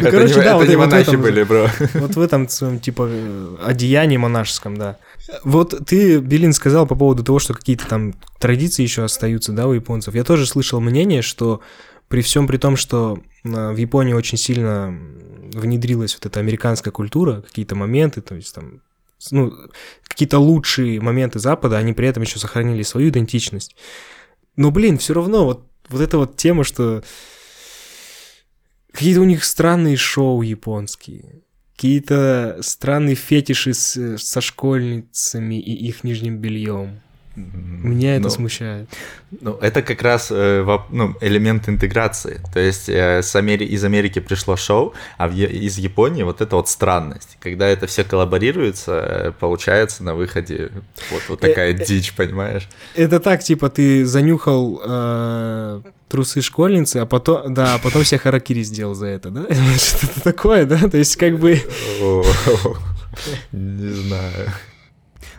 Ну, 0.00 0.10
короче, 0.10 0.34
не- 0.36 0.42
да, 0.42 0.56
вот 0.56 0.68
не 0.68 0.76
монахи 0.76 1.08
этом- 1.10 1.22
были, 1.22 1.42
бро. 1.44 1.68
Вот 1.94 2.16
в 2.16 2.20
этом 2.20 2.48
своем, 2.48 2.78
типа, 2.80 3.08
одеянии 3.64 4.16
монашеском, 4.16 4.76
да. 4.76 4.98
Вот 5.44 5.74
ты, 5.86 6.18
Белин, 6.18 6.52
сказал 6.52 6.86
по 6.86 6.94
поводу 6.94 7.22
того, 7.24 7.38
что 7.38 7.54
какие-то 7.54 7.86
там 7.86 8.14
традиции 8.38 8.82
еще 8.82 9.04
остаются, 9.04 9.52
да, 9.52 9.66
у 9.66 9.72
японцев. 9.72 10.14
Я 10.14 10.24
тоже 10.24 10.46
слышал 10.46 10.80
мнение, 10.80 11.22
что 11.22 11.60
при 12.08 12.20
всем 12.22 12.46
при 12.46 12.58
том, 12.58 12.76
что 12.76 13.20
э, 13.44 13.72
в 13.72 13.76
Японии 13.76 14.12
очень 14.12 14.36
сильно 14.38 14.94
внедрилась 15.54 16.14
вот 16.14 16.26
эта 16.26 16.40
американская 16.40 16.92
культура, 16.92 17.42
какие-то 17.42 17.74
моменты, 17.74 18.20
то 18.20 18.34
есть 18.34 18.54
там, 18.54 18.80
ну, 19.30 19.52
какие-то 20.06 20.38
лучшие 20.38 21.00
моменты 21.00 21.38
Запада, 21.38 21.78
они 21.78 21.92
при 21.92 22.08
этом 22.08 22.22
еще 22.22 22.38
сохранили 22.38 22.82
свою 22.82 23.08
идентичность. 23.08 23.76
Но, 24.56 24.70
блин, 24.70 24.98
все 24.98 25.14
равно 25.14 25.44
вот, 25.44 25.66
вот 25.88 26.00
эта 26.02 26.18
вот 26.18 26.36
тема, 26.36 26.64
что 26.64 27.02
какие-то 28.92 29.20
у 29.20 29.24
них 29.24 29.44
странные 29.44 29.96
шоу 29.96 30.42
японские, 30.42 31.42
какие-то 31.74 32.58
странные 32.60 33.14
фетиши 33.14 33.74
с- 33.74 34.18
со 34.18 34.40
школьницами 34.40 35.58
и 35.60 35.72
их 35.88 36.04
нижним 36.04 36.38
бельем. 36.38 37.00
Меня 37.34 38.16
это 38.16 38.24
Ну, 38.24 38.30
смущает. 38.30 38.88
Ну, 39.40 39.54
это 39.54 39.82
как 39.82 40.02
раз 40.02 40.28
э, 40.30 40.64
ну, 40.90 41.16
элемент 41.20 41.68
интеграции. 41.68 42.40
То 42.52 42.60
есть 42.60 42.88
э, 42.88 43.22
с 43.22 43.34
Амери- 43.34 43.64
из 43.64 43.82
Америки 43.84 44.18
пришло 44.18 44.56
шоу, 44.56 44.92
а 45.16 45.28
из 45.28 45.78
Японии 45.78 46.24
вот 46.24 46.42
эта 46.42 46.56
вот 46.56 46.68
странность. 46.68 47.38
Когда 47.40 47.66
это 47.66 47.86
все 47.86 48.04
коллаборируется, 48.04 48.92
э, 48.92 49.32
получается 49.38 50.04
на 50.04 50.14
выходе 50.14 50.70
вот, 51.10 51.22
вот 51.28 51.40
такая 51.40 51.72
дичь, 51.72 52.12
понимаешь? 52.14 52.68
Это 52.94 53.18
так, 53.18 53.42
типа, 53.42 53.70
ты 53.70 54.04
занюхал 54.04 54.82
э, 54.84 55.80
трусы 56.08 56.42
школьницы, 56.42 56.98
а 56.98 57.06
потом, 57.06 57.54
да, 57.54 57.74
а 57.74 57.78
потом 57.78 58.04
себе 58.04 58.18
харакири 58.18 58.62
сделал 58.62 58.94
за 58.94 59.06
это, 59.06 59.30
да? 59.30 59.46
Что-то 59.78 60.20
такое, 60.22 60.66
да? 60.66 60.78
То 60.88 60.98
есть, 60.98 61.16
как 61.16 61.38
бы... 61.38 61.52
Не 63.52 63.92
знаю. 63.92 64.50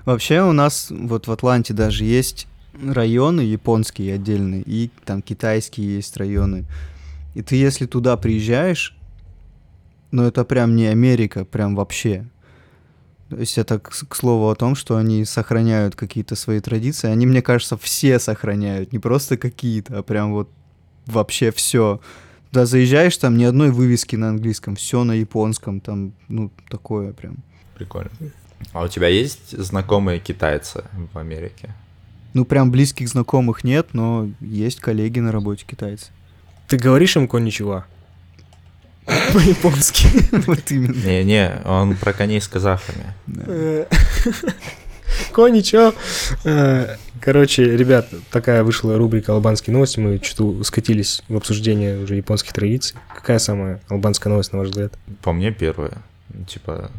Вообще 0.05 0.41
у 0.43 0.51
нас 0.51 0.87
вот 0.89 1.27
в 1.27 1.31
Атланте 1.31 1.73
даже 1.73 2.03
есть 2.03 2.47
районы 2.81 3.41
японские 3.41 4.15
отдельные, 4.15 4.63
и 4.65 4.89
там 5.05 5.21
китайские 5.21 5.95
есть 5.95 6.17
районы. 6.17 6.65
И 7.35 7.41
ты 7.41 7.55
если 7.55 7.85
туда 7.85 8.17
приезжаешь, 8.17 8.97
ну 10.11 10.23
это 10.23 10.43
прям 10.43 10.75
не 10.75 10.87
Америка, 10.87 11.45
прям 11.45 11.75
вообще. 11.75 12.25
То 13.29 13.39
есть 13.39 13.57
это, 13.57 13.79
к, 13.79 13.89
к 13.89 14.15
слову 14.15 14.49
о 14.49 14.55
том, 14.55 14.75
что 14.75 14.97
они 14.97 15.25
сохраняют 15.25 15.95
какие-то 15.95 16.35
свои 16.35 16.59
традиции. 16.59 17.09
Они, 17.09 17.25
мне 17.25 17.41
кажется, 17.41 17.77
все 17.77 18.19
сохраняют, 18.19 18.91
не 18.91 18.99
просто 18.99 19.37
какие-то, 19.37 19.99
а 19.99 20.03
прям 20.03 20.33
вот 20.33 20.49
вообще 21.07 21.51
все. 21.51 21.99
Туда 22.51 22.67
заезжаешь, 22.67 23.17
там 23.17 23.37
ни 23.37 23.43
одной 23.43 23.71
вывески 23.71 24.15
на 24.15 24.29
английском, 24.29 24.75
все 24.75 25.03
на 25.03 25.13
японском, 25.13 25.79
там, 25.79 26.13
ну, 26.27 26.51
такое 26.69 27.13
прям. 27.13 27.37
Прикольно. 27.73 28.11
А 28.71 28.83
у 28.83 28.87
тебя 28.87 29.07
есть 29.07 29.57
знакомые 29.57 30.19
китайцы 30.19 30.83
в 31.13 31.17
Америке? 31.17 31.69
Ну, 32.33 32.45
прям 32.45 32.71
близких 32.71 33.07
знакомых 33.09 33.63
нет, 33.63 33.89
но 33.93 34.29
есть 34.39 34.79
коллеги 34.79 35.19
на 35.19 35.31
работе 35.31 35.65
китайцы. 35.67 36.07
Ты 36.67 36.77
говоришь 36.77 37.15
им 37.15 37.27
коничева? 37.27 37.85
По-японски. 39.05 40.07
Вот 40.47 40.71
именно. 40.71 40.93
Не-не, 41.05 41.61
он 41.65 41.95
про 41.95 42.13
коней 42.13 42.39
с 42.41 42.47
казахами. 42.47 43.13
Э, 43.45 43.85
Коничо. 45.33 45.93
Э, 46.43 46.95
Короче, 47.21 47.63
ребят, 47.77 48.09
такая 48.31 48.63
вышла 48.63 48.97
рубрика 48.97 49.31
«Албанские 49.33 49.73
новости». 49.73 49.97
Мы 49.99 50.19
что-то 50.21 50.61
скатились 50.65 51.21
в 51.29 51.37
обсуждение 51.37 51.99
уже 52.03 52.15
японских 52.15 52.51
традиций. 52.51 52.97
Какая 53.15 53.39
самая 53.39 53.79
албанская 53.89 54.29
новость, 54.31 54.51
на 54.51 54.59
ваш 54.59 54.69
взгляд? 54.69 54.93
По 55.21 55.31
мне 55.31 55.51
первая. 55.51 55.93
Типа, 56.49 56.91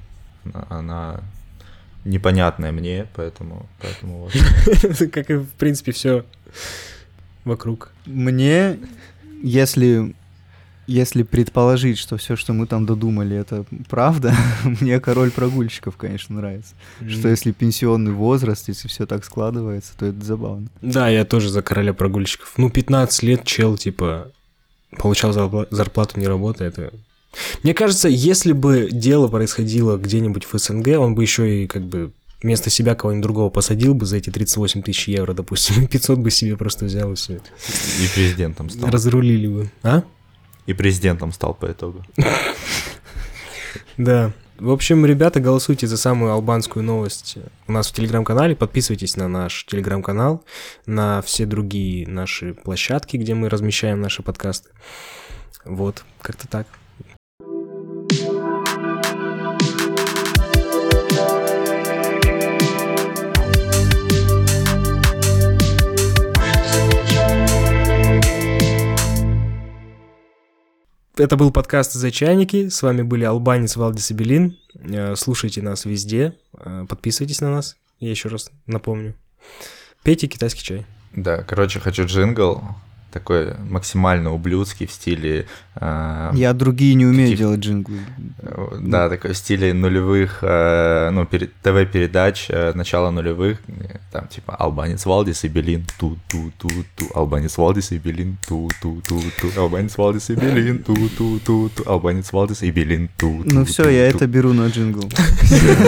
она- 0.70 1.20
она 2.04 2.12
непонятная 2.12 2.72
мне, 2.72 3.06
поэтому, 3.14 3.66
поэтому 3.80 4.18
вот. 4.18 4.32
Как 5.12 5.30
и, 5.30 5.34
в 5.34 5.50
принципе, 5.58 5.92
все 5.92 6.24
вокруг. 7.44 7.92
Мне, 8.06 8.78
если, 9.42 10.14
если 10.86 11.22
предположить, 11.22 11.98
что 11.98 12.16
все, 12.16 12.36
что 12.36 12.52
мы 12.52 12.66
там 12.66 12.86
додумали, 12.86 13.36
это 13.36 13.64
правда, 13.88 14.34
мне 14.80 15.00
король 15.00 15.30
прогульщиков, 15.30 15.96
конечно, 15.96 16.36
нравится. 16.36 16.74
Что 17.06 17.28
если 17.28 17.52
пенсионный 17.52 18.12
возраст, 18.12 18.68
если 18.68 18.88
все 18.88 19.06
так 19.06 19.24
складывается, 19.24 19.92
то 19.98 20.06
это 20.06 20.24
забавно. 20.24 20.68
Да, 20.82 21.08
я 21.08 21.24
тоже 21.24 21.48
за 21.50 21.62
короля 21.62 21.92
прогульщиков. 21.94 22.54
Ну, 22.56 22.70
15 22.70 23.22
лет 23.22 23.44
чел, 23.44 23.76
типа, 23.76 24.30
получал 24.98 25.32
зарпла- 25.32 25.68
зарплату, 25.70 26.20
не 26.20 26.26
работая, 26.26 26.68
это... 26.68 26.92
Мне 27.62 27.74
кажется, 27.74 28.08
если 28.08 28.52
бы 28.52 28.88
дело 28.90 29.28
происходило 29.28 29.96
где-нибудь 29.96 30.44
в 30.44 30.58
СНГ, 30.58 30.98
он 30.98 31.14
бы 31.14 31.22
еще 31.22 31.64
и 31.64 31.66
как 31.66 31.82
бы 31.84 32.12
вместо 32.42 32.68
себя 32.70 32.94
кого-нибудь 32.94 33.22
другого 33.22 33.50
посадил 33.50 33.94
бы 33.94 34.04
за 34.04 34.18
эти 34.18 34.30
38 34.30 34.82
тысяч 34.82 35.08
евро, 35.08 35.32
допустим, 35.32 35.82
и 35.82 35.86
500 35.86 36.18
бы 36.18 36.30
себе 36.30 36.56
просто 36.56 36.84
взял 36.84 37.12
и 37.12 37.14
все. 37.16 37.34
И 37.34 38.06
президентом 38.14 38.68
стал. 38.68 38.90
Разрулили 38.90 39.46
бы. 39.46 39.70
А? 39.82 40.02
И 40.66 40.74
президентом 40.74 41.32
стал 41.32 41.54
по 41.54 41.66
итогу. 41.66 42.04
Да. 43.96 44.32
В 44.58 44.70
общем, 44.70 45.04
ребята, 45.04 45.40
голосуйте 45.40 45.86
за 45.86 45.96
самую 45.96 46.32
албанскую 46.32 46.84
новость 46.84 47.38
у 47.66 47.72
нас 47.72 47.88
в 47.88 47.92
телеграм-канале. 47.92 48.54
Подписывайтесь 48.54 49.16
на 49.16 49.26
наш 49.26 49.66
телеграм-канал, 49.66 50.44
на 50.86 51.22
все 51.22 51.44
другие 51.44 52.06
наши 52.06 52.54
площадки, 52.54 53.16
где 53.16 53.34
мы 53.34 53.48
размещаем 53.48 54.00
наши 54.00 54.22
подкасты. 54.22 54.70
Вот, 55.64 56.04
как-то 56.20 56.46
так. 56.46 56.66
Это 71.16 71.36
был 71.36 71.52
подкаст 71.52 71.92
«За 71.92 72.10
чайники». 72.10 72.68
С 72.68 72.82
вами 72.82 73.02
были 73.02 73.22
Албанец 73.22 73.76
Валдис 73.76 74.10
и 74.10 74.14
Белин. 74.14 74.58
Э, 74.74 75.14
Слушайте 75.16 75.62
нас 75.62 75.84
везде. 75.84 76.34
Э, 76.58 76.86
Подписывайтесь 76.88 77.40
на 77.40 77.52
нас. 77.52 77.76
Я 78.00 78.10
еще 78.10 78.28
раз 78.28 78.50
напомню. 78.66 79.14
Пейте 80.02 80.26
китайский 80.26 80.64
чай. 80.64 80.86
Да, 81.14 81.44
короче, 81.44 81.78
хочу 81.78 82.04
джингл. 82.04 82.62
Такой 83.14 83.54
максимально 83.70 84.32
ублюдский 84.34 84.86
в 84.86 84.90
стиле... 84.92 85.46
э, 85.76 86.30
Я 86.34 86.52
другие 86.52 86.94
не 86.94 87.06
умею 87.06 87.28
Каких- 87.28 87.38
делать 87.38 87.60
джинглы. 87.60 87.98
Э, 88.42 88.78
Да, 88.80 89.08
такой 89.08 89.32
в 89.32 89.36
стиле 89.36 89.72
нулевых, 89.72 90.38
э, 90.42 91.10
ну, 91.12 91.24
пере- 91.24 91.48
ТВ-передач 91.62 92.46
э, 92.50 92.72
начала 92.74 93.10
нулевых, 93.10 93.58
э, 93.68 93.98
там, 94.12 94.26
типа, 94.28 94.54
Албанец 94.56 95.06
Валдис 95.06 95.44
и 95.44 95.48
Белин, 95.48 95.86
ту-ту-ту-ту, 95.98 97.04
Албанец 97.14 97.56
Валдис 97.56 97.92
и 97.92 97.98
Белин, 97.98 98.36
ту-ту-ту-ту, 98.46 99.48
Албанец 99.60 99.96
Валдис 99.96 100.30
и 100.30 100.34
Белин, 100.34 100.78
ту-ту-ту-ту, 100.82 101.82
Албанец 101.86 102.32
Валдис 102.32 102.62
и 102.62 102.70
Белин, 102.70 103.08
ту-ту-ту-ту. 103.16 103.54
Ну 103.54 103.64
все, 103.64 103.88
я 103.88 104.08
это 104.08 104.26
беру 104.26 104.52
на 104.52 104.66
джингл. 104.68 105.08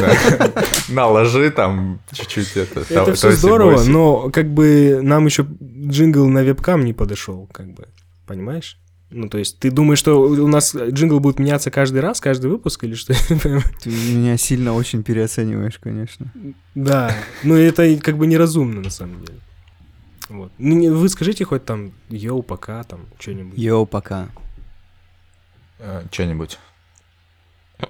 Да. 0.01 0.63
На, 0.89 1.07
ложи 1.09 1.51
там 1.51 1.99
чуть-чуть 2.13 2.57
это. 2.57 2.81
Это 2.81 3.05
то- 3.07 3.13
все 3.15 3.31
здорово, 3.33 3.83
но 3.85 4.31
как 4.31 4.47
бы 4.53 5.01
нам 5.03 5.27
еще 5.27 5.47
джингл 5.89 6.27
на 6.29 6.43
вебкам 6.43 6.85
не 6.85 6.93
подошел, 6.93 7.16
как 7.53 7.73
бы, 7.73 7.89
понимаешь? 8.27 8.79
Ну, 9.11 9.29
то 9.29 9.39
есть 9.39 9.61
ты 9.61 9.71
думаешь, 9.71 10.01
что 10.01 10.21
у 10.21 10.49
нас 10.49 10.75
джингл 10.75 11.21
будет 11.21 11.39
меняться 11.39 11.71
каждый 11.71 12.01
раз, 12.01 12.21
каждый 12.21 12.51
выпуск 12.51 12.83
или 12.85 12.95
что? 12.95 13.15
Ты 13.83 13.91
меня 13.91 14.37
сильно 14.37 14.75
очень 14.75 15.05
переоцениваешь, 15.05 15.79
конечно. 15.79 16.33
Да, 16.75 17.17
ну 17.45 17.55
это 17.55 17.97
как 17.99 18.19
бы 18.19 18.27
неразумно 18.27 18.81
на 18.81 18.91
самом 18.91 19.25
деле. 19.25 19.39
Вот. 20.29 20.51
Ну, 20.59 20.75
не- 20.75 20.91
вы 20.91 21.09
скажите 21.09 21.45
хоть 21.45 21.65
там 21.65 21.93
yo, 22.09 22.43
пока, 22.43 22.83
там, 22.83 23.07
что-нибудь. 23.21 23.57
Yo, 23.57 23.87
пока. 23.87 24.29
Э, 25.79 26.03
Что-нибудь. 26.11 26.59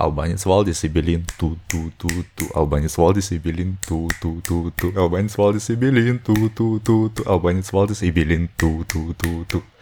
Албанец 0.00 0.46
Валдис 0.46 0.84
и 0.84 0.88
Белин, 0.88 1.26
ту-ту-ту-ту, 1.38 2.44
Албанец 2.54 2.96
Валдис 2.96 3.32
и 3.32 3.38
Белин, 3.38 3.76
ту-ту-ту-ту, 3.86 4.92
Албанец 4.96 5.36
Валдис 5.36 5.68
и 5.68 5.74
Белин, 5.74 6.18
ту-ту-ту-ту, 6.18 7.22
Албанец 7.26 7.70
Валдис 7.70 8.02
и 8.02 8.10
Белин, 8.10 8.48
ту-ту-ту-ту. 8.56 9.62